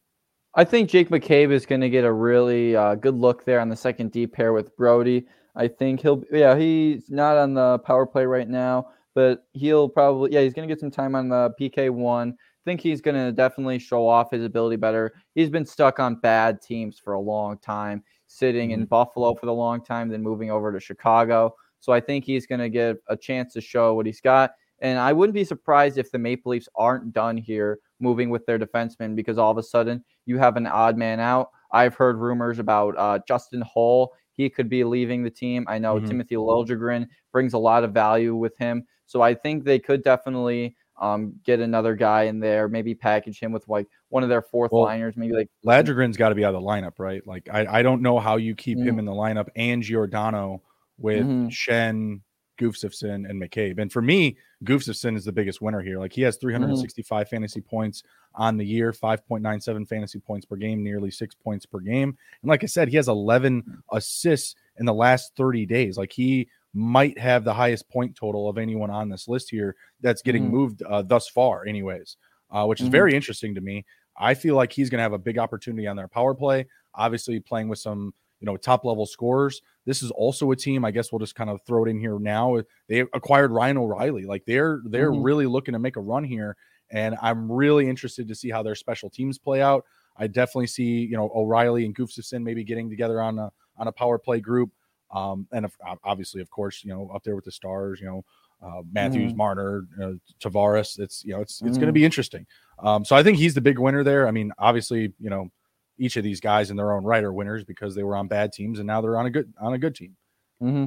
I 0.58 0.64
think 0.64 0.90
Jake 0.90 1.10
McCabe 1.10 1.52
is 1.52 1.66
going 1.66 1.82
to 1.82 1.90
get 1.90 2.06
a 2.06 2.14
really 2.14 2.78
uh, 2.78 2.96
good 2.96 3.16
look 3.16 3.44
there 3.44 3.60
on 3.60 3.68
the 3.68 3.76
second 3.76 4.14
D 4.14 4.26
pair 4.26 4.54
with 4.54 4.76
Brodie. 4.78 5.28
I 5.54 5.68
think 5.68 6.02
he'll, 6.02 6.24
yeah, 6.32 6.58
he's 6.58 7.10
not 7.10 7.38
on 7.38 7.54
the 7.54 7.80
power 7.80 8.06
play 8.06 8.26
right 8.26 8.48
now, 8.48 8.88
but 9.14 9.46
he'll 9.52 9.90
probably, 9.90 10.32
yeah, 10.32 10.42
he's 10.42 10.54
going 10.54 10.66
to 10.68 10.74
get 10.74 10.80
some 10.80 10.92
time 10.92 11.14
on 11.14 11.28
the 11.28 11.54
PK 11.60 11.90
one. 11.90 12.38
I 12.40 12.64
think 12.64 12.80
he's 12.80 13.02
going 13.02 13.16
to 13.16 13.34
definitely 13.34 13.80
show 13.80 14.08
off 14.08 14.32
his 14.32 14.46
ability 14.46 14.78
better. 14.78 15.14
He's 15.34 15.50
been 15.50 15.66
stuck 15.66 16.00
on 16.00 16.16
bad 16.16 16.62
teams 16.62 17.00
for 17.00 17.14
a 17.14 17.20
long 17.20 17.58
time, 17.58 18.02
sitting 18.28 18.70
mm-hmm. 18.70 18.82
in 18.82 18.88
Buffalo 18.88 19.36
for 19.36 19.48
the 19.48 19.54
long 19.54 19.84
time, 19.84 20.08
then 20.08 20.24
moving 20.24 20.52
over 20.52 20.72
to 20.72 20.80
Chicago. 20.80 21.54
So 21.82 21.92
I 21.92 22.00
think 22.00 22.24
he's 22.24 22.48
going 22.48 22.62
to 22.62 22.70
get 22.70 22.96
a 23.10 23.18
chance 23.18 23.52
to 23.54 23.62
show 23.62 23.94
what 23.94 24.06
he's 24.06 24.22
got. 24.22 24.52
And 24.80 25.00
I 25.00 25.12
wouldn't 25.12 25.36
be 25.36 25.44
surprised 25.44 25.98
if 25.98 26.12
the 26.12 26.18
Maple 26.18 26.52
Leafs 26.52 26.70
aren't 26.76 27.12
done 27.12 27.36
here 27.36 27.80
moving 28.06 28.30
with 28.30 28.46
their 28.46 28.60
defenseman 28.60 29.16
because 29.16 29.38
all 29.38 29.52
of 29.52 29.58
a 29.58 29.64
sudden 29.64 30.04
you 30.26 30.38
have 30.38 30.56
an 30.56 30.68
odd 30.68 30.98
man 30.98 31.20
out. 31.20 31.50
I've 31.72 31.96
heard 31.96 32.18
rumors 32.18 32.60
about 32.60 32.96
uh, 32.98 33.20
Justin 33.28 33.62
Holl. 33.62 34.14
He 34.34 34.50
could 34.50 34.70
be 34.70 34.84
leaving 34.84 35.24
the 35.24 35.30
team. 35.30 35.66
I 35.68 35.78
know 35.80 35.96
mm-hmm. 35.96 36.08
Timothy 36.08 36.36
Liljegren 36.36 37.08
brings 37.32 37.54
a 37.54 37.58
lot 37.58 37.84
of 37.84 37.92
value 37.92 38.36
with 38.36 38.58
him. 38.58 38.86
So 39.06 39.22
I 39.22 39.34
think 39.34 39.64
they 39.64 39.80
could 39.80 40.04
definitely 40.04 40.76
um, 41.02 41.34
get 41.44 41.60
another 41.60 41.96
guy 41.96 42.24
in 42.24 42.40
there, 42.40 42.68
maybe 42.68 42.96
package 42.96 43.40
him 43.40 43.52
with 43.52 43.68
like 43.68 43.88
one 44.10 44.24
of 44.24 44.30
their 44.30 44.42
fourth 44.42 44.72
well, 44.72 44.84
liners, 44.84 45.16
maybe 45.18 45.34
like 45.34 45.50
Liljegren's 45.66 46.18
got 46.18 46.30
to 46.30 46.36
be 46.36 46.46
out 46.46 46.56
of 46.56 46.62
the 46.62 46.68
lineup, 46.68 47.00
right? 47.00 47.26
Like 47.28 47.50
I, 47.52 47.80
I 47.80 47.82
don't 47.82 48.02
know 48.02 48.20
how 48.20 48.38
you 48.38 48.56
keep 48.56 48.78
mm-hmm. 48.78 48.88
him 48.88 49.00
in 49.00 49.06
the 49.06 49.12
lineup 49.12 49.50
and 49.56 49.84
Giordano 49.84 50.62
with 50.98 51.26
mm-hmm. 51.26 51.48
Schenn, 51.48 52.22
Gustafsson, 52.58 53.30
and 53.30 53.42
McCabe. 53.42 53.80
And 53.80 53.92
for 53.92 54.02
me, 54.02 54.38
Gustafsson 54.64 55.16
is 55.16 55.26
the 55.26 55.32
biggest 55.32 55.62
winner 55.62 55.82
here. 55.82 56.00
Like 56.00 56.14
he 56.14 56.22
has 56.22 56.38
365 56.38 57.26
mm-hmm. 57.26 57.36
fantasy 57.36 57.62
points 57.62 58.04
on 58.34 58.58
the 58.58 58.66
year, 58.66 58.92
5.97 58.92 59.88
fantasy 59.88 60.20
points 60.20 60.46
per 60.46 60.56
game, 60.56 60.84
nearly 60.84 61.12
six 61.12 61.36
points 61.36 61.66
per 61.66 61.80
game. 61.80 62.18
And 62.42 62.50
like 62.50 62.64
I 62.64 62.68
said, 62.68 62.90
he 62.90 62.98
has 62.98 63.08
11 63.08 63.84
assists 63.92 64.56
in 64.78 64.86
the 64.86 64.94
last 64.94 65.34
30 65.38 65.66
days. 65.66 65.98
Like 65.98 66.12
he 66.12 66.50
might 66.74 67.18
have 67.18 67.44
the 67.44 67.54
highest 67.54 67.90
point 67.90 68.16
total 68.16 68.50
of 68.50 68.58
anyone 68.58 68.90
on 68.90 69.10
this 69.10 69.28
list 69.28 69.50
here 69.50 69.76
that's 70.02 70.22
getting 70.22 70.44
mm-hmm. 70.44 70.56
moved 70.56 70.84
uh, 70.84 71.02
thus 71.02 71.30
far, 71.30 71.66
anyways, 71.66 72.18
uh, 72.52 72.66
which 72.66 72.82
is 72.82 72.86
mm-hmm. 72.86 72.92
very 72.92 73.16
interesting 73.16 73.56
to 73.56 73.62
me. 73.62 73.86
I 74.18 74.34
feel 74.34 74.56
like 74.56 74.72
he's 74.72 74.90
going 74.90 75.00
to 75.00 75.04
have 75.04 75.14
a 75.14 75.18
big 75.18 75.38
opportunity 75.38 75.88
on 75.88 75.96
their 75.96 76.08
power 76.08 76.34
play. 76.34 76.68
Obviously, 76.94 77.40
playing 77.40 77.68
with 77.68 77.80
some 77.80 78.14
you 78.40 78.46
know 78.46 78.58
top 78.58 78.86
level 78.86 79.06
scorers. 79.06 79.62
This 79.86 80.02
is 80.02 80.12
also 80.12 80.52
a 80.52 80.56
team. 80.56 80.84
I 80.86 80.92
guess 80.92 81.12
we'll 81.12 81.20
just 81.20 81.36
kind 81.36 81.50
of 81.50 81.62
throw 81.66 81.86
it 81.86 81.90
in 81.90 82.00
here 82.00 82.18
now. 82.20 82.60
They 82.88 83.00
acquired 83.00 83.52
Ryan 83.52 83.78
O'Reilly. 83.78 84.26
Like 84.26 84.46
they're 84.46 84.82
they're 84.86 85.12
mm-hmm. 85.12 85.24
really 85.24 85.46
looking 85.46 85.74
to 85.74 85.80
make 85.80 85.96
a 85.96 86.02
run 86.02 86.24
here, 86.24 86.56
and 86.92 87.16
I'm 87.22 87.52
really 87.52 87.88
interested 87.90 88.28
to 88.28 88.36
see 88.36 88.50
how 88.50 88.64
their 88.64 88.76
special 88.76 89.10
teams 89.10 89.38
play 89.38 89.62
out. 89.62 89.86
I 90.18 90.28
definitely 90.28 90.68
see 90.68 91.06
you 91.06 91.18
know 91.18 91.32
O'Reilly 91.36 91.86
and 91.86 91.96
Gustafsson 91.96 92.44
maybe 92.44 92.64
getting 92.64 92.90
together 92.90 93.22
on 93.22 93.40
a 93.40 93.52
on 93.78 93.88
a 93.88 93.92
power 93.92 94.18
play 94.18 94.40
group, 94.40 94.72
um, 95.14 95.48
and 95.52 95.66
if, 95.66 95.76
obviously 96.04 96.42
of 96.42 96.50
course 96.50 96.84
you 96.84 96.92
know 96.92 97.10
up 97.14 97.24
there 97.24 97.36
with 97.36 97.46
the 97.46 97.52
stars, 97.52 98.00
you 98.00 98.08
know 98.08 98.24
uh, 98.62 98.82
Matthews, 98.92 99.32
mm-hmm. 99.32 99.38
Marner, 99.38 99.86
uh, 100.02 100.12
Tavares. 100.40 101.00
It's 101.00 101.24
you 101.24 101.34
know 101.34 101.42
it's 101.42 101.62
it's 101.62 101.72
mm-hmm. 101.72 101.76
going 101.76 101.88
to 101.88 101.94
be 101.94 102.06
interesting. 102.06 102.46
Um, 102.80 103.06
so 103.06 103.16
I 103.16 103.24
think 103.24 103.38
he's 103.38 103.54
the 103.54 103.62
big 103.62 103.80
winner 103.80 104.04
there. 104.04 104.28
I 104.28 104.32
mean, 104.32 104.52
obviously 104.58 105.14
you 105.20 105.30
know 105.30 105.50
each 105.98 106.18
of 106.18 106.24
these 106.24 106.40
guys 106.40 106.72
in 106.72 106.78
their 106.78 106.94
own 106.94 107.04
right 107.04 107.24
are 107.24 107.34
winners 107.34 107.64
because 107.64 107.96
they 107.96 108.04
were 108.04 108.16
on 108.16 108.28
bad 108.28 108.52
teams 108.52 108.80
and 108.80 108.88
now 108.88 109.02
they're 109.02 109.18
on 109.18 109.26
a 109.26 109.30
good 109.30 109.54
on 109.60 109.74
a 109.74 109.78
good 109.78 109.96
team. 109.96 110.16
Mm-hmm. 110.62 110.86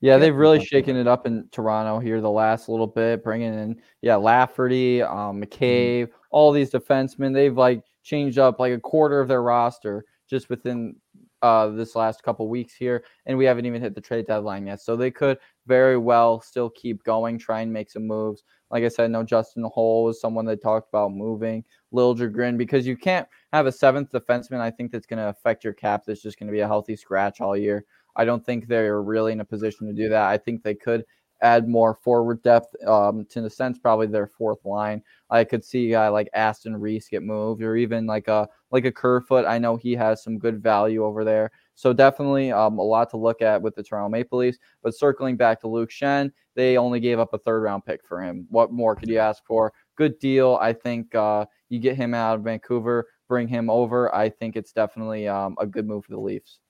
Yeah, 0.00 0.16
they've 0.16 0.34
really 0.34 0.64
shaken 0.64 0.96
it 0.96 1.08
up 1.08 1.26
in 1.26 1.48
Toronto 1.50 1.98
here 1.98 2.20
the 2.20 2.30
last 2.30 2.68
little 2.68 2.86
bit, 2.86 3.24
bringing 3.24 3.52
in 3.52 3.80
yeah 4.00 4.16
Lafferty, 4.16 5.02
um, 5.02 5.40
mm-hmm. 5.40 5.42
McCabe, 5.42 6.02
mm-hmm. 6.04 6.12
all 6.30 6.52
these 6.52 6.70
defensemen. 6.70 7.34
They've 7.34 7.56
like 7.56 7.82
changed 8.02 8.38
up 8.38 8.60
like 8.60 8.72
a 8.72 8.80
quarter 8.80 9.20
of 9.20 9.28
their 9.28 9.42
roster 9.42 10.04
just 10.30 10.48
within 10.50 10.94
uh, 11.42 11.68
this 11.68 11.94
last 11.96 12.22
couple 12.22 12.48
weeks 12.48 12.74
here, 12.74 13.04
and 13.26 13.36
we 13.36 13.44
haven't 13.44 13.66
even 13.66 13.82
hit 13.82 13.94
the 13.94 14.00
trade 14.00 14.26
deadline 14.26 14.66
yet. 14.66 14.80
So 14.80 14.96
they 14.96 15.10
could 15.10 15.38
very 15.66 15.98
well 15.98 16.40
still 16.40 16.70
keep 16.70 17.02
going, 17.04 17.38
try 17.38 17.60
and 17.60 17.72
make 17.72 17.90
some 17.90 18.06
moves. 18.06 18.44
Like 18.70 18.84
I 18.84 18.88
said, 18.88 19.10
no 19.10 19.22
Justin 19.22 19.64
Holl 19.72 20.04
was 20.04 20.20
someone 20.20 20.44
they 20.44 20.56
talked 20.56 20.88
about 20.88 21.12
moving. 21.12 21.64
Liljegren, 21.92 22.58
because 22.58 22.86
you 22.86 22.96
can't 22.96 23.26
have 23.52 23.66
a 23.66 23.72
seventh 23.72 24.10
defenseman. 24.10 24.60
I 24.60 24.70
think 24.70 24.92
that's 24.92 25.06
going 25.06 25.18
to 25.18 25.28
affect 25.28 25.64
your 25.64 25.72
cap. 25.72 26.02
That's 26.06 26.22
just 26.22 26.38
going 26.38 26.48
to 26.48 26.52
be 26.52 26.60
a 26.60 26.66
healthy 26.66 26.96
scratch 26.96 27.40
all 27.40 27.56
year. 27.56 27.84
I 28.16 28.24
don't 28.24 28.44
think 28.44 28.66
they're 28.66 29.02
really 29.02 29.32
in 29.32 29.40
a 29.40 29.44
position 29.44 29.86
to 29.86 29.92
do 29.92 30.08
that. 30.08 30.28
I 30.28 30.36
think 30.38 30.62
they 30.62 30.74
could 30.74 31.04
add 31.40 31.68
more 31.68 31.94
forward 31.94 32.42
depth 32.42 32.74
um, 32.86 33.24
to 33.26 33.40
the 33.40 33.50
sense 33.50 33.78
probably 33.78 34.06
their 34.06 34.26
fourth 34.26 34.64
line. 34.64 35.02
I 35.30 35.44
could 35.44 35.64
see 35.64 35.88
a 35.88 35.96
guy 35.96 36.08
like 36.08 36.28
Aston 36.34 36.76
Reese 36.76 37.08
get 37.08 37.22
moved, 37.22 37.62
or 37.62 37.76
even 37.76 38.06
like 38.06 38.28
a 38.28 38.48
like 38.70 38.84
a 38.84 38.92
Kerfoot. 38.92 39.46
I 39.46 39.58
know 39.58 39.76
he 39.76 39.94
has 39.94 40.22
some 40.22 40.38
good 40.38 40.62
value 40.62 41.04
over 41.04 41.24
there. 41.24 41.50
So 41.74 41.92
definitely 41.92 42.50
um, 42.50 42.78
a 42.78 42.82
lot 42.82 43.08
to 43.10 43.16
look 43.16 43.40
at 43.40 43.62
with 43.62 43.76
the 43.76 43.84
Toronto 43.84 44.08
Maple 44.08 44.38
Leafs. 44.38 44.58
But 44.82 44.96
circling 44.96 45.36
back 45.36 45.60
to 45.60 45.68
Luke 45.68 45.90
Schenn, 45.90 46.32
they 46.56 46.76
only 46.76 46.98
gave 46.98 47.20
up 47.20 47.32
a 47.32 47.38
third 47.38 47.60
round 47.62 47.84
pick 47.84 48.04
for 48.04 48.20
him. 48.20 48.46
What 48.50 48.72
more 48.72 48.96
could 48.96 49.08
you 49.08 49.18
ask 49.18 49.44
for? 49.46 49.72
Good 49.96 50.18
deal. 50.18 50.58
I 50.60 50.72
think 50.72 51.14
uh, 51.14 51.46
you 51.68 51.78
get 51.78 51.96
him 51.96 52.14
out 52.14 52.36
of 52.36 52.42
Vancouver. 52.42 53.08
bring 53.28 53.48
him 53.48 53.68
over, 53.68 54.14
I 54.14 54.30
think 54.30 54.56
it's 54.56 54.72
definitely 54.72 55.28
um, 55.28 55.56
a 55.60 55.66
good 55.66 55.86
move 55.86 56.04
for 56.04 56.12
the 56.12 56.20
Leafs. 56.20 56.60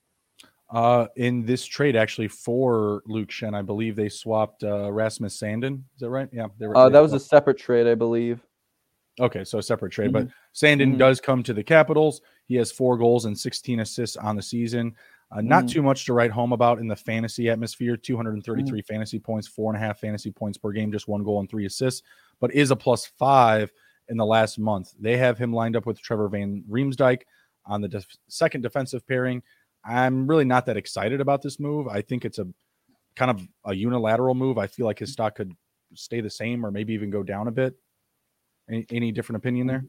Uh, 0.71 1.07
in 1.17 1.47
this 1.47 1.65
trade, 1.65 1.97
actually, 1.97 2.29
for 2.29 3.03
Luke 3.07 3.31
Schenn, 3.31 3.55
I 3.55 3.63
believe 3.63 3.97
they 3.97 4.11
swapped 4.11 4.65
uh, 4.65 4.93
Rasmus 4.93 5.41
Sandin. 5.41 5.83
Is 5.95 6.01
that 6.01 6.11
right? 6.11 6.29
Yeah, 6.31 6.49
they 6.59 6.67
were. 6.67 6.77
Uh, 6.77 6.89
that 6.91 7.01
was 7.01 7.15
a 7.15 7.21
separate 7.21 7.59
trade, 7.59 7.87
I 7.87 7.95
believe. 7.95 8.41
Okay, 9.21 9.45
so 9.45 9.59
a 9.59 9.63
separate 9.63 9.93
trade, 9.93 10.13
mm-hmm. 10.13 10.27
but 10.27 10.35
Sandin 10.55 10.91
mm-hmm. 10.91 10.99
does 10.99 11.21
come 11.21 11.43
to 11.43 11.55
the 11.55 11.65
Capitals. 11.65 12.21
He 12.47 12.55
has 12.57 12.71
four 12.71 12.97
goals 12.97 13.25
and 13.25 13.39
16 13.39 13.81
assists 13.81 14.17
on 14.17 14.37
the 14.37 14.43
season. 14.43 14.95
Uh, 15.31 15.41
not 15.41 15.65
mm-hmm. 15.65 15.73
too 15.73 15.83
much 15.83 16.05
to 16.07 16.13
write 16.13 16.31
home 16.31 16.53
about 16.53 16.79
in 16.79 16.87
the 16.87 16.97
fantasy 16.97 17.51
atmosphere. 17.51 17.97
233 17.97 18.81
mm-hmm. 18.81 18.87
fantasy 18.87 19.19
points, 19.19 19.49
four 19.49 19.73
and 19.73 19.83
a 19.83 19.87
half 19.87 20.01
fantasy 20.01 20.31
points 20.31 20.57
per 20.57 20.71
game, 20.71 20.93
just 20.93 21.09
one 21.09 21.23
goal 21.23 21.41
and 21.41 21.51
three 21.51 21.67
assists, 21.67 22.03
but 22.41 22.53
is 22.55 22.71
a 22.71 22.77
plus 22.77 23.07
five 23.19 23.73
in 24.09 24.17
the 24.17 24.27
last 24.27 24.59
month. 24.59 24.93
They 24.99 25.17
have 25.17 25.39
him 25.39 25.53
lined 25.53 25.77
up 25.77 25.87
with 25.87 26.01
Trevor 26.01 26.29
Van 26.29 26.65
Riemsdyk 26.69 27.23
on 27.67 27.81
the 27.81 27.89
def- 27.89 28.17
second 28.29 28.63
defensive 28.63 29.07
pairing. 29.07 29.43
I'm 29.85 30.27
really 30.27 30.45
not 30.45 30.67
that 30.67 30.77
excited 30.77 31.21
about 31.21 31.43
this 31.43 31.61
move. 31.61 31.89
I 31.89 32.03
think 32.03 32.25
it's 32.25 32.39
a 32.39 32.47
kind 33.17 33.31
of 33.31 33.47
a 33.65 33.75
unilateral 33.75 34.35
move. 34.35 34.59
I 34.59 34.67
feel 34.67 34.87
like 34.87 34.99
his 34.99 35.13
stock 35.13 35.37
could 35.37 35.53
stay 35.95 36.21
the 36.21 36.31
same 36.31 36.65
or 36.65 36.71
maybe 36.71 36.95
even 36.95 37.11
go 37.11 37.23
down 37.23 37.49
a 37.49 37.53
bit. 37.53 37.75
Any, 38.69 38.87
any 38.91 39.13
different 39.13 39.39
opinion 39.39 39.67
there? 39.67 39.85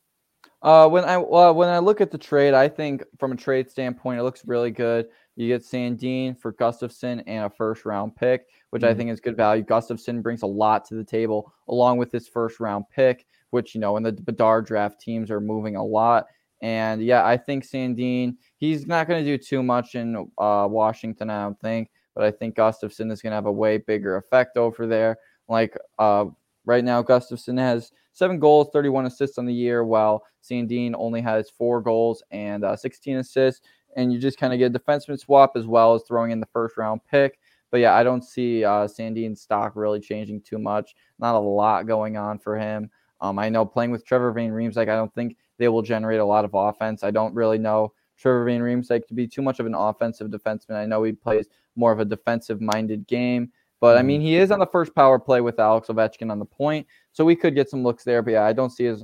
Uh, 0.62 0.88
when 0.88 1.06
I 1.06 1.16
uh, 1.16 1.54
when 1.54 1.70
I 1.70 1.80
look 1.80 2.02
at 2.02 2.12
the 2.12 2.18
trade, 2.18 2.54
I 2.54 2.68
think 2.68 3.04
from 3.18 3.32
a 3.32 3.36
trade 3.36 3.70
standpoint, 3.70 4.20
it 4.20 4.24
looks 4.24 4.46
really 4.46 4.72
good. 4.72 5.08
You 5.36 5.48
get 5.48 5.64
Sandin 5.64 6.38
for 6.38 6.52
Gustafsson 6.54 7.24
and 7.28 7.46
a 7.46 7.50
first 7.50 7.86
round 7.86 8.16
pick, 8.16 8.46
which 8.72 8.82
mm-hmm. 8.82 8.92
I 8.92 8.94
think 8.94 9.10
is 9.10 9.22
good 9.22 9.38
value. 9.38 9.64
Gustafsson 9.64 10.22
brings 10.22 10.42
a 10.42 10.48
lot 10.48 10.86
to 10.86 10.96
the 10.96 11.04
table, 11.04 11.54
along 11.70 11.98
with 11.98 12.12
his 12.12 12.28
first 12.28 12.60
round 12.60 12.86
pick, 12.94 13.26
which 13.52 13.74
you 13.76 13.82
know 13.82 13.98
in 13.98 14.04
the 14.04 14.12
Bedard 14.12 14.66
draft 14.66 15.00
teams 15.00 15.32
are 15.32 15.42
moving 15.42 15.76
a 15.76 15.84
lot. 15.84 16.28
And 16.62 17.02
yeah, 17.02 17.26
I 17.26 17.38
think 17.38 17.64
Sandin, 17.64 18.36
he's 18.58 18.86
not 18.86 19.08
going 19.08 19.24
to 19.24 19.38
do 19.38 19.42
too 19.42 19.64
much 19.64 19.96
in 19.96 20.16
uh, 20.38 20.68
Washington, 20.70 21.30
I 21.30 21.44
don't 21.44 21.60
think, 21.62 21.90
but 22.16 22.26
I 22.26 22.32
think 22.32 22.56
Gustafsson 22.56 23.12
is 23.12 23.22
going 23.22 23.32
to 23.32 23.36
have 23.36 23.46
a 23.46 23.52
way 23.52 23.78
bigger 23.78 24.18
effect 24.18 24.58
over 24.58 24.86
there. 24.86 25.18
Like 25.48 25.78
uh, 26.00 26.26
right 26.66 26.84
now, 26.84 27.02
Gustafsson 27.02 27.58
has 27.58 27.92
seven 28.12 28.40
goals, 28.40 28.68
31 28.74 29.06
assists 29.06 29.38
on 29.38 29.46
the 29.46 29.54
year, 29.54 29.86
while 29.86 30.24
Sandin 30.44 30.94
only 30.98 31.22
has 31.22 31.50
four 31.50 31.82
goals 31.82 32.24
and 32.32 32.66
uh, 32.66 32.76
16 32.76 33.18
assists. 33.18 33.66
And 33.96 34.12
you 34.14 34.20
just 34.20 34.38
kind 34.38 34.54
of 34.54 34.60
get 34.60 34.76
a 34.76 34.80
defenseman 34.80 35.20
swap 35.20 35.54
as 35.56 35.66
well 35.66 35.96
as 35.96 36.04
throwing 36.04 36.32
in 36.32 36.40
the 36.40 36.46
first 36.48 36.78
round 36.78 37.02
pick. 37.10 37.40
But 37.72 37.80
yeah, 37.80 37.96
I 37.96 38.04
don't 38.04 38.24
see 38.24 38.64
uh, 38.64 38.88
Sandin's 38.88 39.42
stock 39.42 39.74
really 39.76 40.00
changing 40.00 40.42
too 40.42 40.60
much. 40.60 40.96
Not 41.20 41.36
a 41.36 41.40
lot 41.40 41.88
going 41.88 42.18
on 42.18 42.40
for 42.40 42.58
him. 42.58 42.90
Um, 43.22 43.38
I 43.40 43.50
know 43.50 43.66
playing 43.66 43.92
with 43.92 44.06
Trevor 44.06 44.32
Van 44.32 44.52
Riemsdyk, 44.52 44.76
like 44.76 44.90
I 44.90 44.96
don't 44.96 45.14
think 45.14 45.38
they 45.58 45.68
will 45.68 45.82
generate 45.82 46.20
a 46.20 46.26
lot 46.26 46.46
of 46.46 46.52
offense. 46.54 47.04
I 47.04 47.12
don't 47.12 47.34
really 47.34 47.58
know 47.58 47.94
Trevor 48.18 48.46
Van 48.46 48.62
Riemsdyk 48.62 49.08
to 49.08 49.14
be 49.14 49.28
too 49.28 49.42
much 49.42 49.60
of 49.60 49.66
an 49.66 49.76
offensive 49.76 50.30
defenseman. 50.30 50.76
I 50.76 50.86
know 50.86 51.04
he 51.04 51.12
plays 51.12 51.48
more 51.76 51.92
of 51.92 52.00
a 52.00 52.06
defensive 52.06 52.62
minded 52.62 53.08
game, 53.08 53.52
but 53.80 53.98
I 53.98 54.02
mean, 54.02 54.22
mm-hmm. 54.22 54.28
he 54.28 54.36
is 54.36 54.52
on 54.52 54.60
the 54.60 54.68
first 54.68 54.94
power 54.94 55.20
play 55.20 55.42
with 55.42 55.60
Alex 55.60 55.88
Ovechkin 55.88 56.32
on 56.32 56.40
the 56.40 56.46
point, 56.46 56.86
so 57.12 57.24
we 57.24 57.36
could 57.36 57.56
get 57.56 57.70
some 57.70 57.84
looks 57.84 58.04
there. 58.04 58.22
But 58.22 58.32
yeah, 58.32 58.46
I 58.46 58.54
don't 58.54 58.72
see 58.72 58.86
his 58.86 59.04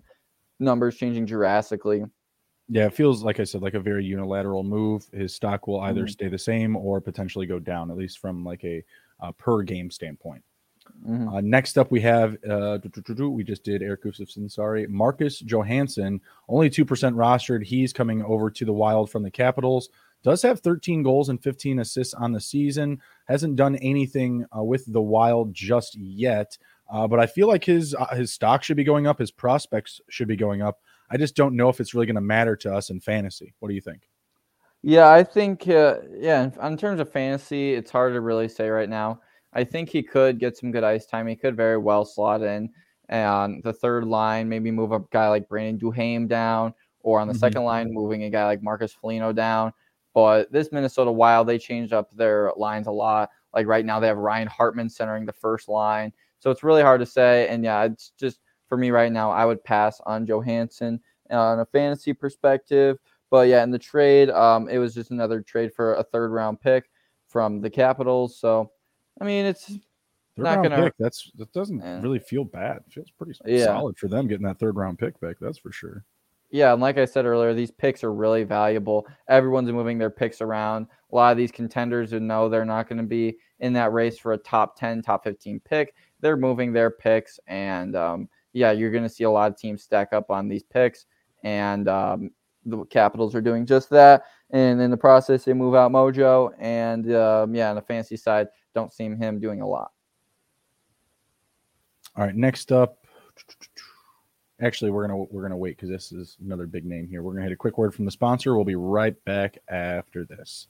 numbers 0.60 0.95
changing 0.95 1.25
drastically. 1.25 2.04
Yeah, 2.67 2.88
it 2.88 2.93
feels 2.93 3.23
like 3.23 3.39
I 3.39 3.43
said, 3.43 3.62
like 3.62 3.75
a 3.75 3.80
very 3.80 4.04
unilateral 4.04 4.63
move. 4.63 5.06
His 5.13 5.34
stock 5.34 5.67
will 5.67 5.82
either 5.82 6.01
mm-hmm. 6.01 6.10
stay 6.10 6.28
the 6.28 6.38
same 6.38 6.75
or 6.75 6.99
potentially 6.99 7.45
go 7.45 7.60
down, 7.60 7.91
at 7.91 7.97
least 7.97 8.19
from 8.19 8.43
like 8.43 8.63
a 8.63 8.84
uh, 9.21 9.32
per 9.34 9.62
game 9.62 9.91
standpoint. 9.91 10.43
Mm-hmm. 11.07 11.29
Uh, 11.29 11.41
next 11.41 11.77
up, 11.77 11.91
we 11.91 12.01
have 12.01 12.37
uh, 12.49 12.79
we 13.19 13.43
just 13.43 13.63
did 13.63 13.83
Erik 13.83 14.03
Gustafsson. 14.03 14.49
Sorry, 14.49 14.87
Marcus 14.87 15.39
Johansson, 15.39 16.19
only 16.49 16.69
two 16.69 16.85
percent 16.85 17.15
rostered. 17.15 17.63
He's 17.63 17.93
coming 17.93 18.23
over 18.23 18.49
to 18.49 18.65
the 18.65 18.73
Wild 18.73 19.09
from 19.09 19.23
the 19.23 19.31
Capitals. 19.31 19.89
Does 20.23 20.41
have 20.41 20.61
13 20.61 21.03
goals 21.03 21.29
and 21.29 21.41
15 21.41 21.77
assists 21.79 22.15
on 22.15 22.31
the 22.31 22.41
season. 22.41 22.99
Hasn't 23.25 23.57
done 23.57 23.75
anything 23.75 24.43
uh, 24.57 24.63
with 24.63 24.91
the 24.91 25.01
Wild 25.01 25.53
just 25.53 25.95
yet, 25.95 26.57
uh, 26.91 27.07
but 27.07 27.19
I 27.19 27.27
feel 27.27 27.47
like 27.47 27.63
his 27.63 27.93
uh, 27.93 28.15
his 28.15 28.31
stock 28.31 28.63
should 28.63 28.77
be 28.77 28.83
going 28.83 29.05
up. 29.05 29.19
His 29.19 29.29
prospects 29.29 30.01
should 30.09 30.27
be 30.27 30.35
going 30.35 30.63
up. 30.63 30.81
I 31.11 31.17
just 31.17 31.35
don't 31.35 31.55
know 31.55 31.69
if 31.69 31.79
it's 31.79 31.93
really 31.93 32.07
going 32.07 32.15
to 32.15 32.21
matter 32.21 32.55
to 32.55 32.73
us 32.73 32.89
in 32.89 32.99
fantasy. 32.99 33.53
What 33.59 33.69
do 33.69 33.75
you 33.75 33.81
think? 33.81 34.09
Yeah, 34.81 35.11
I 35.11 35.23
think 35.23 35.67
uh, 35.67 35.97
yeah. 36.17 36.49
In 36.63 36.77
terms 36.77 36.99
of 36.99 37.11
fantasy, 37.11 37.73
it's 37.73 37.91
hard 37.91 38.13
to 38.13 38.21
really 38.21 38.47
say 38.47 38.69
right 38.69 38.89
now. 38.89 39.21
I 39.55 39.63
think 39.63 39.89
he 39.89 40.03
could 40.03 40.37
get 40.37 40.57
some 40.57 40.71
good 40.71 40.83
ice 40.83 41.05
time. 41.05 41.27
He 41.27 41.35
could 41.35 41.55
very 41.55 41.77
well 41.77 42.05
slot 42.05 42.43
in 42.43 42.69
on 43.09 43.61
the 43.63 43.73
third 43.73 44.03
line, 44.03 44.49
maybe 44.49 44.69
move 44.69 44.91
a 44.91 44.99
guy 45.11 45.29
like 45.29 45.47
Brandon 45.47 45.79
Duhaime 45.79 46.27
down, 46.27 46.73
or 46.99 47.19
on 47.19 47.27
the 47.27 47.33
mm-hmm. 47.33 47.39
second 47.39 47.63
line, 47.63 47.93
moving 47.93 48.23
a 48.23 48.29
guy 48.29 48.45
like 48.45 48.61
Marcus 48.61 48.93
Foligno 48.93 49.31
down. 49.31 49.71
But 50.13 50.51
this 50.51 50.71
Minnesota 50.71 51.11
Wild, 51.11 51.47
they 51.47 51.57
changed 51.57 51.93
up 51.93 52.09
their 52.15 52.51
lines 52.57 52.87
a 52.87 52.91
lot. 52.91 53.29
Like 53.53 53.67
right 53.67 53.85
now, 53.85 53.99
they 53.99 54.07
have 54.07 54.17
Ryan 54.17 54.47
Hartman 54.47 54.89
centering 54.89 55.25
the 55.25 55.33
first 55.33 55.67
line. 55.69 56.11
So 56.39 56.51
it's 56.51 56.63
really 56.63 56.81
hard 56.81 56.99
to 56.99 57.05
say. 57.05 57.47
And 57.47 57.63
yeah, 57.63 57.83
it's 57.83 58.11
just 58.19 58.39
for 58.67 58.77
me 58.77 58.91
right 58.91 59.11
now, 59.11 59.31
I 59.31 59.45
would 59.45 59.63
pass 59.63 60.01
on 60.05 60.25
Johansson 60.25 60.99
on 61.29 61.59
a 61.59 61.65
fantasy 61.65 62.13
perspective. 62.13 62.97
But 63.29 63.47
yeah, 63.47 63.63
in 63.63 63.71
the 63.71 63.79
trade, 63.79 64.29
um, 64.29 64.69
it 64.69 64.77
was 64.77 64.93
just 64.93 65.11
another 65.11 65.41
trade 65.41 65.73
for 65.73 65.95
a 65.95 66.03
third 66.03 66.31
round 66.31 66.61
pick 66.61 66.89
from 67.27 67.61
the 67.61 67.69
Capitals. 67.69 68.39
So 68.39 68.71
I 69.19 69.25
mean, 69.25 69.45
it's 69.45 69.67
third 69.67 70.43
not 70.43 70.63
gonna. 70.63 70.84
Pick, 70.84 70.93
that's 70.99 71.32
that 71.38 71.51
doesn't 71.54 71.82
really 72.01 72.19
feel 72.19 72.43
bad. 72.43 72.78
It 72.88 72.93
feels 72.93 73.12
pretty 73.12 73.34
yeah. 73.45 73.65
solid 73.65 73.97
for 73.97 74.08
them 74.08 74.28
getting 74.28 74.45
that 74.45 74.60
third 74.60 74.75
round 74.75 74.99
pick 74.99 75.19
back. 75.19 75.38
That's 75.39 75.58
for 75.58 75.71
sure. 75.71 76.04
Yeah, 76.51 76.73
and 76.73 76.82
like 76.82 76.97
I 76.97 77.06
said 77.06 77.25
earlier, 77.25 77.54
these 77.54 77.71
picks 77.71 78.04
are 78.04 78.13
really 78.13 78.43
valuable. 78.43 79.08
Everyone's 79.28 79.71
moving 79.71 79.97
their 79.97 80.10
picks 80.10 80.41
around. 80.41 80.88
A 81.12 81.15
lot 81.15 81.32
of 81.32 81.38
these 81.38 81.51
contenders 81.51 82.12
who 82.12 82.19
know 82.19 82.47
they're 82.47 82.63
not 82.65 82.88
going 82.88 82.99
to 82.99 83.04
be 83.04 83.38
in 83.60 83.73
that 83.73 83.91
race 83.93 84.17
for 84.17 84.34
a 84.34 84.38
top 84.38 84.78
10, 84.78 85.01
top 85.01 85.23
15 85.23 85.60
pick, 85.62 85.95
they're 86.21 86.38
moving 86.38 86.71
their 86.71 86.91
picks. 86.91 87.39
And 87.47 87.95
um, 87.95 88.30
yeah, 88.54 88.71
you're 88.71 88.91
going 88.91 89.04
to 89.04 89.10
see 89.10 89.23
a 89.23 89.30
lot 89.30 89.51
of 89.51 89.58
teams 89.58 89.84
stack 89.84 90.13
up 90.13 90.30
on 90.30 90.47
these 90.47 90.63
picks. 90.63 91.06
And 91.43 91.88
um, 91.88 92.32
the 92.65 92.86
Capitals 92.86 93.36
are 93.36 93.41
doing 93.41 93.65
just 93.65 93.89
that. 93.89 94.23
And 94.51 94.80
in 94.80 94.91
the 94.91 94.97
process, 94.97 95.43
they 95.45 95.54
move 95.54 95.75
out 95.75 95.91
Mojo. 95.91 96.54
And 96.60 97.13
um, 97.13 97.56
yeah, 97.56 97.69
on 97.69 97.75
the 97.75 97.82
fancy 97.82 98.17
side, 98.17 98.47
don't 98.75 98.93
see 98.93 99.05
him 99.05 99.39
doing 99.39 99.61
a 99.61 99.67
lot. 99.67 99.91
All 102.15 102.23
right, 102.23 102.35
next 102.35 102.71
up. 102.71 102.99
Actually, 104.61 104.91
we're 104.91 105.07
gonna 105.07 105.23
we're 105.31 105.41
gonna 105.41 105.57
wait 105.57 105.75
because 105.75 105.89
this 105.89 106.11
is 106.11 106.38
another 106.45 106.67
big 106.67 106.85
name 106.85 107.07
here. 107.07 107.23
We're 107.23 107.33
gonna 107.33 107.43
hit 107.43 107.51
a 107.51 107.57
quick 107.57 107.77
word 107.77 107.93
from 107.93 108.05
the 108.05 108.11
sponsor. 108.11 108.55
We'll 108.55 108.63
be 108.63 108.75
right 108.75 109.15
back 109.25 109.57
after 109.67 110.23
this. 110.23 110.67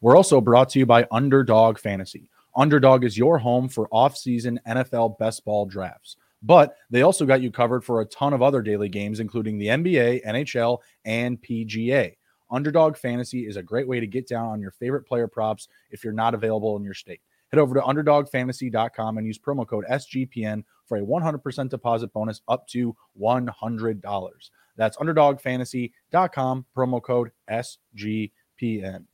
We're 0.00 0.16
also 0.16 0.40
brought 0.40 0.68
to 0.70 0.78
you 0.78 0.86
by 0.86 1.08
Underdog 1.10 1.78
Fantasy. 1.78 2.28
Underdog 2.54 3.04
is 3.04 3.18
your 3.18 3.38
home 3.38 3.68
for 3.68 3.88
off-season 3.90 4.60
NFL 4.66 5.18
best 5.18 5.44
ball 5.44 5.66
drafts, 5.66 6.16
but 6.42 6.76
they 6.90 7.02
also 7.02 7.26
got 7.26 7.40
you 7.40 7.50
covered 7.50 7.82
for 7.82 8.00
a 8.00 8.06
ton 8.06 8.32
of 8.32 8.42
other 8.42 8.62
daily 8.62 8.88
games, 8.88 9.20
including 9.20 9.58
the 9.58 9.66
NBA, 9.68 10.24
NHL, 10.24 10.78
and 11.04 11.40
PGA. 11.42 12.16
Underdog 12.50 12.96
Fantasy 12.96 13.46
is 13.46 13.56
a 13.56 13.62
great 13.62 13.88
way 13.88 14.00
to 14.00 14.06
get 14.06 14.28
down 14.28 14.46
on 14.48 14.60
your 14.60 14.70
favorite 14.70 15.06
player 15.06 15.26
props 15.26 15.68
if 15.90 16.04
you're 16.04 16.12
not 16.12 16.34
available 16.34 16.76
in 16.76 16.84
your 16.84 16.94
state. 16.94 17.20
Head 17.56 17.62
over 17.62 17.74
to 17.74 17.80
underdogfantasy.com 17.80 19.16
and 19.16 19.26
use 19.26 19.38
promo 19.38 19.66
code 19.66 19.86
SGPN 19.90 20.62
for 20.84 20.98
a 20.98 21.00
100% 21.00 21.70
deposit 21.70 22.12
bonus 22.12 22.42
up 22.48 22.68
to 22.68 22.94
$100. 23.18 24.50
That's 24.76 24.96
underdogfantasy.com, 24.98 26.66
promo 26.76 27.02
code 27.02 27.30
SGPN. 27.50 29.04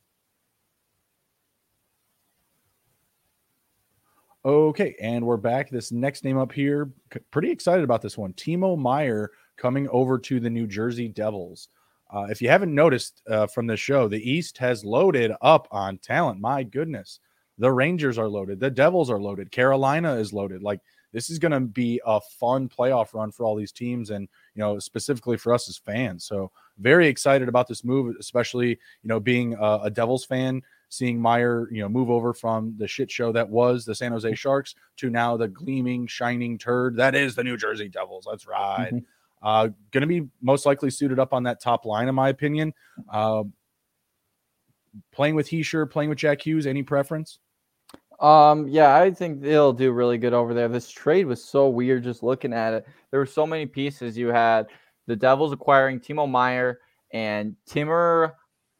Okay, 4.43 4.95
and 5.01 5.25
we're 5.25 5.37
back. 5.37 5.69
This 5.69 5.93
next 5.93 6.25
name 6.25 6.37
up 6.37 6.51
here, 6.51 6.91
pretty 7.31 7.49
excited 7.49 7.85
about 7.85 8.01
this 8.01 8.17
one. 8.17 8.33
Timo 8.33 8.77
Meier 8.77 9.31
coming 9.55 9.87
over 9.87 10.19
to 10.19 10.41
the 10.41 10.49
New 10.49 10.67
Jersey 10.67 11.07
Devils. 11.07 11.69
Uh, 12.13 12.27
if 12.29 12.41
you 12.41 12.49
haven't 12.49 12.75
noticed 12.75 13.21
uh, 13.29 13.47
from 13.47 13.67
this 13.67 13.79
show, 13.79 14.09
the 14.09 14.29
East 14.29 14.57
has 14.57 14.83
loaded 14.83 15.31
up 15.41 15.69
on 15.71 15.97
talent. 15.99 16.41
My 16.41 16.63
goodness. 16.63 17.21
The 17.57 17.71
Rangers 17.71 18.17
are 18.17 18.27
loaded. 18.27 18.59
The 18.59 18.71
Devils 18.71 19.09
are 19.09 19.19
loaded. 19.19 19.51
Carolina 19.51 20.15
is 20.15 20.33
loaded. 20.33 20.63
Like 20.63 20.81
this 21.11 21.29
is 21.29 21.39
going 21.39 21.51
to 21.51 21.59
be 21.59 22.01
a 22.05 22.19
fun 22.19 22.67
playoff 22.67 23.13
run 23.13 23.31
for 23.31 23.45
all 23.45 23.55
these 23.55 23.71
teams, 23.71 24.09
and 24.09 24.27
you 24.55 24.59
know 24.59 24.79
specifically 24.79 25.37
for 25.37 25.53
us 25.53 25.69
as 25.69 25.77
fans. 25.77 26.25
So 26.25 26.51
very 26.79 27.07
excited 27.07 27.47
about 27.47 27.67
this 27.67 27.83
move, 27.83 28.15
especially 28.19 28.69
you 28.69 28.77
know 29.07 29.19
being 29.19 29.53
a, 29.53 29.81
a 29.83 29.89
Devils 29.91 30.25
fan, 30.25 30.61
seeing 30.89 31.21
Meier 31.21 31.67
you 31.71 31.81
know 31.81 31.89
move 31.89 32.09
over 32.09 32.33
from 32.33 32.75
the 32.77 32.87
shit 32.87 33.11
show 33.11 33.31
that 33.31 33.47
was 33.47 33.85
the 33.85 33.95
San 33.95 34.11
Jose 34.11 34.33
Sharks 34.35 34.73
to 34.97 35.09
now 35.09 35.37
the 35.37 35.47
gleaming, 35.47 36.07
shining 36.07 36.57
turd 36.57 36.97
that 36.97 37.15
is 37.15 37.35
the 37.35 37.43
New 37.43 37.57
Jersey 37.57 37.87
Devils. 37.87 38.25
Let's 38.25 38.47
ride. 38.47 38.93
Mm-hmm. 38.93 39.05
Uh, 39.43 39.67
going 39.91 40.01
to 40.01 40.07
be 40.07 40.27
most 40.41 40.65
likely 40.65 40.89
suited 40.89 41.19
up 41.19 41.33
on 41.33 41.43
that 41.43 41.61
top 41.61 41.85
line, 41.85 42.07
in 42.07 42.15
my 42.15 42.29
opinion. 42.29 42.73
Uh, 43.11 43.43
playing 45.11 45.35
with 45.35 45.49
Hischier, 45.49 45.89
playing 45.89 46.09
with 46.09 46.17
Jack 46.17 46.41
Hughes, 46.41 46.65
any 46.65 46.81
preference? 46.81 47.39
Um, 48.23 48.69
yeah, 48.69 48.95
I 48.95 49.11
think 49.11 49.41
they'll 49.41 49.73
do 49.73 49.91
really 49.91 50.17
good 50.17 50.33
over 50.33 50.53
there. 50.53 50.69
This 50.69 50.89
trade 50.89 51.25
was 51.25 51.43
so 51.43 51.67
weird 51.67 52.05
just 52.05 52.23
looking 52.23 52.53
at 52.53 52.73
it. 52.73 52.87
There 53.11 53.19
were 53.19 53.25
so 53.25 53.45
many 53.45 53.65
pieces. 53.65 54.17
You 54.17 54.29
had 54.29 54.67
the 55.07 55.15
Devils 55.17 55.51
acquiring 55.51 55.99
Timo 55.99 56.29
Meier 56.29 56.79
and 57.11 57.53
Timur 57.65 58.37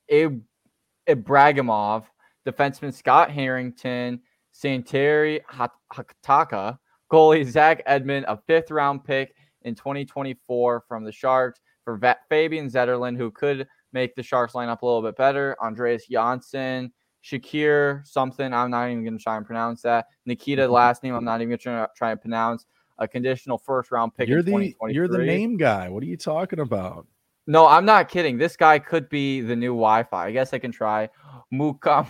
Ibragimov, 0.10 2.06
defenseman 2.48 2.94
Scott 2.94 3.32
Harrington, 3.32 4.22
Santeri 4.54 5.42
Hatakka, 5.52 6.80
goalie 7.12 7.46
Zach 7.46 7.84
Emond, 7.86 8.26
a 8.30 8.40
fifth 8.48 8.72
round 8.72 9.04
pick 9.04 9.36
in 9.64 9.76
2024 9.76 10.86
from 10.88 11.04
the 11.04 11.12
Sharks 11.12 11.60
for 11.84 12.00
Fabian 12.30 12.70
Zetterlund, 12.70 13.18
who 13.18 13.30
could 13.30 13.68
make 13.92 14.16
the 14.16 14.24
Sharks 14.24 14.54
lineup 14.54 14.84
a 14.84 14.86
little 14.86 15.02
bit 15.02 15.18
better. 15.18 15.58
Andreas 15.62 16.08
Johnsson, 16.08 16.94
Shakir, 17.24 18.06
something. 18.06 18.54
I'm 18.54 18.72
not 18.72 18.90
even 18.90 19.04
going 19.04 19.18
to 19.18 19.24
try 19.24 19.38
and 19.38 19.46
pronounce 19.46 19.82
that. 19.84 20.08
Nikita, 20.26 20.64
mm-hmm. 20.64 20.74
last 20.74 21.04
name, 21.04 21.16
I'm 21.16 21.24
not 21.24 21.42
even 21.42 21.50
going 21.50 21.60
to 21.60 21.90
try 21.96 22.12
and 22.12 22.22
pronounce. 22.22 22.66
A 23.00 23.08
conditional 23.08 23.58
first 23.58 23.92
round 23.92 24.14
pick. 24.14 24.30
You're 24.30 24.44
the 24.44 24.76
you're 24.90 25.08
the 25.08 25.18
name 25.18 25.58
guy. 25.58 25.90
What 25.90 26.04
are 26.04 26.06
you 26.06 26.16
talking 26.16 26.60
about? 26.60 27.08
No, 27.48 27.68
I'm 27.68 27.86
not 27.86 28.08
kidding. 28.08 28.38
This 28.38 28.56
guy 28.56 28.78
could 28.80 29.10
be 29.10 29.42
the 29.42 29.56
new 29.56 29.72
Wi-Fi. 29.72 30.28
I 30.28 30.32
guess 30.32 30.54
I 30.54 30.60
can 30.60 30.72
try. 30.72 31.10
Mukab 31.52 32.08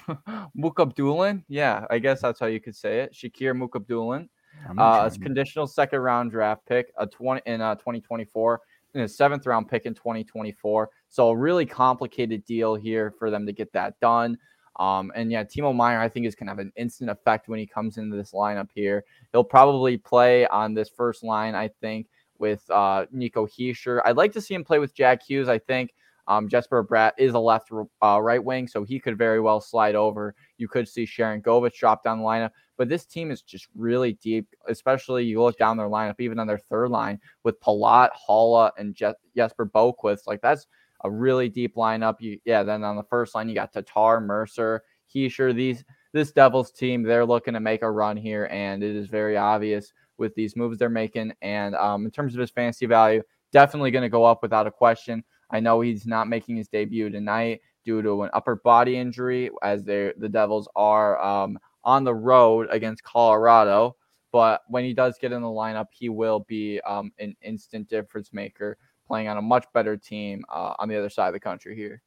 Mukabdulin. 0.57 1.43
Yeah, 1.47 1.85
I 1.89 1.99
guess 1.99 2.21
that's 2.21 2.39
how 2.39 2.47
you 2.47 2.59
could 2.59 2.75
say 2.75 2.99
it. 2.99 3.13
Shakir 3.13 3.57
Mukhamadullin. 3.57 4.27
Uh, 4.77 5.09
a 5.11 5.19
conditional 5.19 5.67
second 5.67 5.99
round 5.99 6.31
draft 6.31 6.65
pick, 6.65 6.91
a 6.97 7.05
20 7.07 7.41
in 7.45 7.61
uh, 7.61 7.75
2024, 7.75 8.61
and 8.93 9.03
a 9.03 9.07
seventh 9.07 9.45
round 9.45 9.67
pick 9.67 9.85
in 9.85 9.93
2024. 9.93 10.89
So 11.09 11.29
a 11.29 11.35
really 11.35 11.65
complicated 11.65 12.45
deal 12.45 12.75
here 12.75 13.11
for 13.17 13.29
them 13.29 13.45
to 13.45 13.51
get 13.51 13.73
that 13.73 13.99
done. 13.99 14.37
Um, 14.77 15.11
and 15.15 15.31
yeah, 15.31 15.43
Timo 15.43 15.75
Meier, 15.75 15.99
I 15.99 16.09
think, 16.09 16.25
is 16.25 16.35
going 16.35 16.47
to 16.47 16.51
have 16.51 16.59
an 16.59 16.73
instant 16.75 17.09
effect 17.09 17.47
when 17.47 17.59
he 17.59 17.67
comes 17.67 17.97
into 17.97 18.15
this 18.15 18.31
lineup 18.31 18.69
here. 18.73 19.03
He'll 19.31 19.43
probably 19.43 19.97
play 19.97 20.47
on 20.47 20.73
this 20.73 20.89
first 20.89 21.23
line, 21.23 21.55
I 21.55 21.67
think, 21.67 22.07
with 22.39 22.69
uh, 22.71 23.05
Nico 23.11 23.45
Hischier. 23.45 24.01
I'd 24.03 24.17
like 24.17 24.33
to 24.33 24.41
see 24.41 24.53
him 24.53 24.63
play 24.63 24.79
with 24.79 24.95
Jack 24.95 25.21
Hughes. 25.23 25.47
I 25.47 25.59
think 25.59 25.93
um, 26.27 26.47
Jesper 26.47 26.83
Bratt 26.83 27.11
is 27.17 27.33
a 27.33 27.39
left 27.39 27.69
uh, 28.01 28.19
right 28.21 28.43
wing, 28.43 28.67
so 28.67 28.83
he 28.83 28.99
could 28.99 29.17
very 29.17 29.39
well 29.39 29.59
slide 29.59 29.95
over. 29.95 30.35
You 30.57 30.67
could 30.67 30.87
see 30.87 31.05
Sharangovich 31.05 31.75
drop 31.75 32.03
down 32.03 32.19
the 32.19 32.25
lineup, 32.25 32.51
but 32.77 32.87
this 32.89 33.05
team 33.05 33.29
is 33.29 33.41
just 33.41 33.67
really 33.75 34.13
deep. 34.13 34.47
Especially 34.67 35.25
you 35.25 35.41
look 35.41 35.57
down 35.57 35.77
their 35.77 35.87
lineup, 35.87 36.15
even 36.19 36.39
on 36.39 36.47
their 36.47 36.57
third 36.57 36.89
line 36.89 37.19
with 37.43 37.59
Palat, 37.59 38.09
Haula, 38.27 38.71
and 38.77 38.95
Je- 38.95 39.13
Jesper 39.35 39.65
Boqvist. 39.65 40.25
Like 40.25 40.41
that's 40.41 40.67
a 41.03 41.11
really 41.11 41.49
deep 41.49 41.75
lineup. 41.75 42.15
You, 42.19 42.39
yeah. 42.45 42.63
Then 42.63 42.83
on 42.83 42.95
the 42.95 43.03
first 43.03 43.35
line, 43.35 43.49
you 43.49 43.55
got 43.55 43.73
Tatar, 43.73 44.21
Mercer, 44.21 44.83
Hischier. 45.13 45.53
These 45.53 45.83
this 46.13 46.31
Devils 46.31 46.71
team, 46.71 47.03
they're 47.03 47.25
looking 47.25 47.55
to 47.55 47.59
make 47.59 47.81
a 47.81 47.91
run 47.91 48.15
here, 48.15 48.47
and 48.51 48.83
it 48.83 48.95
is 48.95 49.07
very 49.07 49.35
obvious 49.35 49.91
with 50.17 50.35
these 50.35 50.55
moves 50.55 50.77
they're 50.77 50.89
making. 50.89 51.33
And 51.41 51.75
um, 51.75 52.05
in 52.05 52.11
terms 52.11 52.35
of 52.35 52.39
his 52.39 52.51
fantasy 52.51 52.85
value, 52.85 53.23
definitely 53.51 53.91
going 53.91 54.03
to 54.03 54.09
go 54.09 54.23
up 54.23 54.41
without 54.41 54.67
a 54.67 54.71
question. 54.71 55.23
I 55.49 55.59
know 55.59 55.81
he's 55.81 56.05
not 56.05 56.27
making 56.27 56.57
his 56.57 56.67
debut 56.67 57.09
tonight 57.09 57.61
due 57.83 58.01
to 58.01 58.23
an 58.23 58.29
upper 58.33 58.57
body 58.57 58.97
injury, 58.97 59.49
as 59.61 59.83
they 59.83 60.13
the 60.17 60.29
Devils 60.29 60.67
are 60.75 61.21
um, 61.21 61.57
on 61.83 62.03
the 62.03 62.13
road 62.15 62.67
against 62.69 63.03
Colorado. 63.03 63.95
But 64.31 64.61
when 64.67 64.83
he 64.83 64.93
does 64.93 65.17
get 65.19 65.31
in 65.31 65.41
the 65.41 65.47
lineup, 65.47 65.87
he 65.91 66.09
will 66.09 66.39
be 66.41 66.81
um, 66.81 67.11
an 67.19 67.35
instant 67.43 67.87
difference 67.87 68.33
maker, 68.33 68.77
playing 69.07 69.27
on 69.27 69.37
a 69.37 69.41
much 69.41 69.65
better 69.73 69.97
team 69.97 70.43
uh, 70.49 70.73
on 70.79 70.89
the 70.89 70.97
other 70.97 71.09
side 71.09 71.27
of 71.27 71.33
the 71.33 71.39
country 71.39 71.75
here. 71.75 72.01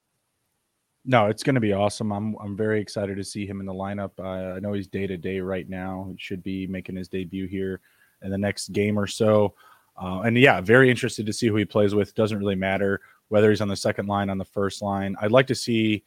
No, 1.05 1.27
it's 1.27 1.45
going 1.45 1.55
to 1.55 1.61
be 1.61 1.73
awesome. 1.73 2.13
I'm 2.13 2.37
I'm 2.41 2.57
very 2.57 2.81
excited 2.81 3.17
to 3.17 3.25
see 3.25 3.47
him 3.47 3.61
in 3.61 3.67
the 3.67 3.73
lineup. 3.73 4.11
Uh, 4.19 4.57
I 4.57 4.61
know 4.61 4.73
he's 4.73 4.89
day 4.89 5.07
to 5.07 5.17
day 5.17 5.39
right 5.39 5.69
now. 5.69 6.09
He 6.11 6.17
should 6.19 6.43
be 6.43 6.67
making 6.67 6.97
his 6.97 7.09
debut 7.09 7.47
here 7.47 7.81
in 8.23 8.31
the 8.31 8.39
next 8.39 8.73
game 8.73 8.99
or 8.99 9.07
so. 9.07 9.55
Uh, 10.01 10.23
and 10.23 10.37
yeah, 10.37 10.61
very 10.61 10.91
interested 10.91 11.25
to 11.27 11.33
see 11.33 11.47
who 11.47 11.57
he 11.57 11.65
plays 11.65 11.95
with. 11.95 12.15
Doesn't 12.15 12.39
really 12.39 12.57
matter 12.57 13.01
whether 13.29 13.51
he's 13.51 13.61
on 13.61 13.69
the 13.69 13.77
second 13.77 14.07
line, 14.07 14.31
on 14.31 14.39
the 14.39 14.45
first 14.45 14.83
line. 14.83 15.17
I'd 15.21 15.33
like 15.33 15.47
to 15.47 15.55
see, 15.55 16.05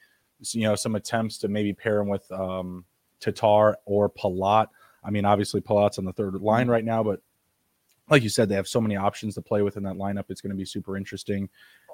you 0.51 0.63
know, 0.63 0.75
some 0.75 0.95
attempts 0.95 1.37
to 1.39 1.47
maybe 1.47 1.73
pair 1.73 1.99
him 1.99 2.07
with 2.07 2.29
um, 2.31 2.85
Tatar 3.19 3.77
or 3.85 4.09
Palat. 4.09 4.67
I 5.03 5.11
mean, 5.11 5.25
obviously 5.25 5.61
Palat's 5.61 5.97
on 5.97 6.05
the 6.05 6.13
third 6.13 6.35
line 6.35 6.63
mm-hmm. 6.63 6.71
right 6.71 6.85
now, 6.85 7.03
but 7.03 7.21
like 8.09 8.23
you 8.23 8.29
said, 8.29 8.49
they 8.49 8.55
have 8.55 8.67
so 8.67 8.81
many 8.81 8.95
options 8.95 9.35
to 9.35 9.41
play 9.41 9.61
with 9.61 9.77
in 9.77 9.83
that 9.83 9.95
lineup. 9.95 10.25
It's 10.29 10.41
going 10.41 10.51
to 10.51 10.57
be 10.57 10.65
super 10.65 10.97
interesting. 10.97 11.49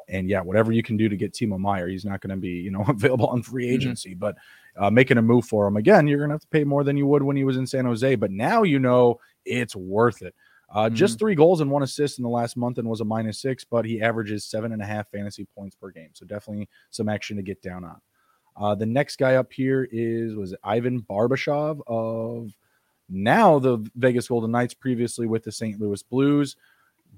And 0.07 0.29
yeah, 0.29 0.41
whatever 0.41 0.71
you 0.71 0.83
can 0.83 0.97
do 0.97 1.09
to 1.09 1.15
get 1.15 1.33
Timo 1.33 1.57
Meier, 1.57 1.87
he's 1.87 2.05
not 2.05 2.21
going 2.21 2.29
to 2.29 2.37
be, 2.37 2.49
you 2.49 2.71
know, 2.71 2.85
available 2.87 3.27
on 3.27 3.41
free 3.41 3.65
mm-hmm. 3.65 3.75
agency, 3.75 4.11
mm-hmm. 4.11 4.19
but 4.19 4.35
uh, 4.77 4.89
making 4.89 5.17
a 5.17 5.21
move 5.21 5.45
for 5.45 5.67
him 5.67 5.77
again, 5.77 6.07
you're 6.07 6.19
going 6.19 6.29
to 6.29 6.35
have 6.35 6.41
to 6.41 6.47
pay 6.47 6.63
more 6.63 6.83
than 6.83 6.97
you 6.97 7.07
would 7.07 7.23
when 7.23 7.35
he 7.35 7.43
was 7.43 7.57
in 7.57 7.67
San 7.67 7.85
Jose. 7.85 8.15
But 8.15 8.31
now 8.31 8.63
you 8.63 8.79
know 8.79 9.19
it's 9.45 9.75
worth 9.75 10.21
it. 10.21 10.35
Uh, 10.69 10.85
mm-hmm. 10.85 10.95
Just 10.95 11.19
three 11.19 11.35
goals 11.35 11.61
and 11.61 11.69
one 11.69 11.83
assist 11.83 12.19
in 12.19 12.23
the 12.23 12.29
last 12.29 12.57
month 12.57 12.77
and 12.77 12.87
was 12.87 13.01
a 13.01 13.05
minus 13.05 13.39
six, 13.39 13.63
but 13.63 13.85
he 13.85 14.01
averages 14.01 14.45
seven 14.45 14.71
and 14.73 14.81
a 14.81 14.85
half 14.85 15.09
fantasy 15.09 15.47
points 15.55 15.75
per 15.75 15.89
game. 15.91 16.09
So 16.13 16.25
definitely 16.25 16.67
some 16.89 17.09
action 17.09 17.37
to 17.37 17.43
get 17.43 17.61
down 17.61 17.83
on. 17.83 18.01
Uh, 18.57 18.73
the 18.73 18.85
next 18.85 19.17
guy 19.17 19.35
up 19.35 19.51
here 19.51 19.87
is 19.91 20.35
was 20.35 20.55
Ivan 20.63 21.01
Barbashev 21.01 21.81
of 21.87 22.51
now 23.09 23.59
the 23.59 23.77
Vegas 23.95 24.27
Golden 24.27 24.51
Knights, 24.51 24.73
previously 24.73 25.27
with 25.27 25.43
the 25.43 25.51
St. 25.51 25.79
Louis 25.79 26.01
Blues. 26.03 26.55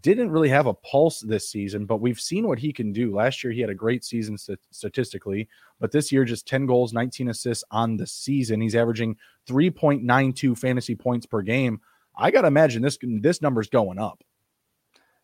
Didn't 0.02 0.30
really 0.30 0.50
have 0.50 0.68
a 0.68 0.76
pulse 0.76 1.22
this 1.22 1.50
season, 1.50 1.86
but 1.86 2.02
we've 2.02 2.20
seen 2.20 2.48
what 2.48 2.60
he 2.60 2.72
can 2.72 2.94
do. 2.94 3.16
Last 3.16 3.44
year, 3.44 3.52
he 3.52 3.62
had 3.62 3.72
a 3.72 3.76
great 3.76 4.06
season 4.06 4.38
st- 4.38 4.60
statistically, 4.70 5.48
but 5.80 5.92
this 5.92 6.12
year, 6.12 6.24
just 6.24 6.48
10 6.48 6.68
goals, 6.68 6.94
19 6.94 7.30
assists 7.30 7.64
on 7.72 7.98
the 7.98 8.06
season. 8.06 8.62
He's 8.62 8.76
averaging 8.76 9.18
3.92 9.48 10.58
fantasy 10.58 10.94
points 10.94 11.26
per 11.26 11.42
game. 11.42 11.82
I 12.16 12.30
got 12.30 12.42
to 12.42 12.48
imagine 12.48 12.82
this 12.82 12.98
this 13.02 13.42
number's 13.42 13.70
going 13.70 14.00
up. 14.00 14.24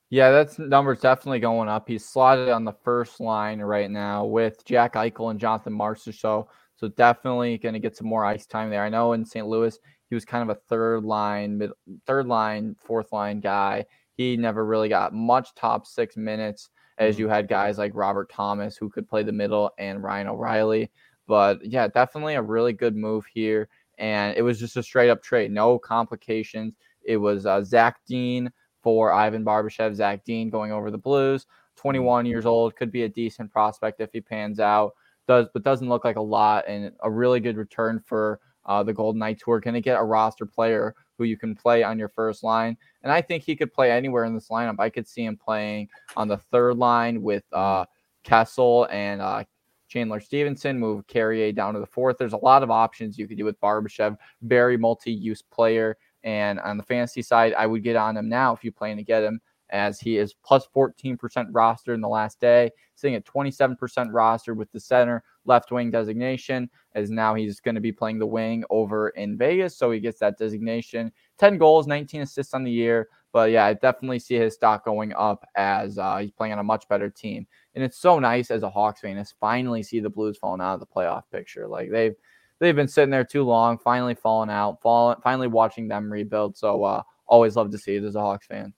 Yeah, 0.09 0.30
that's 0.30 0.59
number's 0.59 0.99
definitely 1.01 1.39
going 1.39 1.70
up. 1.70 1.88
He's 1.88 2.05
slotted 2.05 2.49
on 2.49 2.66
the 2.66 2.76
first 2.84 3.20
line 3.20 3.59
right 3.59 3.89
now 3.89 4.26
with 4.26 4.64
Jack 4.64 4.93
Eichel 4.93 5.32
and 5.32 5.39
Jonathan 5.39 5.74
Marchessault. 5.74 6.47
So 6.76 6.88
definitely 6.89 7.57
going 7.57 7.74
to 7.74 7.80
get 7.80 7.97
some 7.97 8.07
more 8.07 8.24
ice 8.24 8.45
time 8.45 8.70
there. 8.70 8.84
I 8.84 8.89
know 8.89 9.14
in 9.14 9.26
St. 9.26 9.47
Louis 9.47 9.78
he 10.14 10.16
was 10.16 10.26
kind 10.26 10.47
of 10.47 10.55
a 10.55 10.59
third 10.70 11.03
line, 11.03 11.57
mid, 11.57 11.72
third 12.05 12.28
line, 12.28 12.76
fourth 12.78 13.11
line 13.11 13.39
guy. 13.39 13.84
He 14.14 14.38
never 14.38 14.64
really 14.64 14.89
got 14.89 15.11
much 15.11 15.55
top 15.55 15.88
six 15.88 16.16
minutes 16.16 16.70
as 16.99 17.18
you 17.18 17.26
mm-hmm. 17.26 17.34
had 17.34 17.47
guys 17.47 17.80
like 17.80 17.95
Robert 17.95 18.30
Thomas 18.30 18.78
who 18.78 18.91
could 18.91 19.09
play 19.09 19.24
the 19.24 19.32
middle 19.32 19.72
and 19.80 20.03
Ryan 20.03 20.28
O'Reilly. 20.28 20.91
But 21.26 21.66
yeah, 21.66 21.88
definitely 21.88 22.36
a 22.36 22.43
really 22.43 22.74
good 22.74 22.95
move 22.95 23.26
here 23.26 23.70
and 23.97 24.38
it 24.38 24.43
was 24.43 24.59
just 24.59 24.78
a 24.78 24.84
straight 24.84 25.09
up 25.09 25.24
trade, 25.24 25.51
no 25.51 25.80
complications. 25.80 26.76
It 27.03 27.18
was 27.18 27.47
uh, 27.47 27.64
Zach 27.64 27.99
Dean 28.05 28.51
for 28.84 29.11
Ivan 29.11 29.43
Barbashev. 29.43 29.95
Zach 29.95 30.24
Dean 30.26 30.51
going 30.51 30.72
over 30.72 30.91
the 30.91 30.97
Blues, 30.99 31.47
21 31.78 32.28
years 32.28 32.45
old, 32.45 32.76
could 32.76 32.91
be 32.91 33.01
a 33.01 33.09
decent 33.09 33.51
prospect 33.51 33.99
if 33.99 34.11
he 34.14 34.22
pans 34.22 34.59
out. 34.59 34.91
Does 35.28 35.47
but 35.55 35.64
doesn't 35.64 35.89
look 35.89 36.05
like 36.05 36.18
a 36.18 36.22
lot, 36.22 36.66
and 36.68 36.91
a 37.01 37.09
really 37.09 37.39
good 37.39 37.57
return 37.57 37.99
for 38.05 38.39
uh, 38.66 38.84
the 38.84 38.93
Golden 38.93 39.20
Knights, 39.20 39.43
who 39.43 39.51
are 39.51 39.59
going 39.59 39.74
to 39.74 39.82
get 39.82 39.99
a 39.99 40.03
roster 40.03 40.45
player 40.45 40.95
who 41.18 41.26
you 41.26 41.38
can 41.38 41.55
play 41.55 41.84
on 41.84 41.99
your 41.99 42.09
first 42.09 42.43
line. 42.43 42.78
And 43.03 43.11
I 43.11 43.22
think 43.22 43.43
he 43.43 43.55
could 43.55 43.74
play 43.74 43.91
anywhere 43.91 44.26
in 44.26 44.34
this 44.34 44.49
lineup. 44.49 44.76
I 44.80 44.89
could 44.89 45.07
see 45.07 45.26
him 45.26 45.38
playing 45.38 45.89
on 46.16 46.28
the 46.28 46.38
third 46.38 46.78
line 46.78 47.22
with 47.22 47.43
uh, 47.53 47.86
Kessel 48.24 48.88
and 48.89 49.22
uh, 49.22 49.43
Chandler 49.88 50.20
Stephenson, 50.20 50.80
move 50.80 51.05
Carrier 51.07 51.51
down 51.51 51.76
to 51.76 51.80
the 51.80 51.86
fourth. 51.86 52.18
There's 52.18 52.34
a 52.34 52.38
lot 52.38 52.64
of 52.64 52.72
options 52.72 53.18
you 53.18 53.28
could 53.28 53.38
do 53.38 53.45
with 53.45 53.59
Barbashev. 53.61 54.18
Very 54.41 54.78
multi-use 54.78 55.41
player. 55.41 55.97
And 56.24 56.59
on 56.61 56.78
the 56.78 56.84
fantasy 56.84 57.22
side, 57.22 57.53
I 57.53 57.68
would 57.68 57.84
get 57.84 57.95
on 57.95 58.18
him 58.18 58.30
now 58.30 58.53
if 58.53 58.64
you 58.64 58.72
plan 58.72 58.97
to 58.97 59.03
get 59.03 59.24
him, 59.24 59.39
as 59.70 59.99
he 59.99 60.18
is 60.18 60.34
plus 60.34 60.68
14% 60.76 61.47
roster 61.51 61.93
in 61.93 62.01
the 62.01 62.07
last 62.07 62.39
day, 62.39 62.72
sitting 62.95 63.16
at 63.16 63.26
27% 63.26 64.07
roster 64.11 64.53
with 64.53 64.72
the 64.72 64.80
center 64.80 65.24
left 65.46 65.72
wing 65.72 65.91
designation, 65.91 66.70
as 66.96 67.10
now 67.10 67.36
he's 67.36 67.60
going 67.60 67.76
to 67.76 67.82
be 67.82 67.91
playing 67.91 68.20
the 68.20 68.26
wing 68.26 68.64
over 68.70 69.10
in 69.10 69.38
Vegas. 69.38 69.78
So 69.78 69.91
he 69.91 70.00
gets 70.00 70.20
that 70.20 70.38
designation. 70.38 71.12
10 71.38 71.58
goals, 71.58 71.88
19 71.88 72.22
assists 72.22 72.54
on 72.54 72.64
the 72.64 72.72
year. 72.72 73.10
But 73.32 73.50
yeah, 73.50 73.66
I 73.66 73.74
definitely 73.74 74.20
see 74.20 74.36
his 74.36 74.54
stock 74.54 74.86
going 74.86 75.12
up 75.14 75.44
as 75.56 75.98
uh, 75.98 76.18
he's 76.18 76.32
playing 76.32 76.54
on 76.54 76.60
a 76.60 76.64
much 76.64 76.88
better 76.88 77.10
team. 77.10 77.48
And 77.74 77.84
it's 77.84 77.98
so 77.98 78.20
nice 78.20 78.52
as 78.52 78.62
a 78.62 78.70
Hawks 78.70 79.02
fan 79.02 79.16
to 79.16 79.26
finally 79.39 79.82
see 79.82 80.00
the 80.00 80.10
Blues 80.10 80.38
falling 80.38 80.62
out 80.62 80.76
of 80.76 80.80
the 80.80 80.86
playoff 80.86 81.24
picture. 81.32 81.68
Like 81.68 81.89
they've 81.89 82.16
they've 82.60 82.76
been 82.76 82.88
sitting 82.88 83.10
there 83.10 83.24
too 83.24 83.44
long, 83.44 83.80
finally 83.80 84.14
falling 84.14 84.52
out, 84.52 84.82
falling, 84.82 85.18
finally 85.24 85.48
watching 85.48 85.88
them 85.88 86.14
rebuild. 86.14 86.56
So 86.56 86.84
uh, 86.84 87.02
always 87.26 87.56
love 87.56 87.72
to 87.72 87.78
see 87.80 87.96
it 87.96 88.04
as 88.04 88.16
a 88.16 88.22
Hawks 88.22 88.46
fan. 88.46 88.72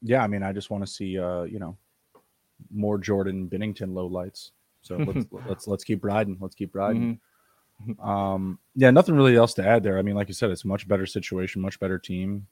Yeah, 0.00 0.22
I 0.22 0.28
mean, 0.28 0.42
I 0.42 0.52
just 0.52 0.70
want 0.70 0.84
to 0.84 0.90
see 0.90 1.18
uh, 1.18 1.42
you 1.42 1.58
know 1.58 1.76
more 2.72 2.96
Jordan 2.96 3.48
Binnington 3.48 3.94
low 3.94 4.06
lights. 4.06 4.52
So 4.84 4.96
let's 5.06 5.26
let's 5.48 5.66
let's 5.66 5.84
keep 5.84 6.04
riding. 6.04 6.36
Let's 6.40 6.54
keep 6.54 6.74
riding. 6.74 7.02
Mm-hmm. 7.02 7.14
Um, 8.00 8.60
yeah, 8.76 8.92
nothing 8.92 9.16
really 9.16 9.34
else 9.36 9.52
to 9.54 9.66
add 9.66 9.82
there. 9.82 9.98
I 9.98 10.02
mean, 10.02 10.14
like 10.14 10.28
you 10.28 10.34
said, 10.34 10.50
it's 10.50 10.62
a 10.62 10.68
much 10.68 10.86
better 10.86 11.06
situation, 11.06 11.60
much 11.60 11.80
better 11.80 11.98
team. 11.98 12.46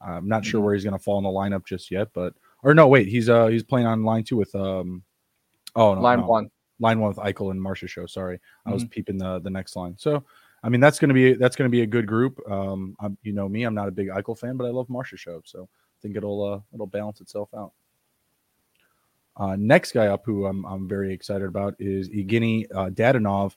I'm 0.00 0.26
not 0.26 0.44
sure 0.44 0.58
mm-hmm. 0.58 0.64
where 0.64 0.74
he's 0.74 0.82
going 0.82 0.98
to 0.98 1.02
fall 1.02 1.16
in 1.18 1.24
the 1.24 1.30
lineup 1.30 1.64
just 1.64 1.92
yet, 1.92 2.08
but 2.12 2.34
or 2.64 2.74
no, 2.74 2.88
wait, 2.88 3.08
he's 3.08 3.28
uh 3.28 3.46
he's 3.46 3.62
playing 3.62 3.86
on 3.86 4.02
line 4.02 4.24
two 4.24 4.36
with 4.36 4.54
um 4.54 5.02
oh 5.76 5.94
no, 5.94 6.00
line 6.00 6.20
no. 6.20 6.26
one 6.26 6.50
line 6.80 6.98
one 6.98 7.08
with 7.08 7.18
Eichel 7.18 7.50
and 7.50 7.60
Marchessault. 7.60 8.10
Sorry, 8.10 8.36
mm-hmm. 8.36 8.70
I 8.70 8.72
was 8.72 8.82
mm-hmm. 8.82 8.90
peeping 8.90 9.18
the 9.18 9.38
the 9.40 9.50
next 9.50 9.76
line. 9.76 9.94
So 9.96 10.24
I 10.62 10.68
mean 10.68 10.80
that's 10.80 10.98
gonna 10.98 11.14
be 11.14 11.34
that's 11.34 11.56
gonna 11.56 11.70
be 11.70 11.82
a 11.82 11.86
good 11.86 12.06
group. 12.06 12.40
Um, 12.50 12.96
I'm, 13.00 13.16
you 13.22 13.32
know 13.32 13.48
me, 13.48 13.62
I'm 13.62 13.74
not 13.74 13.88
a 13.88 13.92
big 13.92 14.08
Eichel 14.08 14.38
fan, 14.38 14.56
but 14.56 14.66
I 14.66 14.70
love 14.70 14.88
Marchessault, 14.88 15.42
so 15.44 15.68
I 15.72 15.98
think 16.02 16.16
it'll 16.16 16.42
uh 16.42 16.60
it'll 16.72 16.86
balance 16.86 17.20
itself 17.20 17.50
out. 17.54 17.72
Uh, 19.36 19.56
next 19.56 19.92
guy 19.92 20.06
up, 20.06 20.24
who 20.24 20.46
I'm, 20.46 20.64
I'm 20.64 20.88
very 20.88 21.12
excited 21.12 21.46
about, 21.46 21.74
is 21.78 22.08
Evgeny 22.10 22.66
uh, 22.74 22.90
Dadonov. 22.90 23.56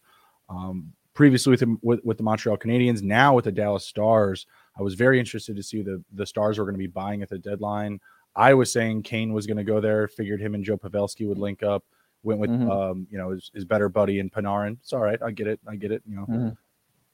Um, 0.50 0.94
previously 1.14 1.50
with, 1.50 1.62
him, 1.62 1.80
with 1.82 2.00
with 2.04 2.18
the 2.18 2.24
Montreal 2.24 2.58
Canadiens, 2.58 3.02
now 3.02 3.34
with 3.34 3.46
the 3.46 3.52
Dallas 3.52 3.86
Stars. 3.86 4.46
I 4.78 4.84
was 4.84 4.94
very 4.94 5.20
interested 5.20 5.56
to 5.56 5.64
see 5.64 5.82
the 5.82 6.04
the 6.14 6.26
Stars 6.26 6.58
were 6.58 6.64
going 6.66 6.76
to 6.76 6.80
be 6.80 6.88
buying 6.88 7.22
at 7.24 7.30
the 7.30 7.40
deadline. 7.40 8.00
I 8.36 8.54
was 8.54 8.72
saying 8.72 9.02
Kane 9.02 9.34
was 9.34 9.48
going 9.48 9.58
to 9.58 9.64
go 9.64 9.82
there. 9.82 10.08
Figured 10.08 10.40
him 10.40 10.54
and 10.54 10.64
Joe 10.64 10.78
Pavelski 10.78 11.28
would 11.28 11.40
link 11.40 11.64
up. 11.64 11.84
Went 12.22 12.40
with 12.40 12.52
mm-hmm. 12.52 12.70
um, 12.70 13.08
you 13.10 13.18
know 13.18 13.32
his, 13.32 13.52
his, 13.54 13.66
better 13.66 13.90
buddy 13.90 14.20
in 14.20 14.30
Panarin. 14.30 14.78
It's 14.82 14.94
all 14.94 15.00
right. 15.00 15.20
I 15.22 15.32
get 15.32 15.48
it. 15.48 15.60
I 15.68 15.76
get 15.76 15.92
it. 15.92 16.04
You 16.08 16.18
know, 16.18 16.26
mm-hmm. 16.26 16.50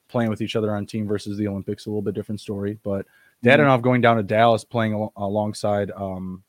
playing 0.09 0.30
with 0.30 0.41
each 0.41 0.55
other 0.55 0.76
on 0.76 0.86
team 0.86 1.07
versus 1.07 1.38
the 1.38 1.47
Olympics 1.47 1.86
a 1.86 1.89
little 1.89 2.01
bit 2.01 2.14
different 2.14 2.41
story. 2.41 2.78
But 2.84 3.05
mm-hmm. 3.43 3.82
Going 3.82 4.01
down 4.01 4.18
to 4.18 4.24
Dallas, 4.24 4.64
playing 4.64 4.93
al- 4.93 5.14
alongside 5.16 5.91
um, 5.91 6.43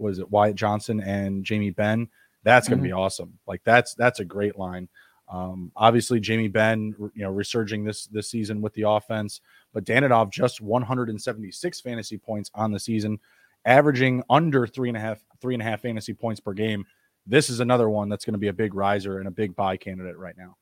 was 0.00 0.18
it 0.18 0.30
Wyatt 0.30 0.56
Johnston 0.56 1.00
and 1.00 1.44
Jamie 1.44 1.70
Benn? 1.70 2.08
That's 2.42 2.68
going 2.68 2.78
to 2.78 2.82
be 2.82 2.90
mm-hmm. 2.90 2.98
awesome. 2.98 3.38
Like 3.46 3.60
that's 3.64 3.94
that's 3.94 4.20
a 4.20 4.24
great 4.24 4.58
line. 4.58 4.88
Um, 5.30 5.70
obviously, 5.76 6.18
Jamie 6.18 6.48
Benn, 6.48 6.94
you 7.14 7.22
know, 7.22 7.30
resurging 7.30 7.84
this 7.84 8.06
this 8.06 8.28
season 8.28 8.60
with 8.60 8.72
the 8.74 8.88
offense, 8.88 9.40
but 9.72 9.84
Dadonov 9.84 10.30
just 10.32 10.60
176 10.60 11.80
fantasy 11.80 12.18
points 12.18 12.50
on 12.54 12.72
the 12.72 12.80
season, 12.80 13.18
averaging 13.64 14.24
under 14.28 14.66
three 14.66 14.88
and 14.88 14.96
a 14.96 15.00
half 15.00 15.20
three 15.40 15.54
and 15.54 15.62
a 15.62 15.64
half 15.64 15.82
fantasy 15.82 16.14
points 16.14 16.40
per 16.40 16.52
game. 16.52 16.84
This 17.26 17.50
is 17.50 17.60
another 17.60 17.88
one 17.88 18.08
that's 18.08 18.24
going 18.24 18.34
to 18.34 18.38
be 18.38 18.48
a 18.48 18.52
big 18.52 18.74
riser 18.74 19.18
and 19.18 19.28
a 19.28 19.30
big 19.30 19.54
buy 19.54 19.76
candidate 19.76 20.16
right 20.16 20.36
now. 20.36 20.56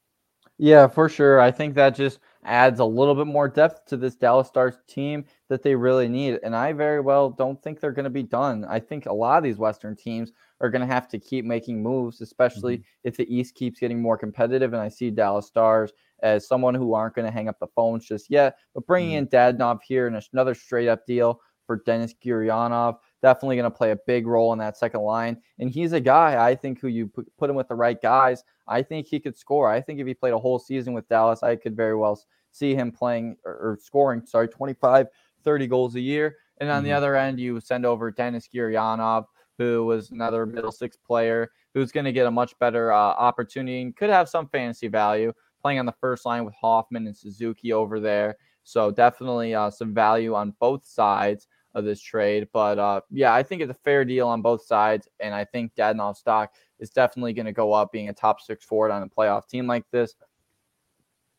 Yeah, 0.58 0.88
for 0.88 1.08
sure. 1.08 1.40
I 1.40 1.52
think 1.52 1.74
that 1.74 1.94
just 1.94 2.18
adds 2.44 2.80
a 2.80 2.84
little 2.84 3.14
bit 3.14 3.26
more 3.26 3.48
depth 3.48 3.86
to 3.86 3.96
this 3.96 4.16
Dallas 4.16 4.48
Stars 4.48 4.74
team 4.88 5.24
that 5.48 5.62
they 5.62 5.74
really 5.74 6.08
need. 6.08 6.40
And 6.42 6.56
I 6.56 6.72
very 6.72 7.00
well 7.00 7.30
don't 7.30 7.62
think 7.62 7.78
they're 7.78 7.92
going 7.92 8.04
to 8.04 8.10
be 8.10 8.24
done. 8.24 8.64
I 8.68 8.80
think 8.80 9.06
a 9.06 9.12
lot 9.12 9.38
of 9.38 9.44
these 9.44 9.58
Western 9.58 9.94
teams 9.94 10.32
are 10.60 10.70
going 10.70 10.86
to 10.86 10.92
have 10.92 11.06
to 11.08 11.18
keep 11.18 11.44
making 11.44 11.80
moves, 11.80 12.20
especially 12.20 12.78
mm-hmm. 12.78 13.08
if 13.08 13.16
the 13.16 13.32
East 13.32 13.54
keeps 13.54 13.78
getting 13.78 14.02
more 14.02 14.18
competitive. 14.18 14.72
And 14.72 14.82
I 14.82 14.88
see 14.88 15.10
Dallas 15.10 15.46
Stars 15.46 15.92
as 16.24 16.48
someone 16.48 16.74
who 16.74 16.94
aren't 16.94 17.14
going 17.14 17.26
to 17.26 17.32
hang 17.32 17.48
up 17.48 17.60
the 17.60 17.68
phones 17.76 18.04
just 18.04 18.28
yet. 18.28 18.56
But 18.74 18.86
bringing 18.86 19.12
mm-hmm. 19.12 19.36
in 19.36 19.56
Dadonov 19.56 19.78
here 19.86 20.08
and 20.08 20.20
another 20.32 20.56
straight 20.56 20.88
up 20.88 21.06
deal 21.06 21.40
for 21.66 21.82
Denis 21.86 22.14
Gurianov, 22.24 22.96
definitely 23.22 23.56
going 23.56 23.70
to 23.70 23.76
play 23.76 23.90
a 23.90 23.98
big 24.06 24.26
role 24.26 24.52
in 24.52 24.58
that 24.58 24.76
second 24.76 25.00
line. 25.00 25.40
And 25.58 25.70
he's 25.70 25.92
a 25.92 26.00
guy 26.00 26.44
I 26.44 26.54
think 26.54 26.80
who 26.80 26.88
you 26.88 27.10
put 27.38 27.50
him 27.50 27.56
with 27.56 27.68
the 27.68 27.74
right 27.74 28.00
guys. 28.00 28.44
I 28.66 28.82
think 28.82 29.06
he 29.06 29.18
could 29.18 29.36
score. 29.36 29.70
I 29.70 29.80
think 29.80 30.00
if 30.00 30.06
he 30.06 30.14
played 30.14 30.34
a 30.34 30.38
whole 30.38 30.58
season 30.58 30.92
with 30.92 31.08
Dallas, 31.08 31.42
I 31.42 31.56
could 31.56 31.76
very 31.76 31.96
well 31.96 32.20
see 32.52 32.74
him 32.74 32.92
playing 32.92 33.36
or, 33.44 33.52
or 33.52 33.78
scoring, 33.80 34.24
sorry, 34.26 34.48
25, 34.48 35.06
30 35.44 35.66
goals 35.66 35.94
a 35.94 36.00
year. 36.00 36.36
And 36.58 36.70
on 36.70 36.78
mm-hmm. 36.78 36.86
the 36.86 36.92
other 36.92 37.16
end, 37.16 37.40
you 37.40 37.60
send 37.60 37.86
over 37.86 38.10
Denis 38.10 38.48
Gurianov, 38.52 39.26
who 39.58 39.84
was 39.84 40.10
another 40.10 40.46
middle 40.46 40.72
six 40.72 40.96
player 40.96 41.50
who's 41.74 41.92
going 41.92 42.04
to 42.04 42.12
get 42.12 42.26
a 42.26 42.30
much 42.30 42.58
better 42.58 42.92
uh, 42.92 42.96
opportunity 42.96 43.82
and 43.82 43.96
could 43.96 44.10
have 44.10 44.28
some 44.28 44.48
fantasy 44.48 44.88
value 44.88 45.32
playing 45.60 45.78
on 45.78 45.86
the 45.86 45.94
first 46.00 46.24
line 46.24 46.44
with 46.44 46.54
Hoffman 46.54 47.06
and 47.06 47.16
Suzuki 47.16 47.72
over 47.72 48.00
there. 48.00 48.36
So 48.64 48.90
definitely 48.90 49.54
uh, 49.54 49.70
some 49.70 49.94
value 49.94 50.34
on 50.34 50.54
both 50.60 50.84
sides 50.84 51.48
of 51.74 51.84
this 51.84 52.00
trade. 52.00 52.48
But 52.52 52.78
uh, 52.78 53.00
yeah, 53.10 53.34
I 53.34 53.42
think 53.42 53.62
it's 53.62 53.70
a 53.70 53.82
fair 53.84 54.04
deal 54.04 54.28
on 54.28 54.42
both 54.42 54.64
sides, 54.64 55.08
and 55.20 55.34
I 55.34 55.44
think 55.44 55.74
Dadonov 55.74 56.16
stock 56.16 56.52
is 56.78 56.90
definitely 56.90 57.32
going 57.32 57.46
to 57.46 57.52
go 57.52 57.72
up, 57.72 57.92
being 57.92 58.08
a 58.08 58.12
top 58.12 58.40
six 58.40 58.64
forward 58.64 58.90
on 58.90 59.02
a 59.02 59.08
playoff 59.08 59.48
team 59.48 59.66
like 59.66 59.84
this. 59.90 60.14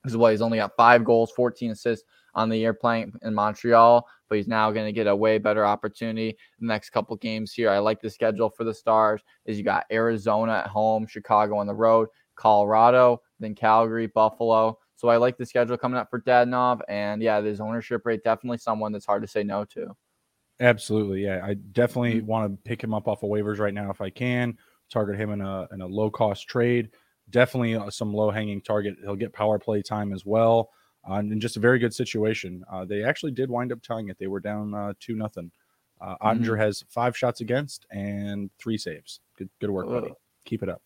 This 0.03 0.13
is 0.13 0.17
why 0.17 0.31
he's 0.31 0.41
only 0.41 0.57
got 0.57 0.75
five 0.77 1.03
goals, 1.03 1.31
14 1.31 1.71
assists 1.71 2.05
on 2.35 2.49
the 2.49 2.57
year 2.57 2.73
playing 2.73 3.13
in 3.23 3.33
Montreal, 3.33 4.07
but 4.29 4.35
he's 4.35 4.47
now 4.47 4.71
going 4.71 4.85
to 4.85 4.91
get 4.91 5.07
a 5.07 5.15
way 5.15 5.37
better 5.37 5.65
opportunity 5.65 6.37
the 6.59 6.67
next 6.67 6.91
couple 6.91 7.15
games 7.17 7.51
here. 7.51 7.69
I 7.69 7.79
like 7.79 8.01
the 8.01 8.09
schedule 8.09 8.49
for 8.49 8.63
the 8.63 8.73
Stars. 8.73 9.21
Is 9.45 9.57
you 9.57 9.63
got 9.63 9.85
Arizona 9.91 10.53
at 10.53 10.67
home, 10.67 11.05
Chicago 11.07 11.57
on 11.57 11.67
the 11.67 11.73
road, 11.73 12.07
Colorado, 12.35 13.21
then 13.39 13.55
Calgary, 13.55 14.07
Buffalo. 14.07 14.77
So 14.95 15.07
I 15.07 15.17
like 15.17 15.37
the 15.37 15.45
schedule 15.45 15.77
coming 15.77 15.97
up 15.97 16.09
for 16.09 16.21
Dadonov, 16.21 16.81
and 16.89 17.21
yeah, 17.21 17.41
his 17.41 17.61
ownership 17.61 18.05
rate 18.05 18.23
definitely 18.23 18.57
someone 18.57 18.91
that's 18.91 19.05
hard 19.05 19.21
to 19.21 19.27
say 19.27 19.43
no 19.43 19.65
to. 19.65 19.95
Absolutely, 20.59 21.23
yeah. 21.23 21.41
I 21.43 21.53
definitely 21.53 22.15
mm-hmm. 22.15 22.27
want 22.27 22.51
to 22.51 22.69
pick 22.69 22.83
him 22.83 22.93
up 22.93 23.07
off 23.07 23.23
of 23.23 23.29
waivers 23.29 23.59
right 23.59 23.73
now 23.73 23.89
if 23.89 24.01
I 24.01 24.09
can. 24.09 24.57
Target 24.91 25.17
him 25.17 25.31
in 25.31 25.41
a 25.41 25.67
in 25.71 25.81
a 25.81 25.85
low 25.85 26.09
cost 26.09 26.47
trade. 26.47 26.89
Definitely 27.29 27.75
uh, 27.75 27.89
some 27.91 28.13
low 28.13 28.31
hanging 28.31 28.59
target. 28.61 28.95
He'll 29.01 29.15
get 29.15 29.31
power 29.31 29.59
play 29.59 29.83
time 29.83 30.11
as 30.11 30.25
well, 30.25 30.71
uh, 31.07 31.15
and 31.15 31.39
just 31.39 31.57
a 31.57 31.59
very 31.59 31.77
good 31.77 31.93
situation. 31.93 32.63
Uh, 32.71 32.85
they 32.85 33.03
actually 33.03 33.31
did 33.31 33.51
wind 33.51 33.71
up 33.71 33.81
tying 33.83 34.09
it. 34.09 34.17
They 34.17 34.27
were 34.27 34.39
down 34.39 34.73
uh, 34.73 34.93
two 34.99 35.15
nothing. 35.15 35.51
Uh, 36.01 36.15
Oettinger 36.23 36.39
mm-hmm. 36.39 36.61
has 36.61 36.83
five 36.89 37.15
shots 37.15 37.41
against 37.41 37.85
and 37.91 38.49
three 38.57 38.77
saves. 38.77 39.19
Good 39.37 39.49
good 39.59 39.69
work, 39.69 39.87
buddy. 39.87 40.13
Keep 40.45 40.63
it 40.63 40.69
up. 40.69 40.81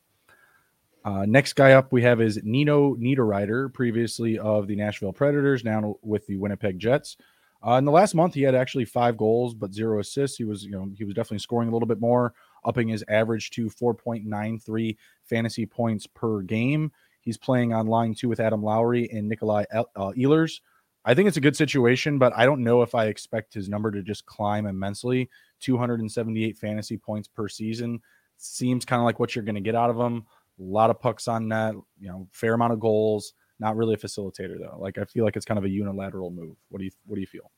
Uh, 1.06 1.26
next 1.26 1.54
guy 1.54 1.74
up 1.74 1.92
we 1.92 2.02
have 2.02 2.22
is 2.22 2.40
Nino 2.44 2.96
Niederreiter, 2.96 3.74
previously 3.74 4.38
of 4.38 4.68
the 4.68 4.76
Nashville 4.76 5.14
Predators, 5.14 5.64
now 5.64 5.96
with 6.02 6.26
the 6.28 6.38
Winnipeg 6.38 6.80
Jets. 6.80 7.18
Uh, 7.66 7.76
in 7.76 7.86
the 7.86 7.92
last 7.92 8.14
month, 8.14 8.34
he 8.34 8.42
had 8.42 8.56
actually 8.56 8.86
five 8.86 9.16
goals 9.18 9.54
but 9.54 9.74
zero 9.74 10.00
assists. 10.00 10.38
He 10.38 10.44
was, 10.44 10.66
you 10.66 10.72
know, 10.72 10.90
he 10.98 11.06
was 11.06 11.14
definitely 11.14 11.40
scoring 11.40 11.70
a 11.70 11.72
little 11.72 11.88
bit 11.88 12.02
more, 12.02 12.34
upping 12.66 12.90
his 12.90 13.04
average 13.08 13.52
to 13.52 13.68
4.93 13.70 14.98
fantasy 15.24 15.66
points 15.66 16.06
per 16.06 16.42
game. 16.42 16.92
He's 17.22 17.38
playing 17.38 17.74
on 17.74 17.88
line 17.88 18.16
two 18.16 18.28
with 18.28 18.42
Adam 18.42 18.62
Lowry 18.62 19.10
and 19.12 19.30
Nikolai 19.30 19.64
uh, 19.74 19.84
Ehlers. 19.96 20.60
I 21.06 21.14
think 21.14 21.28
it's 21.28 21.38
a 21.38 21.42
good 21.42 21.56
situation, 21.56 22.18
but 22.18 22.34
I 22.36 22.46
don't 22.46 22.64
know 22.64 22.82
if 22.82 22.96
I 22.96 23.06
expect 23.06 23.54
his 23.54 23.70
number 23.70 23.92
to 23.92 24.02
just 24.02 24.26
climb 24.26 24.66
immensely. 24.66 25.30
278 25.62 26.58
fantasy 26.58 26.98
points 26.98 27.28
per 27.28 27.48
season 27.48 28.02
seems 28.38 28.84
kind 28.84 29.00
of 29.00 29.06
like 29.06 29.20
what 29.20 29.36
you're 29.36 29.44
going 29.44 29.56
to 29.56 29.62
get 29.62 29.76
out 29.76 29.90
of 29.90 29.98
him. 29.98 30.26
A 30.60 30.64
lot 30.64 30.90
of 30.90 31.00
pucks 31.00 31.28
on 31.28 31.48
net, 31.48 31.76
you 32.00 32.08
know, 32.10 32.28
fair 32.32 32.54
amount 32.54 32.74
of 32.74 32.80
goals. 32.80 33.34
Not 33.60 33.76
really 33.76 33.94
a 33.94 33.98
facilitator 33.98 34.60
though. 34.60 34.78
Like 34.80 34.98
I 34.98 35.06
feel 35.06 35.24
like 35.24 35.36
it's 35.36 35.46
kind 35.46 35.58
of 35.58 35.66
a 35.66 35.70
unilateral 35.70 36.32
move. 36.32 36.56
What 36.70 36.80
do 36.80 36.86
you 36.86 36.92
What 37.06 37.16
do 37.16 37.22
you 37.22 37.28
feel? 37.28 37.52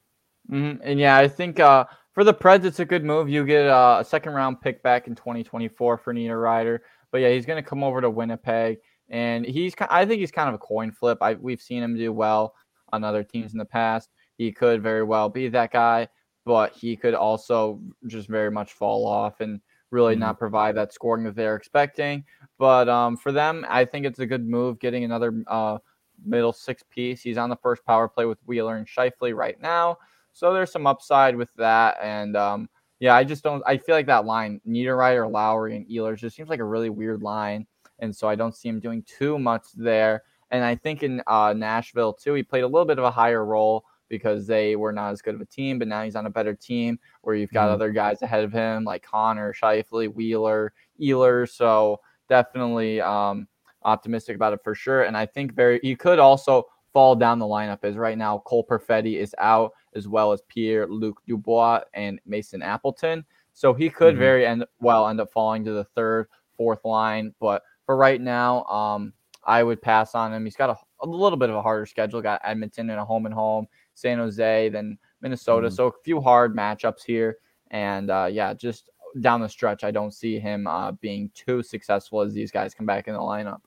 Mm-hmm. 0.52 0.82
And 0.84 1.00
yeah, 1.00 1.18
I 1.18 1.28
think 1.28 1.60
uh, 1.60 1.86
for 2.14 2.24
the 2.24 2.34
Preds, 2.34 2.66
it's 2.66 2.80
a 2.80 2.86
good 2.86 3.04
move. 3.04 3.30
You 3.30 3.46
get 3.46 3.68
uh, 3.68 3.98
a 4.02 4.06
second 4.06 4.34
round 4.34 4.62
pick 4.62 4.84
back 4.84 5.08
in 5.08 5.16
2024 5.16 5.98
for 5.98 6.14
Niederreiter. 6.14 6.80
But 7.12 7.22
yeah, 7.22 7.30
he's 7.30 7.46
going 7.46 7.62
to 7.62 7.68
come 7.68 7.84
over 7.84 8.02
to 8.02 8.10
Winnipeg, 8.10 8.78
and 9.10 9.46
he's 9.46 9.74
I 9.90 10.06
think 10.06 10.20
he's 10.20 10.32
kind 10.32 10.50
of 10.50 10.56
a 10.56 10.60
coin 10.60 10.92
flip. 10.92 11.18
I 11.22 11.36
we've 11.36 11.62
seen 11.62 11.82
him 11.82 11.96
do 11.96 12.12
well 12.12 12.54
on 12.92 13.04
other 13.04 13.24
teams 13.24 13.54
in 13.54 13.58
the 13.58 13.66
past. 13.66 14.10
He 14.38 14.52
could 14.52 14.84
very 14.84 15.04
well 15.04 15.30
be 15.30 15.48
that 15.50 15.72
guy, 15.72 16.10
but 16.46 16.74
he 16.74 16.96
could 16.96 17.14
also 17.14 17.82
just 18.08 18.28
very 18.28 18.52
much 18.52 18.74
fall 18.74 19.08
off 19.08 19.40
and 19.40 19.62
really 19.92 20.14
mm-hmm. 20.14 20.22
not 20.22 20.40
provide 20.40 20.76
that 20.76 20.94
scoring 20.94 21.24
that 21.26 21.36
they're 21.36 21.56
expecting. 21.56 22.24
But 22.58 22.90
um, 22.90 23.18
for 23.18 23.32
them, 23.32 23.66
I 23.70 23.86
think 23.86 24.06
it's 24.06 24.20
a 24.20 24.26
good 24.26 24.48
move 24.48 24.80
getting 24.80 25.04
another 25.04 25.44
uh, 25.48 25.78
middle 26.24 26.54
six 26.54 26.84
piece. 26.90 27.22
He's 27.22 27.38
on 27.38 27.50
the 27.50 27.58
first 27.58 27.86
power 27.86 28.08
play 28.08 28.26
with 28.26 28.40
Wheeler 28.46 28.78
and 28.78 28.88
Scheifele 28.88 29.36
right 29.36 29.60
now. 29.62 29.98
So 30.34 30.54
there's 30.54 30.72
some 30.72 30.88
upside 30.88 31.36
with 31.36 31.54
that. 31.56 31.98
And 32.02 32.36
um, 32.36 32.70
yeah, 33.00 33.16
I 33.16 33.24
just 33.24 33.44
don't, 33.44 33.64
I 33.66 33.78
feel 33.78 33.96
like 33.96 34.08
that 34.08 34.26
line, 34.26 34.62
Niederreiter, 34.68 35.30
Lowry, 35.32 35.76
and 35.76 35.88
Ehlers 35.88 36.20
just 36.20 36.36
seems 36.36 36.50
like 36.50 36.60
a 36.60 36.66
really 36.66 36.90
weird 36.90 37.22
line. 37.22 37.66
And 38.00 38.14
so 38.14 38.28
I 38.28 38.36
don't 38.36 38.56
see 38.56 38.68
him 38.68 38.80
doing 38.80 39.04
too 39.04 39.40
much 39.40 39.66
there. 39.76 40.24
And 40.52 40.64
I 40.64 40.76
think 40.76 41.04
in 41.04 41.22
uh, 41.28 41.54
Nashville, 41.56 42.14
too, 42.14 42.34
he 42.34 42.44
played 42.44 42.64
a 42.64 42.68
little 42.68 42.86
bit 42.86 43.00
of 43.00 43.06
a 43.06 43.12
higher 43.12 43.46
role 43.46 43.86
because 44.10 44.48
they 44.48 44.76
were 44.76 44.92
not 44.92 45.12
as 45.12 45.22
good 45.22 45.36
of 45.36 45.42
a 45.42 45.46
team, 45.46 45.80
but 45.80 45.88
now 45.88 46.04
he's 46.04 46.16
on 46.16 46.26
a 46.26 46.30
better 46.30 46.54
team 46.54 47.00
where 47.22 47.36
you've 47.36 47.52
got 47.52 47.66
mm-hmm. 47.66 47.74
other 47.74 47.92
guys 47.92 48.22
ahead 48.22 48.44
of 48.44 48.52
him 48.52 48.84
like 48.84 49.04
Connor, 49.04 49.54
Scheifele, 49.54 50.14
Wheeler, 50.14 50.74
Ehlers. 51.02 51.50
So 51.50 52.00
definitely 52.30 53.02
um, 53.02 53.48
optimistic 53.84 54.36
about 54.36 54.54
it 54.54 54.60
for 54.64 54.76
sure. 54.76 55.04
And 55.04 55.16
I 55.18 55.26
think 55.26 55.54
very 55.54 55.80
he 55.82 55.96
could 55.96 56.20
also 56.20 56.66
fall 56.94 57.16
down 57.16 57.40
the 57.40 57.46
lineup 57.46 57.80
as 57.84 57.98
right 57.98 58.18
now 58.18 58.40
Cole 58.46 58.66
Perfetti 58.66 59.18
is 59.18 59.36
out 59.38 59.74
as 59.96 60.08
well 60.08 60.32
as 60.32 60.42
Pierre 60.48 60.88
Luc 60.88 61.22
Dubois 61.28 61.82
and 61.94 62.20
Mason 62.26 62.62
Appleton. 62.62 63.26
So 63.54 63.74
he 63.74 63.90
could 63.90 64.14
mm-hmm. 64.14 64.20
very 64.20 64.46
end 64.46 64.66
well 64.80 65.08
end 65.08 65.22
up 65.22 65.32
falling 65.32 65.64
to 65.66 65.72
the 65.72 65.84
third, 65.84 66.28
fourth 66.58 66.84
line. 66.86 67.34
But 67.40 67.64
for 67.86 67.96
right 67.96 68.20
now, 68.20 68.64
um, 68.66 69.14
I 69.46 69.64
would 69.64 69.82
pass 69.82 70.16
on 70.16 70.34
him. 70.34 70.44
He's 70.44 70.56
got 70.56 70.70
a, 70.72 71.06
a, 71.06 71.08
little 71.08 71.38
bit 71.38 71.50
of 71.50 71.56
a 71.56 71.62
harder 71.62 71.86
schedule. 71.86 72.22
Got 72.22 72.42
Edmonton 72.44 72.90
and 72.90 73.00
a 73.00 73.06
home 73.06 73.26
and 73.26 73.36
home, 73.36 73.68
San 73.96 74.20
Jose, 74.20 74.70
then 74.70 74.98
Minnesota. 75.22 75.68
Mm-hmm. 75.68 75.76
So 75.76 75.88
a 75.88 75.92
few 76.04 76.22
hard 76.22 76.56
matchups 76.56 77.04
here. 77.04 77.38
And 77.72 78.12
uh, 78.12 78.30
yeah, 78.32 78.54
just 78.54 78.90
down 79.22 79.42
the 79.42 79.50
stretch, 79.50 79.84
I 79.84 79.92
don't 79.92 80.14
see 80.14 80.40
him 80.40 80.68
uh, 80.68 80.92
being 80.92 81.32
too 81.34 81.64
successful 81.64 82.22
as 82.22 82.34
these 82.34 82.52
guys 82.52 82.74
come 82.74 82.86
back 82.86 83.08
in 83.08 83.14
the 83.14 83.20
lineup. 83.20 83.62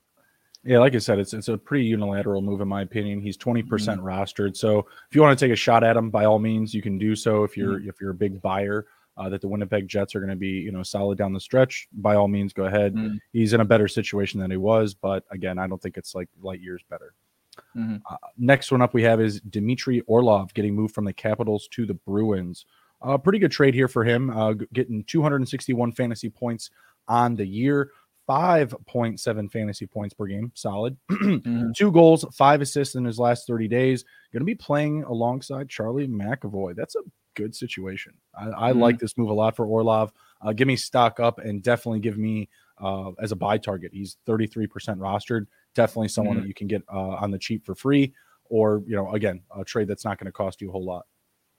Yeah, 0.63 0.79
like 0.79 0.93
I 0.93 0.97
said, 0.97 1.19
it's 1.19 1.33
it's 1.33 1.47
a 1.47 1.57
pretty 1.57 1.85
unilateral 1.85 2.41
move 2.41 2.59
in 2.59 2.67
my 2.67 2.81
opinion. 2.81 3.21
He's 3.21 3.37
twenty 3.37 3.63
percent 3.63 4.01
mm-hmm. 4.01 4.09
rostered, 4.09 4.57
so 4.57 4.79
if 4.79 5.15
you 5.15 5.21
want 5.21 5.37
to 5.37 5.45
take 5.45 5.53
a 5.53 5.55
shot 5.55 5.85
at 5.85 5.95
him, 5.95 6.09
by 6.09 6.25
all 6.25 6.37
means, 6.37 6.73
you 6.73 6.81
can 6.81 6.97
do 6.97 7.15
so. 7.15 7.45
If 7.45 7.55
you're 7.55 7.79
mm-hmm. 7.79 7.89
if 7.89 8.01
you're 8.01 8.11
a 8.11 8.15
big 8.15 8.41
buyer 8.41 8.85
uh, 9.15 9.29
that 9.29 9.39
the 9.39 9.47
Winnipeg 9.47 9.87
Jets 9.87 10.15
are 10.15 10.19
going 10.19 10.31
to 10.31 10.35
be 10.35 10.49
you 10.49 10.73
know 10.73 10.83
solid 10.83 11.17
down 11.17 11.31
the 11.31 11.39
stretch, 11.39 11.87
by 11.93 12.15
all 12.15 12.27
means, 12.27 12.51
go 12.51 12.65
ahead. 12.65 12.93
Mm-hmm. 12.93 13.15
He's 13.31 13.53
in 13.53 13.61
a 13.61 13.65
better 13.65 13.87
situation 13.87 14.41
than 14.41 14.51
he 14.51 14.57
was, 14.57 14.93
but 14.93 15.23
again, 15.31 15.57
I 15.57 15.65
don't 15.65 15.81
think 15.81 15.95
it's 15.95 16.13
like 16.13 16.27
light 16.41 16.59
years 16.59 16.83
better. 16.89 17.13
Mm-hmm. 17.75 17.97
Uh, 18.09 18.17
next 18.37 18.71
one 18.71 18.81
up 18.81 18.93
we 18.93 19.03
have 19.03 19.21
is 19.21 19.41
Dmitry 19.41 20.01
Orlov 20.01 20.53
getting 20.53 20.75
moved 20.75 20.93
from 20.93 21.05
the 21.05 21.13
Capitals 21.13 21.67
to 21.71 21.85
the 21.85 21.93
Bruins. 21.93 22.65
A 23.01 23.11
uh, 23.11 23.17
pretty 23.17 23.39
good 23.39 23.51
trade 23.51 23.73
here 23.73 23.87
for 23.87 24.03
him, 24.03 24.29
uh, 24.29 24.53
getting 24.73 25.03
261 25.05 25.93
fantasy 25.93 26.29
points 26.29 26.69
on 27.07 27.35
the 27.35 27.45
year. 27.45 27.91
5.7 28.29 29.51
fantasy 29.51 29.87
points 29.87 30.13
per 30.13 30.27
game, 30.27 30.51
solid. 30.53 30.95
mm-hmm. 31.11 31.71
Two 31.75 31.91
goals, 31.91 32.23
five 32.31 32.61
assists 32.61 32.93
in 32.93 33.03
his 33.03 33.17
last 33.17 33.47
30 33.47 33.67
days. 33.67 34.05
Going 34.31 34.41
to 34.41 34.45
be 34.45 34.53
playing 34.53 35.03
alongside 35.03 35.67
Charlie 35.67 36.07
McAvoy. 36.07 36.75
That's 36.75 36.95
a 36.95 37.01
good 37.33 37.55
situation. 37.55 38.13
I, 38.37 38.49
I 38.49 38.71
mm-hmm. 38.71 38.81
like 38.81 38.99
this 38.99 39.17
move 39.17 39.29
a 39.29 39.33
lot 39.33 39.55
for 39.55 39.65
Orlov. 39.65 40.13
Uh, 40.41 40.53
give 40.53 40.67
me 40.67 40.75
stock 40.75 41.19
up 41.19 41.39
and 41.39 41.63
definitely 41.63 42.01
give 42.01 42.19
me 42.19 42.49
uh, 42.79 43.11
as 43.19 43.31
a 43.31 43.35
buy 43.35 43.57
target. 43.57 43.91
He's 43.93 44.17
33% 44.27 44.67
rostered. 44.97 45.47
Definitely 45.75 46.09
someone 46.09 46.35
mm-hmm. 46.35 46.43
that 46.43 46.47
you 46.47 46.53
can 46.53 46.67
get 46.67 46.83
uh, 46.91 47.15
on 47.15 47.31
the 47.31 47.39
cheap 47.39 47.65
for 47.65 47.75
free, 47.75 48.13
or 48.45 48.83
you 48.85 48.95
know, 48.95 49.11
again, 49.13 49.41
a 49.57 49.63
trade 49.63 49.87
that's 49.87 50.05
not 50.05 50.17
going 50.17 50.25
to 50.25 50.31
cost 50.31 50.61
you 50.61 50.69
a 50.69 50.71
whole 50.71 50.85
lot. 50.85 51.05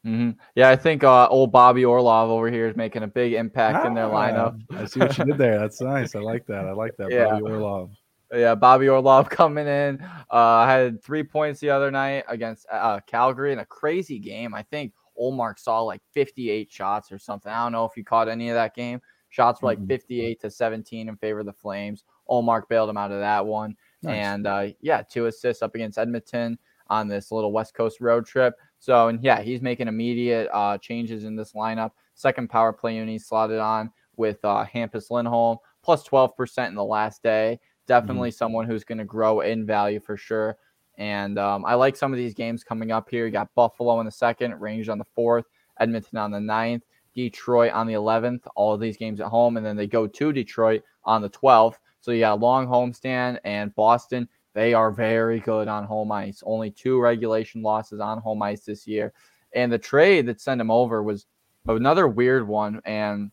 Mm-hmm. 0.06 0.30
Yeah, 0.54 0.70
I 0.70 0.76
think 0.76 1.04
uh, 1.04 1.28
old 1.28 1.52
Bobby 1.52 1.84
Orlov 1.84 2.30
over 2.30 2.50
here 2.50 2.66
is 2.66 2.76
making 2.76 3.02
a 3.02 3.06
big 3.06 3.34
impact 3.34 3.80
ah, 3.82 3.86
in 3.86 3.94
their 3.94 4.06
ah, 4.06 4.11
lineup. 4.11 4.61
I 4.70 4.86
see 4.86 5.00
what 5.00 5.16
you 5.18 5.24
did 5.24 5.38
there. 5.38 5.58
That's 5.58 5.80
nice. 5.80 6.14
I 6.14 6.20
like 6.20 6.46
that. 6.46 6.66
I 6.66 6.72
like 6.72 6.96
that. 6.96 7.11
Yeah. 7.11 7.30
Bobby 7.30 7.42
Orlov. 7.42 7.90
Yeah, 8.32 8.54
Bobby 8.54 8.88
Orlov 8.88 9.28
coming 9.28 9.66
in. 9.66 10.02
Uh, 10.30 10.64
had 10.64 11.02
three 11.02 11.24
points 11.24 11.61
the 11.61 11.70
other 11.70 11.90
night 11.90 12.24
against 12.28 12.66
uh, 12.70 13.00
Calgary 13.06 13.52
in 13.52 13.58
a 13.58 13.66
crazy 13.66 14.18
game. 14.18 14.54
I 14.54 14.62
think 14.62 14.92
Ullmark 15.20 15.58
saw 15.58 15.80
like 15.82 16.00
58 16.12 16.70
shots 16.72 17.12
or 17.12 17.18
something. 17.18 17.52
I 17.52 17.64
don't 17.64 17.72
know 17.72 17.84
if 17.84 17.96
you 17.96 18.04
caught 18.04 18.28
any 18.28 18.48
of 18.48 18.54
that 18.54 18.74
game. 18.74 19.00
Shots 19.28 19.61
were 19.61 19.66
like 19.66 19.78
mm-hmm. 19.78 19.88
58 19.88 20.40
to 20.40 20.50
17 20.50 21.08
in 21.08 21.16
favor 21.16 21.40
of 21.40 21.46
the 21.46 21.52
Flames. 21.52 22.04
Ullmark 22.28 22.68
bailed 22.68 22.88
him 22.88 22.96
out 22.96 23.12
of 23.12 23.20
that 23.20 23.44
one. 23.44 23.76
Nice. 24.03 24.14
And 24.16 24.46
uh, 24.46 24.66
yeah, 24.80 25.03
two 25.03 25.26
assists 25.26 25.62
up 25.62 25.74
against 25.74 25.98
Edmonton 25.98 26.59
on 26.88 27.09
this 27.09 27.30
little 27.30 27.53
West 27.53 27.74
Coast 27.74 28.01
road 28.01 28.26
trip. 28.26 28.55
So, 28.78 29.09
and 29.09 29.22
yeah, 29.22 29.40
he's 29.40 29.62
making 29.62 29.88
immediate 29.88 30.48
uh, 30.53 30.78
changes 30.78 31.24
in 31.24 31.36
this 31.36 31.53
lineup. 31.53 31.92
Second 32.14 32.51
power 32.51 32.72
play 32.72 32.96
unit 32.96 33.20
slotted 33.22 33.59
on 33.59 33.90
with 34.16 34.44
uh, 34.44 34.64
Hampus 34.64 35.11
Lindholm, 35.11 35.59
plus 35.82 36.07
12% 36.07 36.68
in 36.68 36.74
the 36.74 36.84
last 36.84 37.22
day. 37.22 37.61
Definitely 37.86 38.30
mm-hmm. 38.30 38.36
someone 38.36 38.66
who's 38.66 38.84
going 38.84 38.98
to 38.98 39.05
grow 39.05 39.40
in 39.40 39.66
value 39.66 40.01
for 40.01 40.16
sure. 40.16 40.57
And 40.98 41.38
um, 41.38 41.64
I 41.64 41.74
like 41.74 41.96
some 41.96 42.12
of 42.12 42.18
these 42.18 42.34
games 42.34 42.62
coming 42.62 42.92
up 42.92 43.09
here. 43.09 43.24
You 43.24 43.32
got 43.32 43.55
Buffalo 43.55 44.01
in 44.01 44.07
the 44.07 44.12
second, 44.12 44.61
Rangers 44.61 44.90
on 44.90 44.98
the 44.98 45.07
fourth, 45.14 45.46
Edmonton 45.78 46.18
on 46.18 46.30
the 46.30 46.40
ninth, 46.40 46.82
Detroit 47.14 47.72
on 47.72 47.86
the 47.86 47.94
11th. 47.94 48.42
All 48.55 48.74
of 48.74 48.80
these 48.80 48.98
games 48.98 49.20
at 49.20 49.28
home. 49.28 49.57
And 49.57 49.64
then 49.64 49.76
they 49.76 49.86
go 49.86 50.07
to 50.07 50.32
Detroit 50.32 50.82
on 51.05 51.22
the 51.22 51.30
12th. 51.30 51.76
So 52.01 52.12
a 52.12 52.34
long 52.34 52.66
homestand 52.66 53.38
and 53.44 53.74
Boston 53.74 54.28
they 54.55 54.74
are 54.74 54.90
very 54.90 55.40
good 55.40 55.68
on 55.68 55.84
home 55.84 56.11
ice. 56.11 56.42
Only 56.44 56.70
two 56.70 57.01
regulation 57.01 57.62
losses 57.62 58.01
on 58.01 58.18
home 58.18 58.42
ice 58.42 58.62
this 58.62 58.86
year. 58.86 59.12
And 59.55 59.72
the 59.72 59.78
trade 59.78 60.26
that 60.26 60.40
sent 60.40 60.61
him 60.61 60.70
over 60.70 61.03
was 61.03 61.26
another 61.66 62.09
weird 62.09 62.46
one. 62.46 62.80
And 62.84 63.30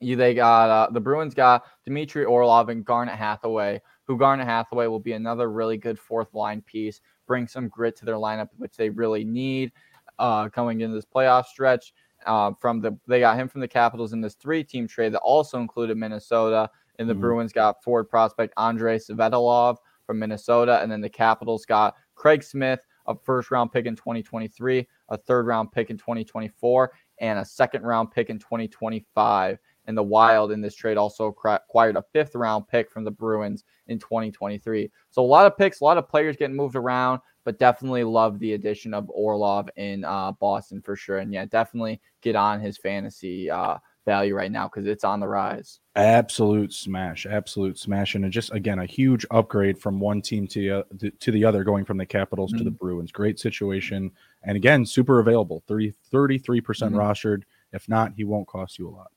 you, 0.00 0.16
they 0.16 0.34
got 0.34 0.70
uh, 0.70 0.90
the 0.92 1.00
Bruins 1.00 1.34
got 1.34 1.64
Dmitry 1.84 2.24
Orlov 2.24 2.68
and 2.68 2.84
Garnet 2.84 3.16
Hathaway, 3.16 3.80
who 4.04 4.18
Garnet 4.18 4.46
Hathaway 4.46 4.86
will 4.86 5.00
be 5.00 5.12
another 5.12 5.50
really 5.50 5.78
good 5.78 5.98
fourth 5.98 6.34
line 6.34 6.62
piece, 6.62 7.00
bring 7.26 7.46
some 7.48 7.68
grit 7.68 7.96
to 7.96 8.04
their 8.04 8.16
lineup, 8.16 8.48
which 8.58 8.76
they 8.76 8.90
really 8.90 9.24
need 9.24 9.72
uh, 10.18 10.48
coming 10.50 10.80
into 10.80 10.94
this 10.94 11.06
playoff 11.06 11.46
stretch. 11.46 11.94
Uh, 12.26 12.52
from 12.60 12.80
the 12.80 12.96
they 13.06 13.20
got 13.20 13.38
him 13.38 13.48
from 13.48 13.60
the 13.60 13.68
Capitals 13.68 14.12
in 14.12 14.20
this 14.20 14.34
three-team 14.34 14.88
trade 14.88 15.14
that 15.14 15.20
also 15.20 15.60
included 15.60 15.96
Minnesota, 15.96 16.68
and 16.98 17.08
the 17.08 17.12
mm-hmm. 17.12 17.20
Bruins 17.20 17.52
got 17.52 17.82
forward 17.82 18.04
prospect 18.04 18.54
Andrei 18.56 18.98
Svechnikov, 18.98 19.78
from 20.08 20.18
Minnesota. 20.18 20.80
And 20.82 20.90
then 20.90 21.00
the 21.00 21.08
Capitals 21.08 21.64
got 21.64 21.94
Craig 22.16 22.42
Smith, 22.42 22.80
a 23.06 23.14
first 23.14 23.52
round 23.52 23.70
pick 23.70 23.86
in 23.86 23.94
2023, 23.94 24.88
a 25.10 25.16
third 25.16 25.46
round 25.46 25.70
pick 25.70 25.90
in 25.90 25.98
2024, 25.98 26.90
and 27.20 27.38
a 27.38 27.44
second 27.44 27.84
round 27.84 28.10
pick 28.10 28.30
in 28.30 28.40
2025. 28.40 29.58
And 29.86 29.96
the 29.96 30.02
Wild 30.02 30.50
in 30.50 30.60
this 30.60 30.74
trade 30.74 30.96
also 30.96 31.26
acquired 31.26 31.96
a 31.96 32.04
fifth 32.12 32.34
round 32.34 32.66
pick 32.68 32.90
from 32.90 33.04
the 33.04 33.10
Bruins 33.10 33.64
in 33.86 33.98
2023. 33.98 34.90
So 35.10 35.22
a 35.22 35.24
lot 35.24 35.46
of 35.46 35.56
picks, 35.56 35.80
a 35.80 35.84
lot 35.84 35.96
of 35.96 36.08
players 36.08 36.36
getting 36.36 36.56
moved 36.56 36.76
around, 36.76 37.20
but 37.44 37.58
definitely 37.58 38.04
love 38.04 38.38
the 38.38 38.52
addition 38.52 38.92
of 38.92 39.08
Orlov 39.08 39.70
in 39.76 40.04
uh, 40.04 40.32
Boston 40.32 40.82
for 40.82 40.96
sure. 40.96 41.18
And 41.18 41.32
yeah, 41.32 41.46
definitely 41.46 42.00
get 42.20 42.36
on 42.36 42.60
his 42.60 42.76
fantasy 42.76 43.50
uh, 43.50 43.78
value 44.08 44.34
right 44.34 44.50
now 44.50 44.66
because 44.66 44.86
it's 44.86 45.04
on 45.04 45.20
the 45.20 45.28
rise. 45.28 45.80
Absolute 45.94 46.72
smash, 46.72 47.26
absolute 47.26 47.78
smash, 47.78 48.14
and 48.14 48.32
just 48.32 48.52
again 48.52 48.78
a 48.78 48.86
huge 48.86 49.26
upgrade 49.30 49.78
from 49.78 50.00
one 50.00 50.22
team 50.22 50.46
to 50.48 50.82
the 50.92 51.10
to 51.10 51.30
the 51.30 51.44
other, 51.44 51.62
going 51.62 51.84
from 51.84 51.98
the 51.98 52.06
Capitals 52.06 52.50
mm-hmm. 52.50 52.58
to 52.58 52.64
the 52.64 52.70
mm-hmm. 52.70 52.84
Bruins. 52.84 53.12
Great 53.12 53.38
situation, 53.38 54.10
and 54.42 54.56
again, 54.56 54.86
super 54.86 55.20
available. 55.20 55.62
33 55.66 56.60
percent 56.60 56.92
mm-hmm. 56.92 57.00
rostered. 57.00 57.42
If 57.72 57.88
not, 57.88 58.14
he 58.16 58.24
won't 58.24 58.48
cost 58.48 58.78
you 58.78 58.88
a 58.88 58.90
lot. 58.90 59.12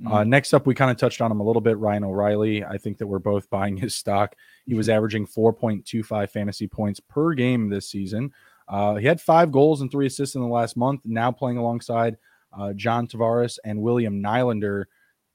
Mm-hmm. 0.00 0.12
Uh, 0.12 0.24
next 0.24 0.54
up, 0.54 0.66
we 0.66 0.74
kind 0.74 0.90
of 0.90 0.96
touched 0.96 1.20
on 1.20 1.30
him 1.30 1.40
a 1.40 1.44
little 1.44 1.60
bit. 1.60 1.76
Ryan 1.76 2.04
O'Reilly. 2.04 2.64
I 2.64 2.78
think 2.78 2.98
that 2.98 3.06
we're 3.06 3.18
both 3.18 3.50
buying 3.50 3.76
his 3.76 3.94
stock. 3.94 4.34
He 4.66 4.74
was 4.74 4.88
mm-hmm. 4.88 4.96
averaging 4.96 5.26
4.25 5.26 6.30
fantasy 6.30 6.66
points 6.66 7.00
per 7.00 7.34
game 7.34 7.68
this 7.68 7.88
season. 7.88 8.32
Uh, 8.66 8.94
he 8.94 9.06
had 9.06 9.20
five 9.20 9.52
goals 9.52 9.82
and 9.82 9.90
three 9.90 10.06
assists 10.06 10.34
in 10.34 10.40
the 10.40 10.48
last 10.48 10.76
month. 10.76 11.02
Now 11.04 11.30
playing 11.30 11.58
alongside 11.58 12.16
uh, 12.58 12.72
John 12.74 13.06
Tavares 13.06 13.58
and 13.64 13.80
William 13.80 14.22
Nylander. 14.22 14.84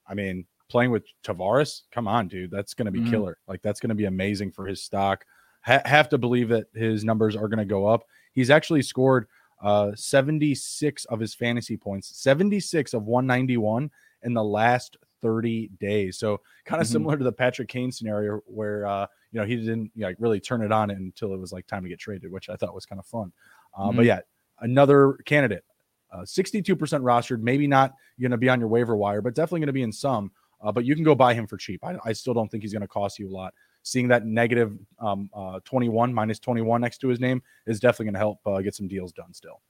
I 0.07 0.13
mean, 0.13 0.45
playing 0.69 0.91
with 0.91 1.05
Tavares, 1.23 1.83
come 1.91 2.07
on, 2.07 2.27
dude, 2.27 2.51
that's 2.51 2.73
going 2.73 2.85
to 2.85 2.91
be 2.91 2.99
mm-hmm. 2.99 3.11
killer. 3.11 3.37
Like 3.47 3.61
that's 3.61 3.79
going 3.79 3.89
to 3.89 3.95
be 3.95 4.05
amazing 4.05 4.51
for 4.51 4.65
his 4.65 4.83
stock. 4.83 5.25
Ha- 5.61 5.81
have 5.85 6.09
to 6.09 6.17
believe 6.17 6.49
that 6.49 6.67
his 6.73 7.03
numbers 7.03 7.35
are 7.35 7.47
going 7.47 7.59
to 7.59 7.65
go 7.65 7.85
up. 7.85 8.05
He's 8.33 8.49
actually 8.49 8.81
scored 8.81 9.27
uh, 9.61 9.91
76 9.95 11.05
of 11.05 11.19
his 11.19 11.33
fantasy 11.33 11.77
points, 11.77 12.21
76 12.21 12.93
of 12.93 13.05
191 13.05 13.89
in 14.23 14.33
the 14.33 14.43
last 14.43 14.97
30 15.21 15.69
days. 15.79 16.17
So 16.17 16.41
kind 16.65 16.81
of 16.81 16.87
mm-hmm. 16.87 16.93
similar 16.93 17.17
to 17.17 17.23
the 17.23 17.31
Patrick 17.31 17.69
Kane 17.69 17.91
scenario 17.91 18.41
where 18.45 18.85
uh, 18.85 19.07
you 19.31 19.39
know 19.39 19.45
he 19.45 19.55
didn't 19.55 19.91
you 19.95 20.01
know, 20.01 20.07
like 20.07 20.17
really 20.19 20.39
turn 20.39 20.61
it 20.61 20.71
on 20.71 20.91
until 20.91 21.33
it 21.33 21.39
was 21.39 21.51
like 21.51 21.67
time 21.67 21.83
to 21.83 21.89
get 21.89 21.99
traded, 21.99 22.31
which 22.31 22.49
I 22.49 22.55
thought 22.55 22.75
was 22.75 22.85
kind 22.85 22.99
of 22.99 23.05
fun. 23.05 23.31
Uh, 23.75 23.87
mm-hmm. 23.87 23.97
But 23.97 24.05
yeah, 24.05 24.19
another 24.59 25.13
candidate 25.25 25.63
uh, 26.17 26.21
62% 26.21 26.75
rostered, 26.77 27.41
maybe 27.41 27.67
not 27.67 27.93
going 28.19 28.31
to 28.31 28.37
be 28.37 28.49
on 28.49 28.59
your 28.59 28.69
waiver 28.69 28.95
wire, 28.95 29.21
but 29.21 29.35
definitely 29.35 29.61
going 29.61 29.67
to 29.67 29.73
be 29.73 29.83
in 29.83 29.91
some. 29.91 30.31
Uh, 30.61 30.71
but 30.71 30.85
you 30.85 30.95
can 30.95 31.03
go 31.03 31.13
buy 31.13 31.33
him 31.33 31.45
for 31.45 31.57
cheap. 31.57 31.83
I, 31.83 31.97
I 32.03 32.13
still 32.13 32.33
don't 32.33 32.49
think 32.49 32.63
he's 32.63 32.73
going 32.73 32.81
to 32.81 32.87
cost 32.87 33.19
you 33.19 33.29
a 33.29 33.31
lot. 33.31 33.53
Seeing 33.83 34.07
that 34.07 34.25
negative 34.25 34.77
um, 34.99 35.29
uh, 35.33 35.59
21 35.63 36.13
minus 36.13 36.39
21 36.39 36.81
next 36.81 36.97
to 36.99 37.07
his 37.07 37.19
name 37.19 37.41
is 37.67 37.79
definitely 37.79 38.05
going 38.05 38.13
to 38.15 38.19
help 38.19 38.39
uh, 38.45 38.61
get 38.61 38.75
some 38.75 38.87
deals 38.87 39.11
done 39.11 39.33
still. 39.33 39.61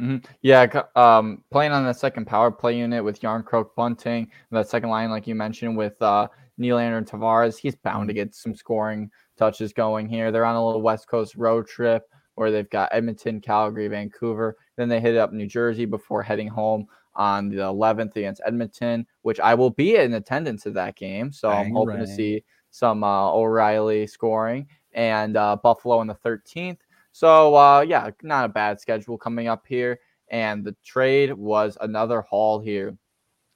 Mm-hmm. 0.00 0.24
Yeah, 0.42 0.82
um, 0.94 1.42
playing 1.50 1.72
on 1.72 1.84
the 1.84 1.92
second 1.92 2.26
power 2.26 2.52
play 2.52 2.78
unit 2.78 3.02
with 3.02 3.20
Jarnkrok 3.20 3.74
Bunting, 3.76 4.30
that 4.52 4.68
second 4.68 4.90
line, 4.90 5.10
like 5.10 5.26
you 5.26 5.34
mentioned, 5.34 5.76
with 5.76 6.00
uh, 6.00 6.28
Nylander 6.58 6.98
and 6.98 7.06
Tavares, 7.06 7.58
he's 7.58 7.74
bound 7.74 8.08
to 8.08 8.14
mm-hmm. 8.14 8.24
get 8.24 8.34
some 8.34 8.54
scoring 8.54 9.10
touches 9.36 9.72
going 9.72 10.08
here. 10.08 10.30
They're 10.30 10.44
on 10.44 10.54
a 10.54 10.64
little 10.64 10.82
West 10.82 11.08
Coast 11.08 11.34
road 11.34 11.66
trip 11.66 12.04
where 12.36 12.52
they've 12.52 12.70
got 12.70 12.90
Edmonton, 12.92 13.40
Calgary, 13.40 13.88
Vancouver. 13.88 14.56
Then 14.78 14.88
they 14.88 15.00
hit 15.00 15.16
up 15.16 15.32
New 15.32 15.48
Jersey 15.48 15.86
before 15.86 16.22
heading 16.22 16.46
home 16.46 16.86
on 17.16 17.48
the 17.48 17.56
11th 17.56 18.14
against 18.14 18.40
Edmonton, 18.46 19.04
which 19.22 19.40
I 19.40 19.52
will 19.54 19.70
be 19.70 19.96
in 19.96 20.14
attendance 20.14 20.66
of 20.66 20.74
that 20.74 20.94
game. 20.94 21.32
So 21.32 21.50
I'm 21.50 21.72
hoping 21.72 21.98
to 21.98 22.06
see 22.06 22.44
some 22.70 23.02
uh, 23.02 23.32
O'Reilly 23.32 24.06
scoring 24.06 24.68
and 24.92 25.36
uh, 25.36 25.56
Buffalo 25.56 25.98
on 25.98 26.06
the 26.06 26.14
13th. 26.14 26.78
So 27.10 27.56
uh, 27.56 27.80
yeah, 27.80 28.10
not 28.22 28.44
a 28.44 28.48
bad 28.48 28.80
schedule 28.80 29.18
coming 29.18 29.48
up 29.48 29.66
here. 29.66 29.98
And 30.30 30.64
the 30.64 30.76
trade 30.84 31.32
was 31.32 31.76
another 31.80 32.22
haul 32.22 32.60
here, 32.60 32.96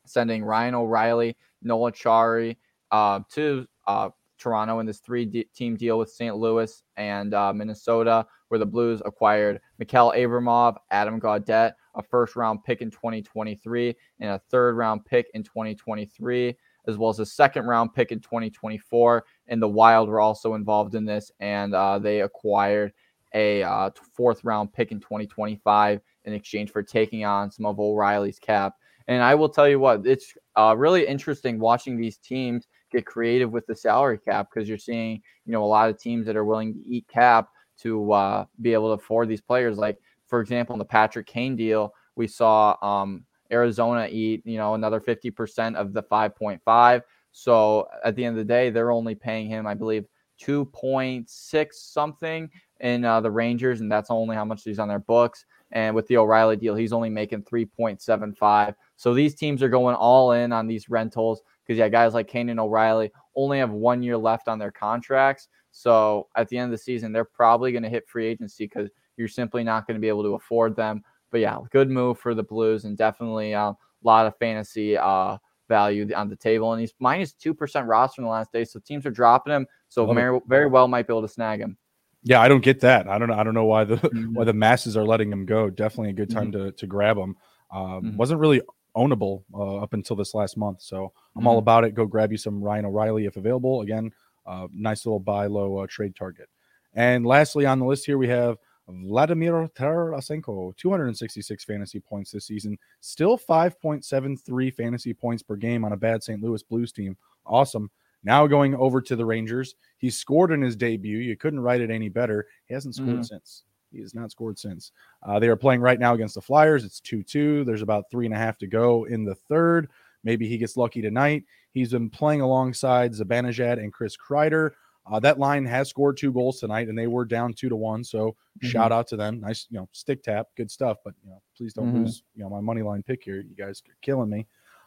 sending 0.04 0.42
Ryan 0.42 0.74
O'Reilly, 0.74 1.36
Noel 1.62 1.92
Acciari 1.92 2.56
uh, 2.90 3.20
to 3.30 3.64
uh, 3.86 4.08
Toronto 4.38 4.80
in 4.80 4.86
this 4.86 4.98
three-team 4.98 5.76
deal 5.76 6.00
with 6.00 6.10
St. 6.10 6.34
Louis 6.34 6.82
and 6.96 7.32
uh, 7.32 7.52
Minnesota 7.52 8.26
where 8.52 8.58
the 8.58 8.66
Blues 8.66 9.00
acquired 9.06 9.62
Mikhail 9.78 10.12
Abramov, 10.14 10.76
Adam 10.90 11.18
Gaudette, 11.18 11.72
a 11.94 12.02
first 12.02 12.36
round 12.36 12.62
pick 12.64 12.82
in 12.82 12.90
2023, 12.90 13.96
and 14.20 14.28
a 14.32 14.38
third 14.50 14.76
round 14.76 15.06
pick 15.06 15.30
in 15.32 15.42
2023, 15.42 16.54
as 16.86 16.98
well 16.98 17.08
as 17.08 17.18
a 17.18 17.24
second 17.24 17.64
round 17.64 17.94
pick 17.94 18.12
in 18.12 18.20
2024. 18.20 19.24
And 19.48 19.62
the 19.62 19.68
Wild 19.68 20.10
were 20.10 20.20
also 20.20 20.52
involved 20.52 20.94
in 20.94 21.06
this, 21.06 21.32
and 21.40 21.74
uh, 21.74 21.98
they 21.98 22.20
acquired 22.20 22.92
a 23.32 23.62
uh, 23.62 23.88
fourth 24.12 24.44
round 24.44 24.70
pick 24.74 24.92
in 24.92 25.00
2025 25.00 26.02
in 26.26 26.32
exchange 26.34 26.70
for 26.70 26.82
taking 26.82 27.24
on 27.24 27.50
some 27.50 27.64
of 27.64 27.80
O'Reilly's 27.80 28.38
cap. 28.38 28.74
And 29.08 29.22
I 29.22 29.34
will 29.34 29.48
tell 29.48 29.66
you 29.66 29.78
what, 29.78 30.06
it's 30.06 30.34
uh, 30.56 30.74
really 30.76 31.06
interesting 31.06 31.58
watching 31.58 31.96
these 31.96 32.18
teams 32.18 32.68
get 32.90 33.06
creative 33.06 33.50
with 33.50 33.66
the 33.66 33.74
salary 33.74 34.18
cap 34.18 34.48
because 34.52 34.68
you're 34.68 34.76
seeing, 34.76 35.22
you 35.46 35.52
know, 35.52 35.64
a 35.64 35.64
lot 35.64 35.88
of 35.88 35.98
teams 35.98 36.26
that 36.26 36.36
are 36.36 36.44
willing 36.44 36.74
to 36.74 36.80
eat 36.86 37.08
cap 37.08 37.48
to 37.82 38.12
uh, 38.12 38.44
be 38.60 38.72
able 38.72 38.88
to 38.88 39.02
afford 39.02 39.28
these 39.28 39.40
players. 39.40 39.78
Like, 39.78 39.98
for 40.26 40.40
example, 40.40 40.74
in 40.74 40.78
the 40.78 40.84
Patrick 40.84 41.26
Kane 41.26 41.56
deal, 41.56 41.94
we 42.16 42.26
saw 42.26 42.76
um, 42.82 43.24
Arizona 43.50 44.08
eat, 44.10 44.42
you 44.44 44.56
know, 44.56 44.74
another 44.74 45.00
50% 45.00 45.74
of 45.76 45.92
the 45.92 46.02
5.5. 46.02 47.02
So 47.32 47.88
at 48.04 48.16
the 48.16 48.24
end 48.24 48.38
of 48.38 48.46
the 48.46 48.52
day, 48.52 48.70
they're 48.70 48.90
only 48.90 49.14
paying 49.14 49.48
him, 49.48 49.66
I 49.66 49.74
believe, 49.74 50.06
2.6 50.40 51.72
something 51.72 52.50
in 52.80 53.04
uh, 53.04 53.20
the 53.20 53.30
Rangers, 53.30 53.80
and 53.80 53.90
that's 53.90 54.10
only 54.10 54.34
how 54.34 54.44
much 54.44 54.64
he's 54.64 54.78
on 54.78 54.88
their 54.88 54.98
books. 54.98 55.44
And 55.70 55.94
with 55.94 56.06
the 56.08 56.18
O'Reilly 56.18 56.56
deal, 56.56 56.74
he's 56.74 56.92
only 56.92 57.08
making 57.08 57.44
3.75. 57.44 58.74
So 58.96 59.14
these 59.14 59.34
teams 59.34 59.62
are 59.62 59.68
going 59.68 59.94
all 59.94 60.32
in 60.32 60.52
on 60.52 60.66
these 60.66 60.90
rentals. 60.90 61.42
because 61.64 61.78
yeah, 61.78 61.88
guys 61.88 62.12
like 62.12 62.28
Kane 62.28 62.50
and 62.50 62.60
O'Reilly 62.60 63.10
only 63.36 63.58
have 63.58 63.70
one 63.70 64.02
year 64.02 64.18
left 64.18 64.48
on 64.48 64.58
their 64.58 64.72
contracts. 64.72 65.48
So 65.72 66.28
at 66.36 66.48
the 66.48 66.58
end 66.58 66.66
of 66.66 66.78
the 66.78 66.82
season, 66.82 67.12
they're 67.12 67.24
probably 67.24 67.72
going 67.72 67.82
to 67.82 67.88
hit 67.88 68.08
free 68.08 68.26
agency 68.26 68.66
because 68.66 68.90
you're 69.16 69.28
simply 69.28 69.64
not 69.64 69.86
going 69.86 69.96
to 69.96 70.00
be 70.00 70.08
able 70.08 70.22
to 70.22 70.34
afford 70.34 70.76
them. 70.76 71.02
But 71.30 71.40
yeah, 71.40 71.58
good 71.70 71.90
move 71.90 72.18
for 72.18 72.34
the 72.34 72.42
Blues 72.42 72.84
and 72.84 72.96
definitely 72.96 73.52
a 73.52 73.74
lot 74.04 74.26
of 74.26 74.36
fantasy 74.36 74.96
uh, 74.96 75.38
value 75.68 76.08
on 76.14 76.28
the 76.28 76.36
table. 76.36 76.72
And 76.72 76.80
he's 76.80 76.92
minus 77.00 77.32
2% 77.32 77.88
roster 77.88 78.20
in 78.20 78.24
the 78.24 78.30
last 78.30 78.52
day. 78.52 78.64
So 78.64 78.78
teams 78.80 79.06
are 79.06 79.10
dropping 79.10 79.54
him. 79.54 79.66
So 79.88 80.12
very, 80.12 80.38
very 80.46 80.66
well 80.68 80.88
might 80.88 81.06
be 81.06 81.12
able 81.12 81.22
to 81.22 81.28
snag 81.28 81.60
him. 81.60 81.78
Yeah, 82.24 82.40
I 82.40 82.48
don't 82.48 82.62
get 82.62 82.80
that. 82.80 83.08
I 83.08 83.18
don't 83.18 83.28
know. 83.28 83.34
I 83.34 83.42
don't 83.42 83.54
know 83.54 83.64
why 83.64 83.84
the 83.84 83.96
mm-hmm. 83.96 84.34
why 84.34 84.44
the 84.44 84.52
masses 84.52 84.96
are 84.96 85.04
letting 85.04 85.32
him 85.32 85.44
go. 85.44 85.70
Definitely 85.70 86.10
a 86.10 86.14
good 86.14 86.30
time 86.30 86.52
mm-hmm. 86.52 86.66
to 86.66 86.72
to 86.72 86.86
grab 86.86 87.16
him. 87.16 87.36
Um, 87.72 87.82
mm-hmm. 87.82 88.16
Wasn't 88.16 88.38
really 88.38 88.62
ownable 88.96 89.42
uh, 89.52 89.78
up 89.78 89.92
until 89.92 90.16
this 90.16 90.34
last 90.34 90.56
month, 90.56 90.82
so 90.82 91.12
I'm 91.36 91.46
all 91.46 91.54
mm-hmm. 91.54 91.58
about 91.58 91.84
it. 91.84 91.94
Go 91.94 92.06
grab 92.06 92.30
you 92.30 92.38
some 92.38 92.62
Ryan 92.62 92.84
O'Reilly 92.84 93.26
if 93.26 93.36
available. 93.36 93.80
Again, 93.80 94.12
uh, 94.46 94.68
nice 94.72 95.06
little 95.06 95.20
buy 95.20 95.46
low 95.46 95.78
uh, 95.78 95.86
trade 95.88 96.14
target. 96.16 96.48
And 96.94 97.24
lastly 97.24 97.66
on 97.66 97.78
the 97.78 97.86
list 97.86 98.06
here 98.06 98.18
we 98.18 98.28
have 98.28 98.58
Vladimir 98.88 99.68
Tarasenko, 99.74 100.76
266 100.76 101.64
fantasy 101.64 102.00
points 102.00 102.30
this 102.30 102.46
season, 102.46 102.78
still 103.00 103.38
5.73 103.38 104.74
fantasy 104.74 105.14
points 105.14 105.42
per 105.42 105.56
game 105.56 105.84
on 105.84 105.92
a 105.92 105.96
bad 105.96 106.22
St. 106.22 106.42
Louis 106.42 106.62
Blues 106.62 106.92
team. 106.92 107.16
Awesome. 107.46 107.90
Now 108.24 108.46
going 108.46 108.74
over 108.74 109.00
to 109.00 109.16
the 109.16 109.24
Rangers. 109.24 109.74
He 109.98 110.10
scored 110.10 110.52
in 110.52 110.62
his 110.62 110.76
debut. 110.76 111.18
You 111.18 111.36
couldn't 111.36 111.60
write 111.60 111.80
it 111.80 111.90
any 111.90 112.08
better. 112.08 112.46
He 112.66 112.74
hasn't 112.74 112.94
scored 112.94 113.10
mm-hmm. 113.10 113.22
since. 113.22 113.64
He 113.90 114.00
has 114.00 114.14
not 114.14 114.30
scored 114.30 114.58
since. 114.58 114.92
Uh, 115.22 115.38
they 115.38 115.48
are 115.48 115.56
playing 115.56 115.80
right 115.80 115.98
now 115.98 116.14
against 116.14 116.34
the 116.34 116.40
Flyers. 116.40 116.84
It's 116.84 117.00
2 117.00 117.22
2. 117.22 117.64
There's 117.64 117.82
about 117.82 118.04
three 118.10 118.26
and 118.26 118.34
a 118.34 118.38
half 118.38 118.58
to 118.58 118.66
go 118.66 119.04
in 119.04 119.24
the 119.24 119.34
third. 119.34 119.90
Maybe 120.24 120.48
he 120.48 120.58
gets 120.58 120.76
lucky 120.76 121.02
tonight. 121.02 121.44
He's 121.72 121.90
been 121.90 122.10
playing 122.10 122.40
alongside 122.40 123.12
Zibanejad 123.12 123.78
and 123.78 123.92
Chris 123.92 124.16
Kreider. 124.16 124.72
Uh, 125.10 125.18
that 125.20 125.38
line 125.38 125.64
has 125.64 125.88
scored 125.88 126.16
two 126.16 126.32
goals 126.32 126.60
tonight, 126.60 126.88
and 126.88 126.96
they 126.96 127.08
were 127.08 127.24
down 127.24 127.52
two 127.52 127.68
to 127.68 127.76
one. 127.76 128.04
So 128.04 128.30
mm-hmm. 128.30 128.68
shout 128.68 128.92
out 128.92 129.08
to 129.08 129.16
them. 129.16 129.40
Nice, 129.40 129.66
you 129.68 129.78
know, 129.78 129.88
stick 129.92 130.22
tap, 130.22 130.48
good 130.56 130.70
stuff. 130.70 130.98
But 131.04 131.14
you 131.24 131.30
know, 131.30 131.42
please 131.56 131.72
don't 131.72 131.88
mm-hmm. 131.88 132.04
lose, 132.04 132.22
you 132.36 132.44
know, 132.44 132.50
my 132.50 132.60
money 132.60 132.82
line 132.82 133.02
pick 133.02 133.24
here. 133.24 133.40
You 133.40 133.56
guys 133.56 133.82
are 133.88 133.96
killing 134.00 134.30
me. 134.30 134.46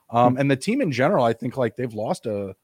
Um, 0.09 0.33
mm-hmm. 0.33 0.41
and 0.41 0.51
the 0.51 0.55
team 0.55 0.81
in 0.81 0.91
general, 0.91 1.25
I 1.25 1.33
think 1.33 1.57
like 1.57 1.75
they've 1.75 1.93
lost 1.93 2.27
a 2.27 2.55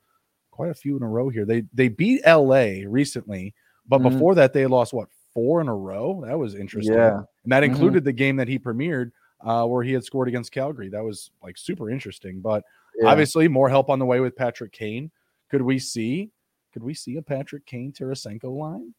quite 0.52 0.70
a 0.70 0.74
few 0.74 0.96
in 0.96 1.04
a 1.04 1.08
row 1.08 1.30
here. 1.30 1.46
They 1.46 1.64
they 1.74 1.90
beat 1.90 2.22
LA 2.26 2.84
recently, 2.86 3.54
but 3.88 4.00
mm-hmm. 4.00 4.14
before 4.14 4.36
that 4.36 4.54
they 4.54 4.66
lost 4.66 4.94
what 4.94 5.10
four 5.34 5.60
in 5.60 5.68
a 5.68 5.76
row. 5.76 6.24
That 6.26 6.38
was 6.38 6.56
interesting. 6.56 6.96
Yeah. 6.96 7.22
And 7.44 7.52
that 7.52 7.64
mm-hmm. 7.64 7.74
included 7.74 8.06
the 8.06 8.14
game 8.14 8.38
that 8.38 8.48
he 8.48 8.60
premiered 8.60 9.12
uh, 9.44 9.66
where 9.66 9.84
he 9.84 9.94
had 9.94 10.04
scored 10.04 10.28
against 10.28 10.52
Calgary. 10.52 10.90
That 10.90 11.04
was 11.04 11.32
like 11.44 11.58
super 11.58 11.90
interesting. 11.90 12.42
But 12.42 12.64
yeah. 13.00 13.10
obviously, 13.10 13.48
more 13.48 13.70
help 13.70 13.90
on 13.90 14.00
the 14.00 14.06
way 14.06 14.20
with 14.20 14.36
Patrick 14.36 14.72
Kane. 14.72 15.12
Could 15.50 15.62
we 15.62 15.80
see? 15.80 16.32
Could 16.74 16.84
we 16.84 16.94
see 16.94 17.18
a 17.18 17.22
Patrick 17.22 17.66
Kane 17.66 17.92
Tarasenko 17.92 18.56
line? 18.56 18.94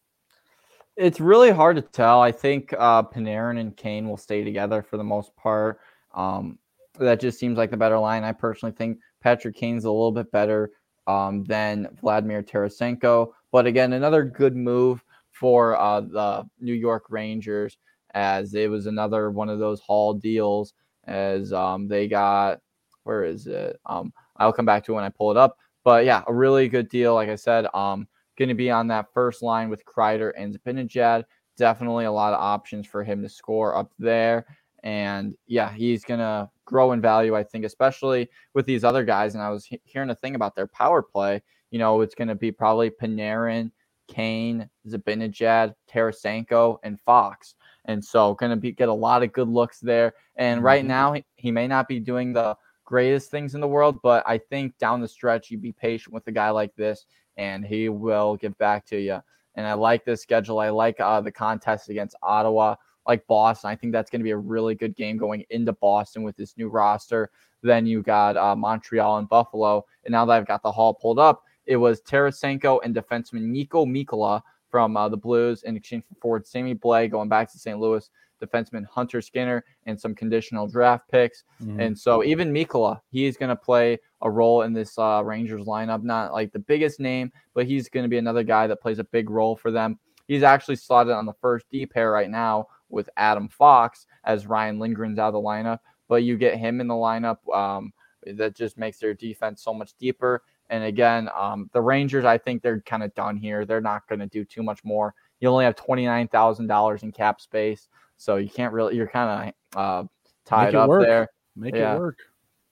It's 0.95 1.19
really 1.19 1.49
hard 1.49 1.75
to 1.77 1.81
tell. 1.81 2.21
I 2.21 2.31
think 2.31 2.73
uh, 2.77 3.01
Panarin 3.03 3.59
and 3.59 3.75
Kane 3.75 4.07
will 4.07 4.17
stay 4.17 4.43
together 4.43 4.83
for 4.83 4.97
the 4.97 5.03
most 5.03 5.35
part. 5.35 5.79
Um, 6.13 6.59
that 6.99 7.19
just 7.19 7.39
seems 7.39 7.57
like 7.57 7.71
the 7.71 7.77
better 7.77 7.97
line. 7.97 8.23
I 8.23 8.31
personally 8.31 8.73
think 8.73 8.99
Patrick 9.19 9.55
Kane's 9.55 9.85
a 9.85 9.91
little 9.91 10.11
bit 10.11 10.31
better 10.31 10.71
um, 11.07 11.43
than 11.45 11.87
Vladimir 11.99 12.43
Tarasenko. 12.43 13.31
But 13.51 13.65
again, 13.65 13.93
another 13.93 14.23
good 14.23 14.55
move 14.55 15.03
for 15.31 15.75
uh, 15.75 16.01
the 16.01 16.47
New 16.59 16.73
York 16.73 17.05
Rangers 17.09 17.77
as 18.13 18.53
it 18.53 18.69
was 18.69 18.85
another 18.85 19.31
one 19.31 19.49
of 19.49 19.59
those 19.59 19.79
Hall 19.81 20.13
deals 20.13 20.73
as 21.05 21.51
um, 21.53 21.87
they 21.87 22.07
got 22.07 22.59
where 23.03 23.23
is 23.23 23.47
it? 23.47 23.79
Um, 23.85 24.13
I'll 24.37 24.53
come 24.53 24.65
back 24.65 24.83
to 24.85 24.93
when 24.93 25.03
I 25.03 25.09
pull 25.09 25.31
it 25.31 25.37
up. 25.37 25.57
But 25.83 26.05
yeah, 26.05 26.23
a 26.27 26.33
really 26.33 26.69
good 26.69 26.89
deal. 26.89 27.13
Like 27.13 27.29
I 27.29 27.35
said, 27.35 27.67
um, 27.73 28.07
going 28.37 28.49
to 28.49 28.55
be 28.55 28.71
on 28.71 28.87
that 28.87 29.13
first 29.13 29.43
line 29.43 29.69
with 29.69 29.83
Kreider 29.85 30.31
and 30.37 30.57
Zibanejad. 30.57 31.23
Definitely 31.57 32.05
a 32.05 32.11
lot 32.11 32.33
of 32.33 32.39
options 32.39 32.87
for 32.87 33.03
him 33.03 33.21
to 33.21 33.29
score 33.29 33.75
up 33.75 33.91
there. 33.99 34.45
And 34.83 35.35
yeah, 35.47 35.71
he's 35.71 36.03
going 36.03 36.19
to 36.19 36.49
grow 36.65 36.91
in 36.93 37.01
value, 37.01 37.35
I 37.35 37.43
think, 37.43 37.65
especially 37.65 38.29
with 38.53 38.65
these 38.65 38.83
other 38.83 39.03
guys. 39.05 39.33
And 39.33 39.43
I 39.43 39.49
was 39.49 39.65
he- 39.65 39.81
hearing 39.83 40.09
a 40.09 40.15
thing 40.15 40.35
about 40.35 40.55
their 40.55 40.67
power 40.67 41.01
play. 41.01 41.41
You 41.71 41.79
know, 41.79 42.01
it's 42.01 42.15
going 42.15 42.27
to 42.27 42.35
be 42.35 42.51
probably 42.51 42.89
Panarin, 42.89 43.71
Kane, 44.07 44.69
Zibanejad, 44.87 45.73
Tarasenko, 45.89 46.77
and 46.83 46.99
Fox. 47.01 47.55
And 47.85 48.03
so 48.03 48.33
going 48.35 48.51
to 48.51 48.55
be 48.55 48.71
get 48.71 48.89
a 48.89 48.93
lot 48.93 49.23
of 49.23 49.33
good 49.33 49.49
looks 49.49 49.79
there. 49.79 50.13
And 50.35 50.59
mm-hmm. 50.59 50.65
right 50.65 50.85
now 50.85 51.13
he, 51.13 51.25
he 51.35 51.51
may 51.51 51.67
not 51.67 51.87
be 51.87 51.99
doing 51.99 52.33
the 52.33 52.55
greatest 52.85 53.31
things 53.31 53.55
in 53.55 53.61
the 53.61 53.67
world, 53.67 53.99
but 54.03 54.23
I 54.27 54.37
think 54.37 54.77
down 54.77 55.01
the 55.01 55.07
stretch 55.07 55.51
you 55.51 55.57
be 55.57 55.71
patient 55.71 56.13
with 56.13 56.27
a 56.27 56.31
guy 56.31 56.49
like 56.49 56.75
this 56.75 57.05
and 57.37 57.65
he 57.65 57.89
will 57.89 58.35
give 58.35 58.57
back 58.57 58.85
to 58.87 58.99
you. 58.99 59.19
And 59.55 59.67
I 59.67 59.73
like 59.73 60.05
this 60.05 60.21
schedule. 60.21 60.59
I 60.59 60.69
like 60.69 60.99
uh, 60.99 61.21
the 61.21 61.31
contest 61.31 61.89
against 61.89 62.15
Ottawa, 62.23 62.75
like 63.07 63.25
Boston. 63.27 63.69
I 63.69 63.75
think 63.75 63.93
that's 63.93 64.09
going 64.09 64.21
to 64.21 64.23
be 64.23 64.31
a 64.31 64.37
really 64.37 64.75
good 64.75 64.95
game 64.95 65.17
going 65.17 65.45
into 65.49 65.73
Boston 65.73 66.23
with 66.23 66.35
this 66.35 66.57
new 66.57 66.69
roster. 66.69 67.29
Then 67.61 67.85
you 67.85 68.01
got 68.01 68.35
uh, 68.35 68.55
Montreal 68.55 69.17
and 69.17 69.29
Buffalo. 69.29 69.85
And 70.05 70.11
now 70.11 70.25
that 70.25 70.33
I've 70.33 70.47
got 70.47 70.63
the 70.63 70.71
hall 70.71 70.93
pulled 70.93 71.19
up, 71.19 71.43
it 71.65 71.77
was 71.77 72.01
Tarasenko 72.01 72.79
and 72.83 72.95
defenseman 72.95 73.49
Niko 73.51 73.85
Mikkola 73.87 74.41
from 74.73 74.97
uh, 74.97 75.07
the 75.07 75.15
Blues 75.15 75.61
in 75.61 75.77
exchange 75.77 76.03
for 76.09 76.15
forward 76.15 76.47
Sammy 76.47 76.73
Blais 76.73 77.11
going 77.11 77.29
back 77.29 77.51
to 77.51 77.59
St. 77.59 77.77
Louis, 77.77 78.09
defenseman 78.41 78.87
Hunter 78.87 79.21
Skinner, 79.21 79.63
and 79.85 80.01
some 80.01 80.15
conditional 80.15 80.65
draft 80.65 81.07
picks. 81.11 81.43
Mm-hmm. 81.61 81.79
And 81.79 81.95
so 81.95 82.23
even 82.23 82.51
Mikkola, 82.51 82.99
he's 83.11 83.37
going 83.37 83.49
to 83.49 83.55
play 83.55 83.99
a 84.23 84.31
role 84.31 84.63
in 84.63 84.73
this 84.73 84.97
uh, 84.97 85.21
Rangers 85.23 85.67
lineup. 85.67 86.01
Not 86.01 86.33
like 86.33 86.51
the 86.51 86.57
biggest 86.57 86.99
name, 86.99 87.31
but 87.53 87.67
he's 87.67 87.87
going 87.87 88.03
to 88.03 88.09
be 88.09 88.17
another 88.17 88.41
guy 88.41 88.65
that 88.65 88.81
plays 88.81 88.97
a 88.97 89.03
big 89.03 89.29
role 89.29 89.55
for 89.55 89.69
them. 89.69 89.99
He's 90.27 90.41
actually 90.41 90.77
slotted 90.77 91.13
on 91.13 91.27
the 91.27 91.33
first 91.33 91.67
D 91.69 91.85
pair 91.85 92.09
right 92.09 92.31
now 92.31 92.65
with 92.89 93.11
Adam 93.15 93.49
Fox 93.49 94.07
as 94.23 94.47
Ryan 94.47 94.79
Lindgren's 94.79 95.19
out 95.19 95.27
of 95.27 95.33
the 95.33 95.39
lineup. 95.39 95.81
But 96.07 96.23
you 96.23 96.35
get 96.35 96.57
him 96.57 96.81
in 96.81 96.87
the 96.87 96.95
lineup. 96.95 97.37
Um, 97.55 97.93
that 98.25 98.55
just 98.55 98.77
makes 98.77 98.97
their 98.97 99.13
defense 99.13 99.61
so 99.63 99.71
much 99.71 99.93
deeper. 99.99 100.41
And 100.73 100.85
again, 100.85 101.29
um, 101.35 101.69
the 101.71 101.81
Rangers, 101.81 102.25
I 102.25 102.39
think 102.39 102.63
they're 102.63 102.81
kind 102.81 103.03
of 103.03 103.13
done 103.13 103.37
here. 103.37 103.63
They're 103.63 103.79
not 103.79 104.07
going 104.07 104.17
to 104.21 104.25
do 104.25 104.43
too 104.43 104.63
much 104.63 104.83
more. 104.83 105.13
You 105.39 105.47
only 105.49 105.65
have 105.65 105.75
twenty 105.75 106.03
nine 106.03 106.27
thousand 106.27 106.65
dollars 106.65 107.03
in 107.03 107.11
cap 107.11 107.41
space, 107.41 107.89
so 108.17 108.37
you 108.37 108.49
can't 108.49 108.73
really. 108.73 108.95
You're 108.95 109.07
kind 109.07 109.53
of 109.75 109.79
uh, 109.79 110.07
tied 110.45 110.73
up 110.73 110.89
work. 110.89 111.03
there. 111.03 111.29
Make 111.55 111.75
yeah. 111.75 111.93
it 111.93 111.99
work. 111.99 112.17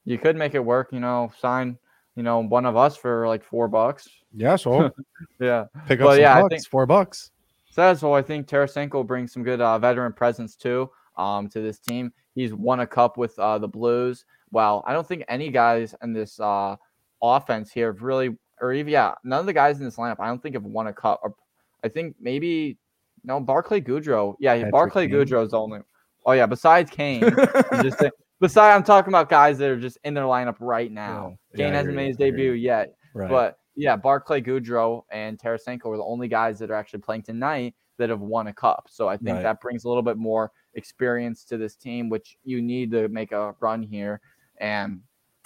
You 0.04 0.18
could 0.18 0.34
make 0.34 0.56
it 0.56 0.64
work. 0.64 0.88
You 0.90 0.98
know, 0.98 1.32
sign. 1.38 1.78
You 2.16 2.24
know, 2.24 2.40
one 2.40 2.66
of 2.66 2.76
us 2.76 2.96
for 2.96 3.28
like 3.28 3.44
four 3.44 3.68
bucks. 3.68 4.08
Yeah, 4.34 4.56
so 4.56 4.90
yeah, 5.40 5.66
pick 5.86 6.00
up 6.00 6.06
but, 6.06 6.14
some 6.14 6.22
yeah, 6.22 6.42
bucks. 6.42 6.52
I 6.52 6.56
think, 6.56 6.66
four 6.66 6.86
bucks. 6.86 7.30
So, 7.70 7.94
so 7.94 8.14
I 8.14 8.22
think 8.22 8.48
Tarasenko 8.48 9.06
brings 9.06 9.32
some 9.32 9.44
good 9.44 9.60
uh, 9.60 9.78
veteran 9.78 10.12
presence 10.12 10.56
too 10.56 10.90
um, 11.16 11.48
to 11.50 11.60
this 11.60 11.78
team. 11.78 12.12
He's 12.34 12.52
won 12.52 12.80
a 12.80 12.86
cup 12.86 13.16
with 13.16 13.38
uh, 13.38 13.58
the 13.58 13.68
Blues. 13.68 14.24
Well, 14.50 14.82
I 14.88 14.92
don't 14.92 15.06
think 15.06 15.22
any 15.28 15.50
guys 15.50 15.94
in 16.02 16.12
this 16.12 16.40
uh, 16.40 16.74
offense 17.22 17.70
here 17.72 17.92
have 17.92 18.02
really, 18.02 18.36
or 18.60 18.72
even 18.72 18.92
yeah, 18.92 19.14
none 19.24 19.40
of 19.40 19.46
the 19.46 19.52
guys 19.52 19.78
in 19.78 19.84
this 19.84 19.96
lineup 19.96 20.16
I 20.20 20.26
don't 20.26 20.42
think 20.42 20.54
have 20.54 20.64
won 20.64 20.88
a 20.88 20.92
cup. 20.92 21.20
Or, 21.22 21.34
I 21.84 21.88
think 21.88 22.16
maybe 22.20 22.78
no 23.24 23.40
Barclay 23.40 23.80
Goodrow. 23.80 24.34
Yeah, 24.40 24.54
Patrick 24.54 24.72
Barclay 24.72 25.08
Kane. 25.08 25.16
Goodrow 25.16 25.44
is 25.44 25.50
the 25.50 25.58
only. 25.58 25.80
Oh 26.24 26.32
yeah, 26.32 26.46
besides 26.46 26.90
Kane, 26.90 27.24
I'm 27.24 27.82
just 27.82 27.98
saying, 27.98 28.12
besides 28.40 28.76
I'm 28.76 28.84
talking 28.84 29.10
about 29.10 29.28
guys 29.28 29.58
that 29.58 29.70
are 29.70 29.80
just 29.80 29.98
in 30.04 30.14
their 30.14 30.24
lineup 30.24 30.56
right 30.60 30.90
now. 30.90 31.36
Yeah, 31.52 31.56
Kane 31.56 31.72
yeah, 31.72 31.78
hasn't 31.78 31.96
made 31.96 32.08
his 32.08 32.16
debut 32.16 32.52
yet, 32.52 32.94
right. 33.14 33.28
but 33.28 33.58
yeah, 33.74 33.96
Barclay 33.96 34.42
Goodrow 34.42 35.02
and 35.10 35.38
Tarasenko 35.38 35.86
are 35.86 35.96
the 35.96 36.04
only 36.04 36.28
guys 36.28 36.58
that 36.58 36.70
are 36.70 36.74
actually 36.74 37.00
playing 37.00 37.22
tonight 37.22 37.74
that 37.98 38.10
have 38.10 38.20
won 38.20 38.48
a 38.48 38.52
cup. 38.52 38.88
So 38.90 39.08
I 39.08 39.16
think 39.16 39.36
right. 39.36 39.42
that 39.42 39.60
brings 39.60 39.84
a 39.84 39.88
little 39.88 40.02
bit 40.02 40.16
more 40.16 40.52
experience 40.74 41.44
to 41.44 41.56
this 41.56 41.76
team, 41.76 42.08
which 42.08 42.36
you 42.44 42.60
need 42.60 42.90
to 42.92 43.08
make 43.08 43.32
a 43.32 43.54
run 43.60 43.82
here. 43.82 44.20
And 44.58 45.00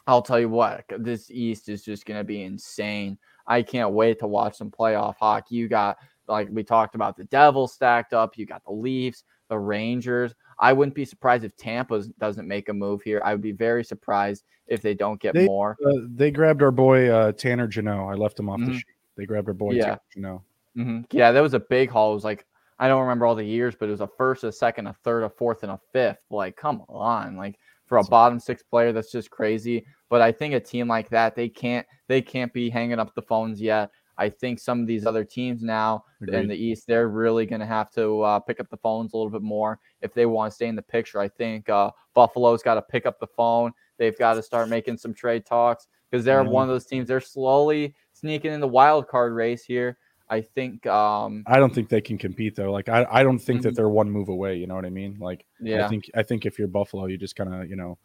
I'll 0.06 0.22
tell 0.22 0.38
you 0.38 0.48
what, 0.48 0.84
this 0.98 1.30
East 1.30 1.68
is 1.68 1.82
just 1.82 2.06
going 2.06 2.18
to 2.18 2.24
be 2.24 2.42
insane. 2.42 3.18
I 3.46 3.62
can't 3.62 3.92
wait 3.92 4.18
to 4.20 4.26
watch 4.26 4.56
some 4.56 4.70
playoff 4.70 5.16
hockey. 5.18 5.56
You 5.56 5.68
got, 5.68 5.98
like 6.28 6.48
we 6.50 6.62
talked 6.62 6.94
about, 6.94 7.16
the 7.16 7.24
Devils 7.24 7.72
stacked 7.72 8.12
up. 8.12 8.38
You 8.38 8.46
got 8.46 8.64
the 8.64 8.72
Leafs, 8.72 9.24
the 9.48 9.58
Rangers. 9.58 10.34
I 10.58 10.72
wouldn't 10.72 10.94
be 10.94 11.04
surprised 11.04 11.44
if 11.44 11.56
Tampa 11.56 12.02
doesn't 12.18 12.48
make 12.48 12.68
a 12.68 12.72
move 12.72 13.02
here. 13.02 13.20
I 13.24 13.32
would 13.32 13.42
be 13.42 13.52
very 13.52 13.84
surprised 13.84 14.44
if 14.68 14.80
they 14.80 14.94
don't 14.94 15.20
get 15.20 15.34
they, 15.34 15.46
more. 15.46 15.76
Uh, 15.84 16.06
they 16.14 16.30
grabbed 16.30 16.62
our 16.62 16.70
boy 16.70 17.08
uh, 17.08 17.32
Tanner 17.32 17.66
Jeannot. 17.66 18.08
I 18.08 18.14
left 18.14 18.38
him 18.38 18.48
off 18.48 18.60
mm-hmm. 18.60 18.72
the 18.72 18.78
sheet. 18.78 18.86
They 19.16 19.26
grabbed 19.26 19.48
our 19.48 19.54
boy 19.54 19.72
yeah. 19.72 19.84
Tanner 19.84 20.00
Jeannot. 20.14 20.42
Mm-hmm. 20.76 21.00
Yeah, 21.10 21.32
that 21.32 21.40
was 21.40 21.54
a 21.54 21.60
big 21.60 21.90
haul. 21.90 22.12
It 22.12 22.14
was 22.14 22.24
like 22.24 22.46
I 22.78 22.88
don't 22.88 23.00
remember 23.00 23.26
all 23.26 23.34
the 23.34 23.44
years, 23.44 23.74
but 23.74 23.88
it 23.88 23.92
was 23.92 24.00
a 24.02 24.08
first, 24.18 24.44
a 24.44 24.52
second, 24.52 24.86
a 24.86 24.92
third, 25.04 25.22
a 25.22 25.30
fourth, 25.30 25.62
and 25.62 25.72
a 25.72 25.80
fifth. 25.92 26.18
Like, 26.30 26.56
come 26.56 26.82
on, 26.88 27.36
like 27.36 27.58
for 27.86 27.98
a 27.98 28.04
bottom 28.04 28.38
six 28.38 28.62
player, 28.62 28.92
that's 28.92 29.10
just 29.10 29.30
crazy. 29.30 29.86
But 30.08 30.20
I 30.22 30.32
think 30.32 30.54
a 30.54 30.60
team 30.60 30.88
like 30.88 31.08
that, 31.10 31.34
they 31.34 31.48
can't 31.48 31.86
they 32.08 32.22
can't 32.22 32.52
be 32.52 32.70
hanging 32.70 32.98
up 32.98 33.14
the 33.14 33.22
phones 33.22 33.60
yet. 33.60 33.90
I 34.18 34.30
think 34.30 34.58
some 34.60 34.80
of 34.80 34.86
these 34.86 35.04
other 35.04 35.24
teams 35.24 35.62
now 35.62 36.04
Agreed. 36.22 36.38
in 36.38 36.48
the 36.48 36.56
East, 36.56 36.86
they're 36.86 37.08
really 37.08 37.44
going 37.44 37.60
to 37.60 37.66
have 37.66 37.90
to 37.92 38.22
uh, 38.22 38.38
pick 38.38 38.60
up 38.60 38.70
the 38.70 38.78
phones 38.78 39.12
a 39.12 39.16
little 39.16 39.30
bit 39.30 39.42
more 39.42 39.78
if 40.00 40.14
they 40.14 40.24
want 40.24 40.50
to 40.50 40.54
stay 40.54 40.68
in 40.68 40.76
the 40.76 40.80
picture. 40.80 41.20
I 41.20 41.28
think 41.28 41.68
uh, 41.68 41.90
Buffalo's 42.14 42.62
got 42.62 42.76
to 42.76 42.82
pick 42.82 43.04
up 43.04 43.20
the 43.20 43.26
phone. 43.26 43.72
They've 43.98 44.16
got 44.18 44.34
to 44.34 44.42
start 44.42 44.70
making 44.70 44.96
some 44.98 45.12
trade 45.12 45.44
talks. 45.44 45.86
because 46.10 46.24
they're 46.24 46.44
Mhm. 46.44 46.50
one 46.50 46.62
of 46.62 46.68
those 46.68 46.86
teams. 46.86 47.08
They're 47.08 47.20
slowly 47.20 47.94
sneaking 48.12 48.52
in 48.52 48.60
the 48.60 48.68
wild 48.68 49.08
card 49.08 49.32
race 49.34 49.64
here. 49.64 49.98
I 50.30 50.40
think. 50.40 50.86
Um, 50.86 51.42
I 51.46 51.58
don't 51.58 51.74
think 51.74 51.88
they 51.88 52.00
can 52.00 52.16
compete 52.16 52.54
though. 52.56 52.72
Like 52.72 52.88
I, 52.88 53.06
I 53.10 53.22
don't 53.22 53.38
think 53.40 53.62
that 53.62 53.72
Mhm. 53.72 53.76
they're 53.76 53.88
one 53.88 54.10
move 54.10 54.28
away. 54.28 54.56
You 54.56 54.66
know 54.66 54.76
what 54.76 54.86
I 54.86 54.90
mean? 54.90 55.18
Like 55.20 55.44
yeah. 55.60 55.84
I 55.84 55.88
think 55.88 56.08
I 56.14 56.22
think 56.22 56.46
if 56.46 56.58
you're 56.58 56.68
Buffalo, 56.68 57.06
you 57.06 57.18
just 57.18 57.36
kind 57.36 57.52
of 57.52 57.68
you 57.68 57.76
know 57.76 57.98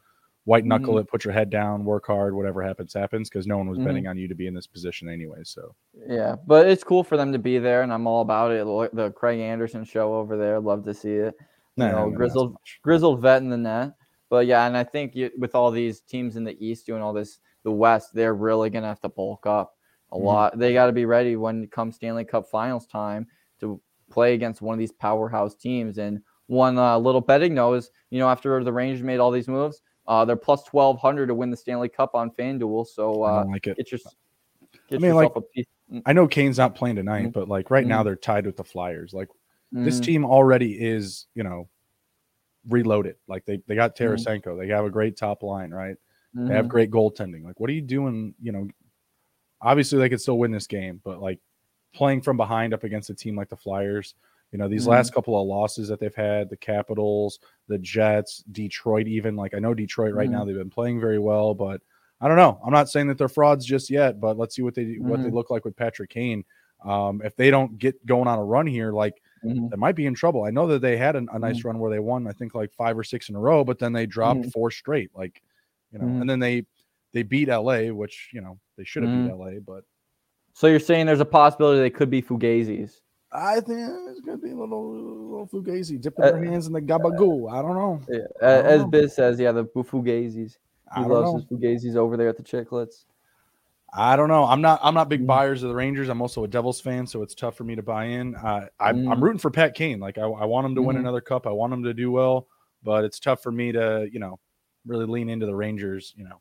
white 0.45 0.65
knuckle 0.65 0.95
Mhm. 0.95 1.01
it, 1.01 1.07
put 1.07 1.23
your 1.23 1.33
head 1.33 1.49
down, 1.49 1.85
work 1.85 2.07
hard, 2.07 2.33
whatever 2.35 2.61
happens 2.61 2.93
happens, 2.93 3.29
because 3.29 3.45
no 3.47 3.57
one 3.57 3.69
was 3.69 3.77
Mhm. 3.79 3.85
betting 3.85 4.07
on 4.07 4.17
you 4.17 4.27
to 4.27 4.35
be 4.35 4.47
in 4.47 4.53
this 4.53 4.67
position 4.67 5.07
anyway. 5.09 5.39
So 5.43 5.75
Yeah, 6.07 6.35
but 6.47 6.67
it's 6.67 6.83
cool 6.83 7.03
for 7.03 7.17
them 7.17 7.31
to 7.33 7.39
be 7.39 7.59
there, 7.59 7.83
and 7.83 7.93
I'm 7.93 8.07
all 8.07 8.21
about 8.21 8.51
it. 8.51 8.65
The 8.95 9.11
Craig 9.11 9.39
Anderson 9.39 9.83
show 9.83 10.15
over 10.15 10.37
there, 10.37 10.59
love 10.59 10.83
to 10.85 10.93
see 10.93 11.13
it. 11.13 11.35
You 11.77 11.85
know, 11.85 12.09
grizzled 12.09 12.55
grizzled 12.81 13.21
vet 13.21 13.41
in 13.41 13.49
the 13.49 13.57
net. 13.57 13.93
But 14.29 14.45
yeah, 14.47 14.65
and 14.65 14.77
I 14.77 14.83
think 14.83 15.15
you, 15.15 15.29
with 15.37 15.55
all 15.55 15.71
these 15.71 16.01
teams 16.01 16.37
in 16.37 16.43
the 16.43 16.57
East 16.65 16.85
doing 16.85 17.01
all 17.01 17.11
this, 17.13 17.39
the 17.63 17.71
West, 17.71 18.13
they're 18.13 18.33
really 18.33 18.69
gonna 18.69 18.87
have 18.87 19.01
to 19.01 19.09
bulk 19.09 19.45
up 19.45 19.75
a 20.11 20.17
Mhm. 20.17 20.23
lot. 20.23 20.57
They 20.57 20.73
got 20.73 20.87
to 20.87 20.91
be 20.91 21.05
ready 21.05 21.35
when 21.35 21.63
it 21.63 21.71
comes 21.71 21.95
Stanley 21.95 22.25
Cup 22.25 22.47
Finals 22.47 22.87
time 22.87 23.27
to 23.59 23.79
play 24.09 24.33
against 24.33 24.61
one 24.61 24.73
of 24.73 24.79
these 24.79 24.91
powerhouse 24.91 25.55
teams. 25.55 25.97
And 25.97 26.21
one 26.47 26.77
uh, 26.77 26.97
little 26.97 27.21
betting 27.21 27.53
note 27.53 27.75
is, 27.75 27.91
you 28.09 28.19
know, 28.19 28.29
after 28.29 28.63
the 28.63 28.73
Rangers 28.73 29.03
made 29.03 29.19
all 29.19 29.31
these 29.31 29.47
moves, 29.47 29.81
uh, 30.11 30.25
they're 30.25 30.35
plus 30.35 30.63
twelve 30.63 30.99
hundred 30.99 31.27
to 31.27 31.33
win 31.33 31.49
the 31.49 31.55
Stanley 31.55 31.87
Cup 31.87 32.15
on 32.15 32.31
FanDuel. 32.31 32.85
So 32.85 33.23
I 33.23 33.31
uh, 33.31 33.43
don't 33.43 33.51
like 33.53 33.67
it. 33.67 33.77
get 33.77 33.91
your 33.91 33.99
get 34.89 35.01
mean, 35.01 35.13
yourself 35.13 35.35
like, 35.35 35.35
a 35.37 35.41
piece. 35.41 35.65
I 36.05 36.11
know 36.11 36.27
Kane's 36.27 36.57
not 36.57 36.75
playing 36.75 36.97
tonight, 36.97 37.27
Mhm. 37.27 37.33
but 37.33 37.47
like 37.47 37.71
right 37.71 37.87
now 37.87 38.01
Mhm. 38.01 38.05
they're 38.05 38.15
tied 38.17 38.45
with 38.45 38.57
the 38.57 38.63
Flyers. 38.65 39.13
Like 39.13 39.29
this 39.71 40.01
Mhm. 40.01 40.03
team 40.03 40.25
already 40.25 40.73
is, 40.73 41.27
you 41.33 41.43
know, 41.43 41.69
reloaded. 42.67 43.15
Like 43.29 43.45
they 43.45 43.63
they 43.67 43.75
got 43.75 43.95
Mhm. 43.95 44.17
Tarasenko, 44.17 44.59
they 44.59 44.67
have 44.67 44.83
a 44.83 44.89
great 44.89 45.15
top 45.15 45.43
line, 45.43 45.71
right? 45.71 45.95
They 46.33 46.53
have 46.55 46.65
Mhm. 46.65 46.69
great 46.69 46.91
goaltending. 46.91 47.45
Like, 47.45 47.61
what 47.61 47.69
are 47.69 47.73
you 47.73 47.81
doing? 47.81 48.35
You 48.41 48.51
know, 48.51 48.67
obviously 49.61 49.97
they 49.97 50.09
could 50.09 50.19
still 50.19 50.37
win 50.37 50.51
this 50.51 50.67
game, 50.67 50.99
but 51.05 51.21
like 51.21 51.39
playing 51.93 52.21
from 52.21 52.35
behind 52.35 52.73
up 52.73 52.83
against 52.83 53.09
a 53.09 53.15
team 53.15 53.37
like 53.37 53.47
the 53.47 53.55
Flyers, 53.55 54.13
you 54.51 54.57
know, 54.59 54.67
these 54.67 54.85
Mhm. 54.85 54.89
last 54.89 55.13
couple 55.13 55.39
of 55.39 55.47
losses 55.47 55.87
that 55.87 55.99
they've 55.99 56.13
had, 56.15 56.49
the 56.49 56.57
Capitals, 56.57 57.39
the 57.67 57.77
Jets, 57.77 58.43
Detroit, 58.51 59.07
even 59.07 59.35
like 59.35 59.53
I 59.53 59.59
know 59.59 59.73
Detroit 59.73 60.13
right 60.13 60.29
now 60.29 60.43
Mhm. 60.43 60.47
they've 60.47 60.55
been 60.57 60.69
playing 60.69 60.99
very 60.99 61.19
well, 61.19 61.53
but 61.53 61.81
I 62.19 62.27
don't 62.27 62.37
know. 62.37 62.59
I'm 62.63 62.73
not 62.73 62.89
saying 62.89 63.07
that 63.07 63.17
they're 63.17 63.27
frauds 63.29 63.65
just 63.65 63.89
yet, 63.89 64.19
but 64.19 64.37
let's 64.37 64.55
see 64.55 64.61
what 64.61 64.75
they 64.75 64.95
what 64.99 65.21
they 65.23 65.29
Mhm. 65.29 65.33
look 65.33 65.49
like 65.49 65.65
with 65.65 65.75
Patrick 65.75 66.09
Kane. 66.09 66.43
Um, 66.83 67.21
if 67.23 67.35
they 67.35 67.49
don't 67.51 67.77
get 67.77 68.03
going 68.05 68.27
on 68.27 68.39
a 68.39 68.43
run 68.43 68.67
here, 68.67 68.91
like 68.91 69.21
Mhm. 69.43 69.69
they 69.71 69.77
might 69.77 69.95
be 69.95 70.05
in 70.05 70.13
trouble. 70.13 70.43
I 70.43 70.51
know 70.51 70.67
that 70.67 70.79
they 70.81 70.97
had 70.97 71.15
an, 71.15 71.29
a 71.31 71.39
nice 71.39 71.63
run 71.63 71.79
where 71.79 71.91
they 71.91 71.99
won, 71.99 72.27
I 72.27 72.31
think 72.33 72.53
like 72.53 72.73
five 72.73 72.97
or 72.97 73.03
six 73.03 73.29
in 73.29 73.35
a 73.35 73.39
row, 73.39 73.63
but 73.63 73.79
then 73.79 73.93
they 73.93 74.05
dropped 74.05 74.51
four 74.51 74.69
straight. 74.71 75.09
Like, 75.15 75.41
you 75.91 75.99
know, 75.99 76.05
and 76.19 76.29
then 76.29 76.39
they 76.39 76.65
they 77.13 77.23
beat 77.23 77.47
LA, 77.49 77.91
which 77.91 78.29
you 78.33 78.41
know 78.41 78.59
they 78.77 78.83
should 78.83 79.03
have 79.03 79.11
beat 79.11 79.29
LA, 79.31 79.59
but 79.59 79.83
So 80.53 80.67
you're 80.67 80.79
saying 80.79 81.05
there's 81.05 81.19
a 81.21 81.25
possibility 81.25 81.79
they 81.79 81.89
could 81.89 82.09
be 82.09 82.21
Fugazis? 82.21 83.01
I 83.33 83.55
think 83.61 83.79
it's 84.09 84.19
gonna 84.21 84.37
be 84.37 84.51
a 84.51 84.55
little 84.55 84.91
little 84.93 85.47
fugazi 85.47 85.99
dipping 85.99 86.25
Uh, 86.25 86.31
their 86.31 86.43
hands 86.43 86.67
in 86.67 86.73
the 86.73 86.81
gabagoo. 86.81 87.51
I 87.51 87.61
don't 87.61 87.75
know. 87.75 88.01
Yeah, 88.09 88.19
don't 88.41 88.65
as 88.65 88.81
know. 88.81 88.87
Biz 88.87 89.15
says, 89.15 89.39
yeah, 89.39 89.51
the 89.51 89.65
Fugazis. 89.65 90.57
He 90.95 91.01
loves 91.05 91.31
know. 91.31 91.37
his 91.37 91.45
Fugazis 91.45 91.95
over 91.95 92.17
there 92.17 92.27
at 92.27 92.35
the 92.35 92.43
Chiclets. 92.43 93.05
I 93.93 94.15
don't 94.15 94.27
know. 94.29 94.43
I'm 94.45 94.61
not. 94.61 94.79
I'm 94.83 94.93
not 94.93 95.09
big 95.09 95.21
Mhm. 95.23 95.27
buyers 95.27 95.63
of 95.63 95.69
the 95.69 95.75
Rangers. 95.75 96.09
I'm 96.09 96.21
also 96.21 96.43
a 96.43 96.47
Devils 96.47 96.79
fan, 96.81 97.05
so 97.07 97.21
it's 97.23 97.35
tough 97.35 97.55
for 97.55 97.63
me 97.65 97.75
to 97.75 97.83
buy 97.83 98.05
in. 98.05 98.35
Uh, 98.35 98.67
I'm, 98.79 99.07
I'm 99.09 99.17
Mhm. 99.19 99.21
rooting 99.21 99.39
for 99.39 99.51
Pat 99.51 99.73
Kane. 99.75 99.99
Like 99.99 100.17
I, 100.17 100.23
I 100.23 100.45
want 100.45 100.65
him 100.65 100.75
to 100.75 100.81
win 100.81 100.95
Mhm. 100.95 100.99
another 101.01 101.21
cup. 101.21 101.45
I 101.45 101.51
want 101.51 101.73
him 101.73 101.83
to 101.83 101.93
do 101.93 102.09
well, 102.11 102.47
but 102.83 103.03
it's 103.03 103.19
tough 103.19 103.43
for 103.43 103.51
me 103.51 103.71
to, 103.73 104.07
you 104.11 104.19
know, 104.19 104.39
really 104.85 105.05
lean 105.05 105.27
into 105.29 105.45
the 105.45 105.55
Rangers. 105.55 106.13
You 106.17 106.23
know, 106.25 106.39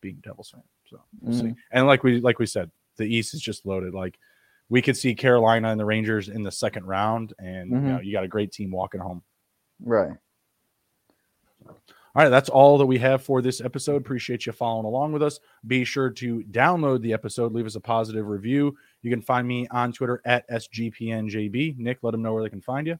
being 0.00 0.16
Devils 0.22 0.50
fan. 0.50 0.62
So 0.86 1.00
we'll 1.20 1.34
see. 1.34 1.44
Mhm. 1.48 1.56
And 1.72 1.86
like 1.86 2.04
we 2.04 2.20
like 2.20 2.38
we 2.38 2.46
said, 2.46 2.70
the 2.96 3.04
East 3.04 3.34
is 3.34 3.40
just 3.42 3.66
loaded. 3.66 3.92
Like 3.94 4.18
we 4.68 4.80
could 4.82 4.96
see 4.96 5.14
Carolina 5.14 5.68
and 5.68 5.78
the 5.78 5.84
Rangers 5.84 6.28
in 6.28 6.42
the 6.42 6.52
second 6.52 6.86
round, 6.86 7.34
and 7.38 7.70
you 7.70 7.76
Mhm. 7.76 7.82
know, 7.82 8.00
you 8.00 8.12
got 8.12 8.24
a 8.24 8.28
great 8.28 8.52
team 8.52 8.70
walking 8.70 9.00
home. 9.00 9.22
Right. 9.80 10.16
All 12.14 12.22
right, 12.22 12.28
that's 12.28 12.50
all 12.50 12.76
that 12.76 12.84
we 12.86 12.98
have 12.98 13.22
for 13.22 13.40
this 13.40 13.62
episode. 13.62 13.96
Appreciate 13.96 14.44
you 14.44 14.52
following 14.52 14.84
along 14.84 15.12
with 15.12 15.22
us. 15.22 15.40
Be 15.66 15.82
sure 15.82 16.10
to 16.10 16.42
download 16.50 17.00
the 17.00 17.14
episode, 17.14 17.52
leave 17.52 17.64
us 17.64 17.74
a 17.74 17.80
positive 17.80 18.26
review. 18.26 18.76
You 19.00 19.10
can 19.10 19.22
find 19.22 19.48
me 19.48 19.66
on 19.68 19.92
Twitter 19.92 20.20
at 20.26 20.46
SGPNJB. 20.50 21.76
Nick, 21.78 22.02
let 22.02 22.10
them 22.10 22.20
know 22.20 22.34
where 22.34 22.42
they 22.42 22.50
can 22.50 22.60
find 22.60 22.86
you. 22.86 22.98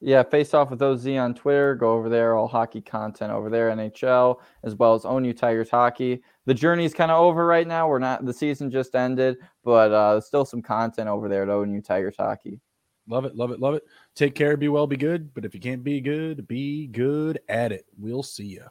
Yeah, 0.00 0.22
face 0.22 0.54
off 0.54 0.70
with 0.70 0.80
OZ 0.80 1.08
on 1.08 1.34
Twitter. 1.34 1.74
Go 1.74 1.92
over 1.92 2.08
there, 2.08 2.36
all 2.36 2.46
hockey 2.46 2.80
content 2.80 3.32
over 3.32 3.50
there, 3.50 3.70
NHL, 3.70 4.36
as 4.62 4.76
well 4.76 4.94
as 4.94 5.02
ONU 5.02 5.36
Tigers 5.36 5.70
hockey. 5.70 6.22
The 6.46 6.54
journey's 6.54 6.94
kind 6.94 7.10
of 7.10 7.18
over 7.18 7.44
right 7.44 7.66
now. 7.66 7.88
We're 7.88 7.98
not 7.98 8.24
the 8.24 8.32
season 8.32 8.70
just 8.70 8.94
ended, 8.94 9.38
but 9.64 9.90
uh, 9.90 10.20
still 10.20 10.44
some 10.44 10.62
content 10.62 11.08
over 11.08 11.28
there 11.28 11.42
at 11.42 11.48
ONU 11.48 11.84
Tigers 11.84 12.14
hockey. 12.16 12.60
Love 13.08 13.24
it, 13.24 13.34
love 13.34 13.50
it, 13.50 13.58
love 13.58 13.74
it. 13.74 13.82
Take 14.14 14.36
care, 14.36 14.56
be 14.56 14.68
well, 14.68 14.86
be 14.86 14.96
good. 14.96 15.34
But 15.34 15.44
if 15.44 15.52
you 15.52 15.60
can't 15.60 15.82
be 15.82 16.00
good, 16.00 16.46
be 16.46 16.86
good 16.86 17.40
at 17.48 17.72
it. 17.72 17.86
We'll 17.98 18.22
see 18.22 18.46
you. 18.46 18.64